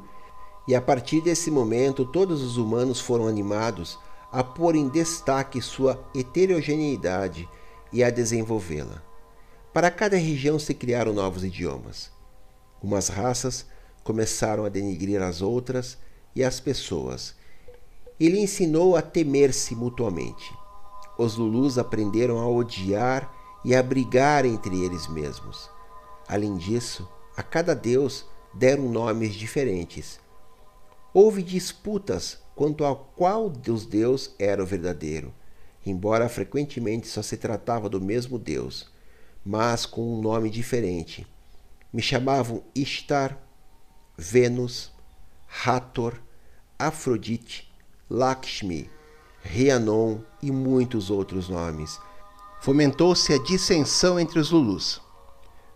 E 0.68 0.76
a 0.76 0.82
partir 0.82 1.22
desse 1.22 1.50
momento, 1.50 2.04
todos 2.04 2.42
os 2.42 2.58
humanos 2.58 3.00
foram 3.00 3.28
animados 3.28 3.98
a 4.32 4.44
pôr 4.44 4.76
em 4.76 4.90
destaque 4.90 5.62
sua 5.62 6.04
heterogeneidade 6.14 7.48
e 7.94 8.04
a 8.04 8.10
desenvolvê-la. 8.10 9.02
Para 9.74 9.90
cada 9.90 10.18
região 10.18 10.60
se 10.60 10.74
criaram 10.74 11.14
novos 11.14 11.44
idiomas. 11.44 12.12
Umas 12.84 13.08
raças 13.08 13.66
começaram 14.04 14.66
a 14.66 14.70
denigrir 14.70 15.22
as 15.22 15.42
outras 15.42 15.98
e 16.36 16.44
as 16.44 16.60
pessoas. 16.60 17.34
Ele 18.20 18.40
ensinou 18.40 18.96
a 18.96 19.02
temer-se 19.02 19.76
mutuamente. 19.76 20.54
Os 21.18 21.36
Lulus 21.36 21.78
aprenderam 21.78 22.40
a 22.40 22.48
odiar 22.48 23.34
e 23.64 23.76
a 23.76 23.82
brigar 23.82 24.46
entre 24.46 24.84
eles 24.84 25.08
mesmos. 25.08 25.70
Além 26.28 26.58
disso, 26.58 27.08
a 27.36 27.44
cada 27.44 27.74
deus 27.74 28.26
deram 28.54 28.90
nomes 28.90 29.34
diferentes. 29.34 30.20
Houve 31.20 31.42
disputas 31.42 32.38
quanto 32.54 32.86
a 32.86 32.96
qual 32.96 33.50
dos 33.50 33.88
deus 33.88 34.36
era 34.38 34.62
o 34.62 34.66
verdadeiro, 34.68 35.34
embora 35.84 36.30
frequentemente 36.30 37.08
só 37.08 37.24
se 37.24 37.36
tratava 37.38 37.90
do 37.90 38.00
mesmo 38.00 38.38
deus, 38.38 38.86
mas 39.44 39.84
com 39.84 40.14
um 40.14 40.22
nome 40.22 40.48
diferente. 40.48 41.26
Me 41.92 42.04
chamavam 42.04 42.64
Ishtar, 42.76 43.36
Vênus, 44.16 44.92
Hathor, 45.66 46.22
Afrodite, 46.78 47.68
Lakshmi, 48.08 48.88
Rhiannon 49.42 50.20
e 50.40 50.52
muitos 50.52 51.10
outros 51.10 51.50
nomes. 51.50 52.00
Fomentou-se 52.62 53.34
a 53.34 53.42
dissensão 53.42 54.20
entre 54.20 54.38
os 54.38 54.52
Lulus. 54.52 55.02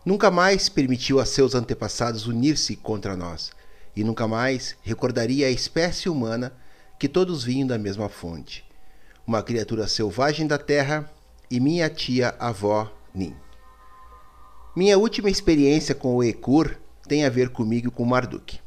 Nunca 0.05 0.29
mais 0.29 0.69
permitiu 0.69 1.19
a 1.19 1.25
seus 1.25 1.55
antepassados 1.55 2.27
unir-se 2.27 2.75
contra 2.75 3.17
nós, 3.17 3.51
e 3.95 4.03
nunca 4.03 4.27
mais 4.27 4.75
recordaria 4.81 5.47
a 5.47 5.51
espécie 5.51 6.09
humana 6.09 6.53
que 6.99 7.09
todos 7.09 7.43
vinham 7.43 7.67
da 7.67 7.77
mesma 7.77 8.09
fonte. 8.09 8.63
Uma 9.25 9.43
criatura 9.43 9.87
selvagem 9.87 10.47
da 10.47 10.57
terra 10.57 11.11
e 11.49 11.59
minha 11.59 11.89
tia-avó 11.89 12.91
Nin. 13.13 13.35
Minha 14.75 14.97
última 14.97 15.29
experiência 15.29 15.93
com 15.93 16.15
o 16.15 16.23
Ekur 16.23 16.77
tem 17.07 17.25
a 17.25 17.29
ver 17.29 17.49
comigo 17.49 17.89
e 17.89 17.91
com 17.91 18.05
Marduk. 18.05 18.59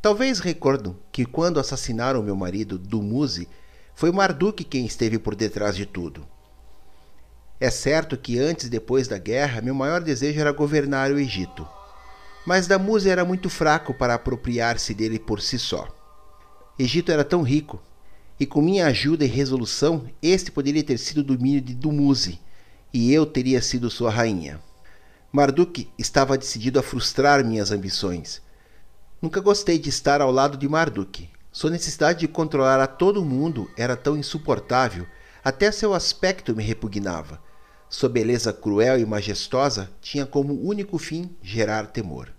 Talvez 0.00 0.38
recordam 0.40 0.96
que 1.12 1.26
quando 1.26 1.60
assassinaram 1.60 2.22
meu 2.22 2.34
marido, 2.34 2.78
Dumuzi, 2.78 3.48
foi 3.94 4.10
Marduk 4.10 4.64
quem 4.64 4.86
esteve 4.86 5.18
por 5.18 5.34
detrás 5.34 5.76
de 5.76 5.86
tudo. 5.86 6.26
É 7.60 7.70
certo 7.70 8.16
que 8.16 8.38
antes 8.38 8.66
e 8.66 8.70
depois 8.70 9.06
da 9.06 9.18
guerra, 9.18 9.60
meu 9.60 9.74
maior 9.74 10.00
desejo 10.00 10.40
era 10.40 10.50
governar 10.50 11.12
o 11.12 11.18
Egito. 11.18 11.68
Mas 12.44 12.66
Dumuzi 12.66 13.08
era 13.08 13.24
muito 13.24 13.48
fraco 13.48 13.94
para 13.94 14.14
apropriar-se 14.14 14.92
dele 14.92 15.18
por 15.18 15.40
si 15.40 15.58
só. 15.58 15.88
Egito 16.78 17.12
era 17.12 17.24
tão 17.24 17.42
rico, 17.42 17.80
e 18.38 18.46
com 18.46 18.60
minha 18.60 18.86
ajuda 18.86 19.24
e 19.24 19.28
resolução, 19.28 20.10
este 20.20 20.50
poderia 20.50 20.82
ter 20.82 20.98
sido 20.98 21.18
o 21.18 21.24
domínio 21.24 21.60
de 21.60 21.74
Dumuzi, 21.74 22.40
e 22.92 23.12
eu 23.12 23.24
teria 23.24 23.62
sido 23.62 23.88
sua 23.88 24.10
rainha. 24.10 24.60
Marduk 25.30 25.88
estava 25.96 26.36
decidido 26.36 26.78
a 26.78 26.82
frustrar 26.82 27.44
minhas 27.44 27.70
ambições. 27.70 28.42
Nunca 29.20 29.40
gostei 29.40 29.78
de 29.78 29.88
estar 29.88 30.20
ao 30.20 30.32
lado 30.32 30.58
de 30.58 30.68
Marduk. 30.68 31.30
Sua 31.52 31.70
necessidade 31.70 32.20
de 32.20 32.28
controlar 32.28 32.80
a 32.80 32.86
todo 32.86 33.24
mundo 33.24 33.70
era 33.76 33.96
tão 33.96 34.16
insuportável, 34.16 35.06
até 35.44 35.70
seu 35.70 35.94
aspecto 35.94 36.56
me 36.56 36.62
repugnava. 36.62 37.40
Sua 37.92 38.08
beleza 38.08 38.54
cruel 38.54 38.98
e 38.98 39.04
majestosa 39.04 39.90
tinha 40.00 40.24
como 40.24 40.54
único 40.66 40.96
fim 40.96 41.30
gerar 41.42 41.88
temor. 41.88 42.32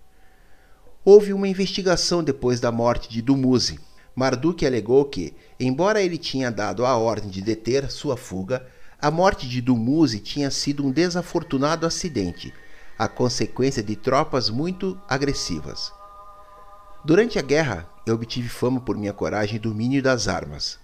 Houve 1.06 1.32
uma 1.32 1.48
investigação 1.48 2.24
depois 2.24 2.60
da 2.60 2.72
morte 2.72 3.08
de 3.08 3.22
Dumuzi. 3.22 3.80
Marduk 4.16 4.66
alegou 4.66 5.06
que, 5.06 5.36
embora 5.60 6.02
ele 6.02 6.18
tinha 6.18 6.50
dado 6.50 6.84
a 6.84 6.98
ordem 6.98 7.30
de 7.30 7.40
deter 7.40 7.92
sua 7.92 8.18
fuga, 8.18 8.66
a 9.00 9.12
morte 9.12 9.48
de 9.48 9.62
Dumuzi 9.62 10.20
tinha 10.20 10.50
sido 10.50 10.84
um 10.84 10.92
desafortunado 10.92 11.86
acidente 11.86 12.52
a 12.98 13.08
consequência 13.08 13.84
de 13.84 13.96
tropas 13.96 14.50
muito 14.50 15.00
agressivas. 15.08 15.94
Durante 17.06 17.38
a 17.38 17.44
guerra, 17.44 17.88
eu 18.08 18.16
obtive 18.16 18.50
fama 18.50 18.82
por 18.82 18.98
minha 18.98 19.14
coragem 19.14 19.58
e 19.58 19.60
domínio 19.60 20.02
das 20.02 20.28
armas. 20.28 20.80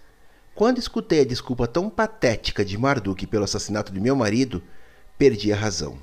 Quando 0.60 0.78
escutei 0.78 1.22
a 1.22 1.26
desculpa 1.26 1.66
tão 1.70 1.90
patética 1.90 2.66
de 2.66 2.78
Marduk 2.78 3.26
pelo 3.28 3.46
assassinato 3.46 3.94
de 3.94 4.00
meu 4.02 4.14
marido, 4.14 4.62
perdi 5.18 5.54
a 5.54 5.56
razão. 5.56 5.98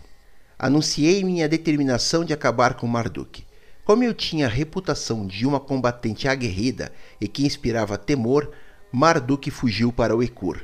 Anunciei 0.58 1.22
minha 1.22 1.46
determinação 1.46 2.24
de 2.24 2.32
acabar 2.32 2.72
com 2.72 2.86
Marduk. 2.86 3.44
Como 3.84 4.02
eu 4.02 4.14
tinha 4.14 4.46
a 4.46 4.48
reputação 4.48 5.26
de 5.26 5.46
uma 5.46 5.60
combatente 5.60 6.26
aguerrida 6.26 6.90
e 7.20 7.28
que 7.28 7.44
inspirava 7.44 7.98
temor, 7.98 8.50
Marduk 8.90 9.50
fugiu 9.50 9.92
para 9.92 10.16
o 10.16 10.22
Ekur. 10.22 10.62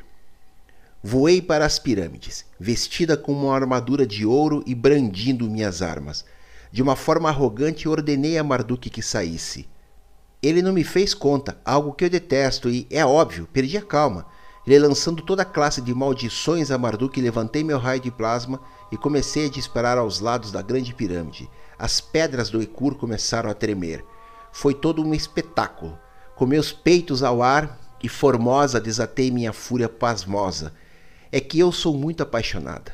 Voei 1.02 1.42
para 1.42 1.66
as 1.66 1.78
pirâmides, 1.78 2.46
vestida 2.58 3.14
com 3.14 3.34
uma 3.34 3.54
armadura 3.54 4.06
de 4.06 4.24
ouro 4.24 4.64
e 4.66 4.74
brandindo 4.74 5.50
minhas 5.50 5.82
armas. 5.82 6.24
De 6.72 6.82
uma 6.82 6.96
forma 6.96 7.28
arrogante, 7.28 7.86
ordenei 7.86 8.38
a 8.38 8.42
Marduk 8.42 8.88
que 8.88 9.02
saísse. 9.02 9.68
Ele 10.42 10.60
não 10.60 10.72
me 10.72 10.82
fez 10.82 11.14
conta, 11.14 11.56
algo 11.64 11.92
que 11.92 12.04
eu 12.04 12.10
detesto, 12.10 12.68
e, 12.68 12.86
é 12.90 13.06
óbvio, 13.06 13.48
perdi 13.52 13.76
a 13.76 13.82
calma. 13.82 14.26
Ele 14.66 14.78
lançando 14.78 15.22
toda 15.22 15.44
classe 15.44 15.80
de 15.80 15.94
maldições 15.94 16.70
a 16.70 16.78
Marduk, 16.78 17.20
levantei 17.20 17.62
meu 17.62 17.78
raio 17.78 18.00
de 18.00 18.10
plasma 18.10 18.60
e 18.90 18.96
comecei 18.96 19.46
a 19.46 19.50
disparar 19.50 19.98
aos 19.98 20.20
lados 20.20 20.50
da 20.50 20.60
grande 20.60 20.94
pirâmide. 20.94 21.48
As 21.78 22.00
pedras 22.00 22.50
do 22.50 22.60
Ekur 22.60 22.96
começaram 22.96 23.50
a 23.50 23.54
tremer. 23.54 24.04
Foi 24.52 24.74
todo 24.74 25.02
um 25.02 25.14
espetáculo. 25.14 25.98
Com 26.34 26.46
meus 26.46 26.72
peitos 26.72 27.22
ao 27.22 27.42
ar 27.42 27.78
e 28.02 28.08
formosa 28.08 28.80
desatei 28.80 29.30
minha 29.30 29.52
fúria 29.52 29.88
pasmosa 29.88 30.72
é 31.30 31.40
que 31.40 31.58
eu 31.58 31.72
sou 31.72 31.96
muito 31.96 32.22
apaixonada. 32.22 32.92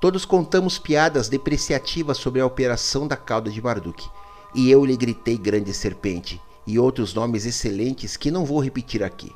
Todos 0.00 0.24
contamos 0.24 0.78
piadas 0.78 1.28
depreciativas 1.28 2.18
sobre 2.18 2.40
a 2.40 2.46
operação 2.46 3.08
da 3.08 3.16
cauda 3.16 3.50
de 3.50 3.60
Marduk, 3.60 4.08
e 4.54 4.70
eu 4.70 4.84
lhe 4.84 4.96
gritei 4.96 5.36
grande 5.36 5.72
serpente 5.74 6.40
e 6.66 6.78
outros 6.78 7.14
nomes 7.14 7.46
excelentes 7.46 8.16
que 8.16 8.30
não 8.30 8.44
vou 8.44 8.60
repetir 8.60 9.02
aqui. 9.02 9.32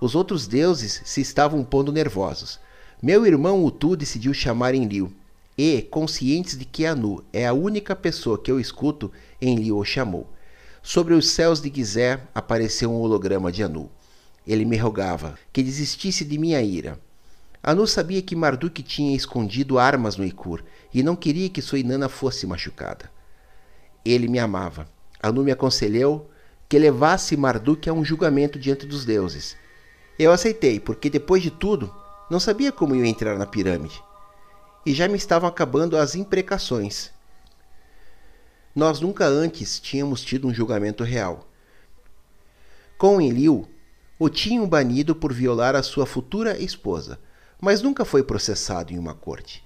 Os 0.00 0.14
outros 0.14 0.46
deuses 0.46 1.02
se 1.04 1.20
estavam 1.20 1.62
pondo 1.62 1.92
nervosos. 1.92 2.58
Meu 3.02 3.26
irmão 3.26 3.64
Utu 3.64 3.94
decidiu 3.94 4.32
chamar 4.32 4.74
Enlil, 4.74 5.12
e, 5.56 5.82
conscientes 5.82 6.56
de 6.56 6.64
que 6.64 6.86
Anu 6.86 7.22
é 7.32 7.46
a 7.46 7.52
única 7.52 7.94
pessoa 7.94 8.38
que 8.38 8.50
eu 8.50 8.58
escuto, 8.58 9.12
Enlil 9.40 9.76
o 9.76 9.84
chamou. 9.84 10.26
Sobre 10.82 11.14
os 11.14 11.28
céus 11.30 11.60
de 11.60 11.70
Gizé 11.72 12.20
apareceu 12.34 12.90
um 12.90 13.00
holograma 13.00 13.52
de 13.52 13.62
Anu. 13.62 13.90
Ele 14.46 14.64
me 14.64 14.76
rogava 14.76 15.38
que 15.52 15.62
desistisse 15.62 16.24
de 16.24 16.38
minha 16.38 16.60
ira. 16.62 16.98
Anu 17.62 17.86
sabia 17.86 18.22
que 18.22 18.34
Marduk 18.34 18.82
tinha 18.82 19.14
escondido 19.14 19.78
armas 19.78 20.16
no 20.16 20.24
Ikur 20.24 20.64
e 20.92 21.02
não 21.02 21.14
queria 21.14 21.48
que 21.48 21.62
sua 21.62 21.78
Inanna 21.78 22.08
fosse 22.08 22.46
machucada. 22.46 23.08
Ele 24.04 24.28
me 24.28 24.38
amava. 24.38 24.88
Anu 25.22 25.44
me 25.44 25.52
aconselhou 25.52 26.30
que 26.68 26.78
levasse 26.78 27.36
Marduk 27.36 27.88
a 27.88 27.92
um 27.92 28.04
julgamento 28.04 28.58
diante 28.58 28.86
dos 28.86 29.04
deuses. 29.04 29.56
Eu 30.18 30.32
aceitei, 30.32 30.80
porque 30.80 31.10
depois 31.10 31.42
de 31.42 31.50
tudo, 31.50 31.94
não 32.30 32.40
sabia 32.40 32.72
como 32.72 32.94
ia 32.94 33.06
entrar 33.06 33.38
na 33.38 33.46
pirâmide. 33.46 34.02
E 34.84 34.92
já 34.92 35.06
me 35.06 35.16
estavam 35.16 35.48
acabando 35.48 35.96
as 35.96 36.14
imprecações. 36.14 37.10
Nós 38.74 39.00
nunca 39.00 39.26
antes 39.26 39.78
tínhamos 39.78 40.22
tido 40.22 40.48
um 40.48 40.54
julgamento 40.54 41.04
real. 41.04 41.46
Com 42.96 43.20
Enlil, 43.20 43.68
o 44.18 44.28
tinham 44.28 44.66
banido 44.66 45.14
por 45.14 45.32
violar 45.32 45.76
a 45.76 45.82
sua 45.82 46.06
futura 46.06 46.58
esposa, 46.58 47.18
mas 47.60 47.82
nunca 47.82 48.04
foi 48.04 48.22
processado 48.22 48.92
em 48.92 48.98
uma 48.98 49.14
corte. 49.14 49.62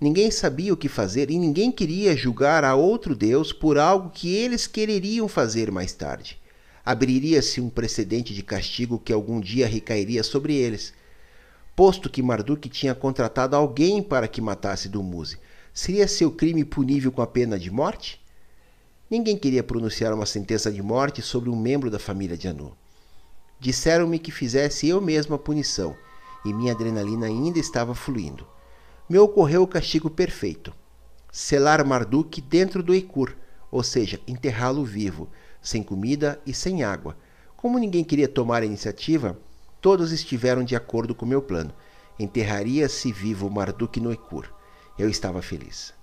Ninguém 0.00 0.30
sabia 0.30 0.72
o 0.72 0.76
que 0.76 0.88
fazer 0.88 1.28
e 1.28 1.36
ninguém 1.36 1.72
queria 1.72 2.16
julgar 2.16 2.62
a 2.62 2.76
outro 2.76 3.16
Deus 3.16 3.52
por 3.52 3.76
algo 3.76 4.10
que 4.10 4.32
eles 4.32 4.64
quereriam 4.64 5.26
fazer 5.26 5.72
mais 5.72 5.92
tarde. 5.92 6.40
Abriria-se 6.84 7.60
um 7.60 7.68
precedente 7.68 8.32
de 8.32 8.44
castigo 8.44 9.00
que 9.00 9.12
algum 9.12 9.40
dia 9.40 9.66
recairia 9.66 10.22
sobre 10.22 10.54
eles. 10.54 10.94
Posto 11.74 12.08
que 12.08 12.22
Marduk 12.22 12.68
tinha 12.68 12.94
contratado 12.94 13.56
alguém 13.56 14.00
para 14.00 14.28
que 14.28 14.40
matasse 14.40 14.88
Dumuzi, 14.88 15.36
seria 15.74 16.06
seu 16.06 16.30
crime 16.30 16.64
punível 16.64 17.10
com 17.10 17.20
a 17.20 17.26
pena 17.26 17.58
de 17.58 17.68
morte? 17.68 18.20
Ninguém 19.10 19.36
queria 19.36 19.64
pronunciar 19.64 20.14
uma 20.14 20.26
sentença 20.26 20.70
de 20.70 20.82
morte 20.82 21.22
sobre 21.22 21.50
um 21.50 21.56
membro 21.56 21.90
da 21.90 21.98
família 21.98 22.36
de 22.36 22.46
Anu. 22.46 22.72
Disseram-me 23.58 24.20
que 24.20 24.30
fizesse 24.30 24.88
eu 24.88 25.00
mesmo 25.00 25.34
a 25.34 25.38
punição, 25.38 25.96
e 26.44 26.52
minha 26.52 26.72
adrenalina 26.72 27.26
ainda 27.26 27.58
estava 27.58 27.96
fluindo. 27.96 28.46
Me 29.08 29.18
ocorreu 29.18 29.62
o 29.62 29.66
castigo 29.66 30.10
perfeito: 30.10 30.74
selar 31.32 31.82
Marduk 31.86 32.42
dentro 32.42 32.82
do 32.82 32.94
Ekur, 32.94 33.34
ou 33.70 33.82
seja, 33.82 34.20
enterrá-lo 34.28 34.84
vivo, 34.84 35.30
sem 35.62 35.82
comida 35.82 36.38
e 36.46 36.52
sem 36.52 36.84
água. 36.84 37.16
Como 37.56 37.78
ninguém 37.78 38.04
queria 38.04 38.28
tomar 38.28 38.62
a 38.62 38.66
iniciativa, 38.66 39.38
todos 39.80 40.12
estiveram 40.12 40.62
de 40.62 40.76
acordo 40.76 41.14
com 41.14 41.24
meu 41.24 41.40
plano. 41.40 41.72
Enterraria-se 42.18 43.10
vivo 43.10 43.48
Marduk 43.48 43.98
no 43.98 44.12
Ekur. 44.12 44.52
Eu 44.98 45.08
estava 45.08 45.40
feliz. 45.40 45.94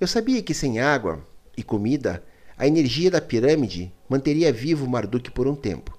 Eu 0.00 0.06
sabia 0.06 0.42
que 0.42 0.54
sem 0.54 0.80
água 0.80 1.22
e 1.56 1.62
comida, 1.62 2.24
a 2.56 2.66
energia 2.66 3.10
da 3.10 3.20
pirâmide 3.20 3.92
manteria 4.08 4.52
vivo 4.52 4.88
Marduk 4.88 5.30
por 5.32 5.46
um 5.46 5.54
tempo. 5.54 5.98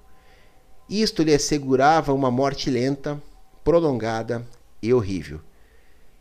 Isto 0.88 1.22
lhe 1.22 1.32
assegurava 1.32 2.12
uma 2.12 2.30
morte 2.30 2.70
lenta, 2.70 3.22
prolongada 3.62 4.44
e 4.82 4.92
horrível. 4.92 5.40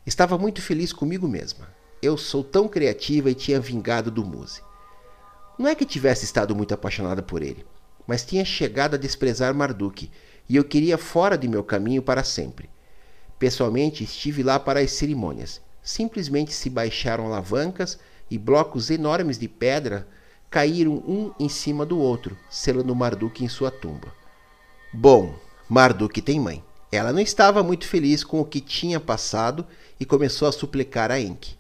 Estava 0.10 0.40
muito 0.40 0.60
feliz 0.60 0.92
comigo 0.92 1.28
mesma. 1.28 1.70
Eu 2.02 2.18
sou 2.18 2.44
tão 2.44 2.68
criativa 2.68 3.30
e 3.30 3.36
tinha 3.36 3.60
vingado 3.60 4.10
do 4.10 4.26
Muse. 4.26 4.60
Não 5.56 5.68
é 5.68 5.76
que 5.76 5.86
tivesse 5.86 6.26
estado 6.26 6.56
muito 6.56 6.74
apaixonada 6.74 7.22
por 7.22 7.44
ele, 7.44 7.64
mas 8.08 8.26
tinha 8.26 8.44
chegado 8.44 8.96
a 8.96 8.98
desprezar 8.98 9.54
Marduk 9.54 10.10
e 10.50 10.56
eu 10.56 10.64
queria 10.64 10.98
fora 10.98 11.38
de 11.38 11.48
meu 11.48 11.64
caminho 11.64 12.02
para 12.02 12.24
sempre. 12.24 12.72
Pessoalmente, 13.38 14.04
estive 14.04 14.42
lá 14.42 14.60
para 14.60 14.80
as 14.80 14.94
cerimônias. 14.94 15.62
Simplesmente 15.84 16.54
se 16.54 16.72
baixaram 16.72 17.28
alavancas 17.28 18.00
e 18.32 18.38
blocos 18.40 18.90
enormes 18.90 19.38
de 19.38 19.48
pedra 19.48 20.08
caíram 20.50 20.94
um 21.08 21.32
em 21.40 21.48
cima 21.48 21.86
do 21.86 22.00
outro, 22.00 22.36
selando 22.50 22.96
Marduk 22.96 23.46
em 23.46 23.48
sua 23.48 23.70
tumba. 23.70 24.12
Bom, 24.92 25.36
Marduk 25.70 26.20
tem 26.20 26.40
mãe. 26.40 26.64
Ela 26.92 27.14
não 27.14 27.20
estava 27.20 27.62
muito 27.62 27.88
feliz 27.88 28.24
com 28.24 28.40
o 28.40 28.46
que 28.46 28.60
tinha 28.60 29.00
passado 29.00 29.66
e 30.00 30.06
começou 30.06 30.48
a 30.48 30.52
suplicar 30.52 31.12
a 31.12 31.20
Enki. 31.20 31.56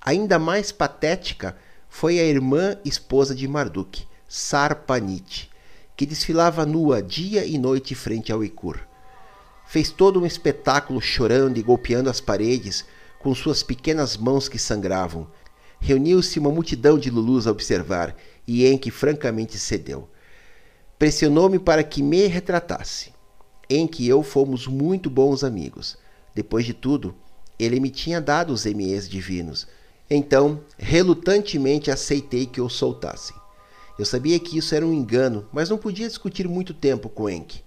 Ainda 0.00 0.38
mais 0.38 0.72
patética 0.72 1.56
foi 1.88 2.18
a 2.18 2.24
irmã 2.24 2.76
esposa 2.84 3.34
de 3.34 3.46
Marduk, 3.46 4.06
Sarpanit, 4.26 5.50
que 5.96 6.06
desfilava 6.06 6.64
nua 6.64 7.02
dia 7.02 7.44
e 7.44 7.58
noite 7.58 7.94
frente 7.94 8.32
ao 8.32 8.42
Ikur. 8.42 8.78
Fez 9.66 9.90
todo 9.90 10.20
um 10.20 10.24
espetáculo 10.24 11.00
chorando 11.00 11.58
e 11.58 11.62
golpeando 11.62 12.08
as 12.08 12.20
paredes 12.20 12.86
com 13.18 13.34
suas 13.34 13.62
pequenas 13.62 14.16
mãos 14.16 14.48
que 14.48 14.58
sangravam. 14.58 15.28
Reuniu-se 15.78 16.38
uma 16.38 16.50
multidão 16.50 16.98
de 16.98 17.10
Lulus 17.10 17.46
a 17.46 17.50
observar 17.50 18.16
e 18.46 18.66
Enki 18.66 18.90
francamente 18.90 19.58
cedeu. 19.58 20.08
Pressionou-me 20.98 21.58
para 21.58 21.84
que 21.84 22.02
me 22.02 22.26
retratasse. 22.26 23.17
Enki 23.70 24.04
e 24.04 24.08
eu 24.08 24.22
fomos 24.22 24.66
muito 24.66 25.10
bons 25.10 25.44
amigos. 25.44 25.96
Depois 26.34 26.64
de 26.64 26.74
tudo, 26.74 27.14
ele 27.58 27.80
me 27.80 27.90
tinha 27.90 28.20
dado 28.20 28.52
os 28.52 28.64
MEs 28.64 29.08
divinos 29.08 29.66
então, 30.10 30.60
relutantemente 30.78 31.90
aceitei 31.90 32.46
que 32.46 32.60
o 32.60 32.68
soltassem. 32.68 33.36
Eu 33.98 34.06
sabia 34.06 34.38
que 34.38 34.56
isso 34.56 34.74
era 34.74 34.86
um 34.86 34.92
engano, 34.92 35.46
mas 35.52 35.68
não 35.68 35.76
podia 35.76 36.08
discutir 36.08 36.48
muito 36.48 36.72
tempo 36.72 37.08
com 37.08 37.28
Enki. 37.28 37.62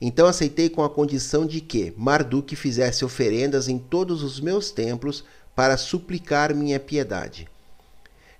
Então 0.00 0.26
aceitei 0.26 0.68
com 0.68 0.82
a 0.82 0.90
condição 0.90 1.46
de 1.46 1.60
que 1.60 1.94
Marduk 1.96 2.56
fizesse 2.56 3.04
oferendas 3.04 3.68
em 3.68 3.78
todos 3.78 4.22
os 4.22 4.40
meus 4.40 4.72
templos 4.72 5.24
para 5.54 5.76
suplicar 5.76 6.52
minha 6.54 6.80
piedade. 6.80 7.46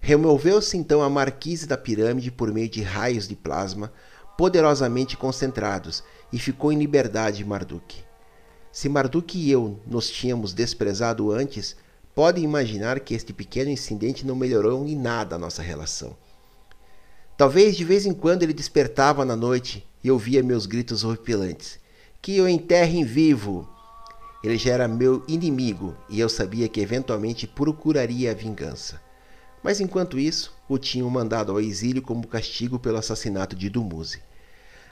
Removeu-se 0.01 0.77
então 0.77 1.01
a 1.01 1.09
marquise 1.09 1.67
da 1.67 1.77
pirâmide 1.77 2.33
por 2.33 2.53
meio 2.53 2.69
de 2.69 2.83
raios 2.83 3.29
de 3.29 3.37
plasma 3.37 3.93
poderosamente 4.37 5.17
concentrados 5.17 6.03
e 6.35 6.39
ficou 6.39 6.71
em 6.71 6.79
liberdade 6.79 7.43
Marduk. 7.45 8.03
Se 8.71 8.91
Marduk 8.91 9.39
e 9.39 9.51
eu 9.51 9.79
nos 9.87 10.11
tínhamos 10.11 10.53
desprezado 10.53 11.31
antes, 11.31 11.77
Podem 12.15 12.45
imaginar 12.45 13.01
que 13.01 13.13
este 13.13 13.33
pequeno 13.33 13.71
incidente 13.71 14.25
não 14.25 14.37
melhorou 14.37 14.87
em 14.87 14.95
nada 14.95 15.35
a 15.35 15.39
nossa 15.39 15.61
relação. 15.61 16.17
Talvez 17.37 17.77
de 17.77 17.85
vez 17.85 18.07
em 18.07 18.15
quando 18.15 18.45
ele 18.45 18.53
despertava 18.53 19.25
na 19.25 19.35
noite 19.35 19.85
e 20.03 20.13
ouvia 20.13 20.41
meus 20.41 20.65
gritos 20.65 21.03
horripilantes. 21.03 21.81
Que 22.23 22.37
eu 22.37 22.49
enterrem 22.49 23.05
vivo! 23.05 23.69
Ele 24.45 24.57
já 24.57 24.75
era 24.75 24.87
meu 24.87 25.25
inimigo 25.27 25.97
e 26.09 26.21
eu 26.21 26.29
sabia 26.29 26.69
que 26.69 26.81
eventualmente 26.81 27.49
procuraria 27.49 28.31
a 28.31 28.35
vingança. 28.35 29.01
Mas 29.61 29.81
enquanto 29.81 30.17
isso, 30.17 30.55
o 30.69 30.79
tinham 30.79 31.11
mandado 31.11 31.51
ao 31.51 31.61
exílio 31.61 32.01
como 32.01 32.29
castigo 32.29 32.79
pelo 32.79 32.99
assassinato 32.99 33.57
de 33.57 33.69
Dumuzi. 33.69 34.23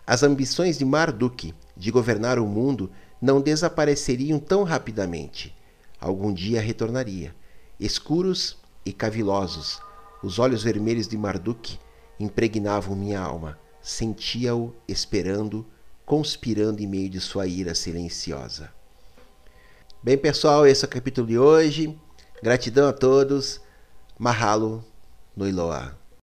As 0.06 0.22
ambições 0.22 0.78
de 0.78 0.84
Marduk 0.84 1.54
de 1.76 1.90
governar 1.90 2.38
o 2.38 2.46
mundo 2.46 2.90
não 3.20 3.40
desapareceriam 3.40 4.38
tão 4.38 4.64
rapidamente 4.64 5.54
algum 6.02 6.34
dia 6.34 6.60
retornaria. 6.60 7.34
Escuros 7.78 8.58
e 8.84 8.92
cavilosos, 8.92 9.80
os 10.22 10.38
olhos 10.38 10.64
vermelhos 10.64 11.06
de 11.06 11.16
Marduk 11.16 11.78
impregnavam 12.18 12.96
minha 12.96 13.20
alma. 13.20 13.58
Sentia-o 13.80 14.74
esperando, 14.86 15.64
conspirando 16.04 16.82
em 16.82 16.86
meio 16.86 17.08
de 17.08 17.20
sua 17.20 17.46
ira 17.46 17.74
silenciosa. 17.74 18.72
Bem, 20.02 20.18
pessoal, 20.18 20.66
esse 20.66 20.84
é 20.84 20.88
o 20.88 20.90
capítulo 20.90 21.26
de 21.26 21.38
hoje. 21.38 21.96
Gratidão 22.42 22.88
a 22.88 22.92
todos. 22.92 23.60
Mahalo 24.18 24.84
no 25.36 25.48
Iloa. 25.48 26.01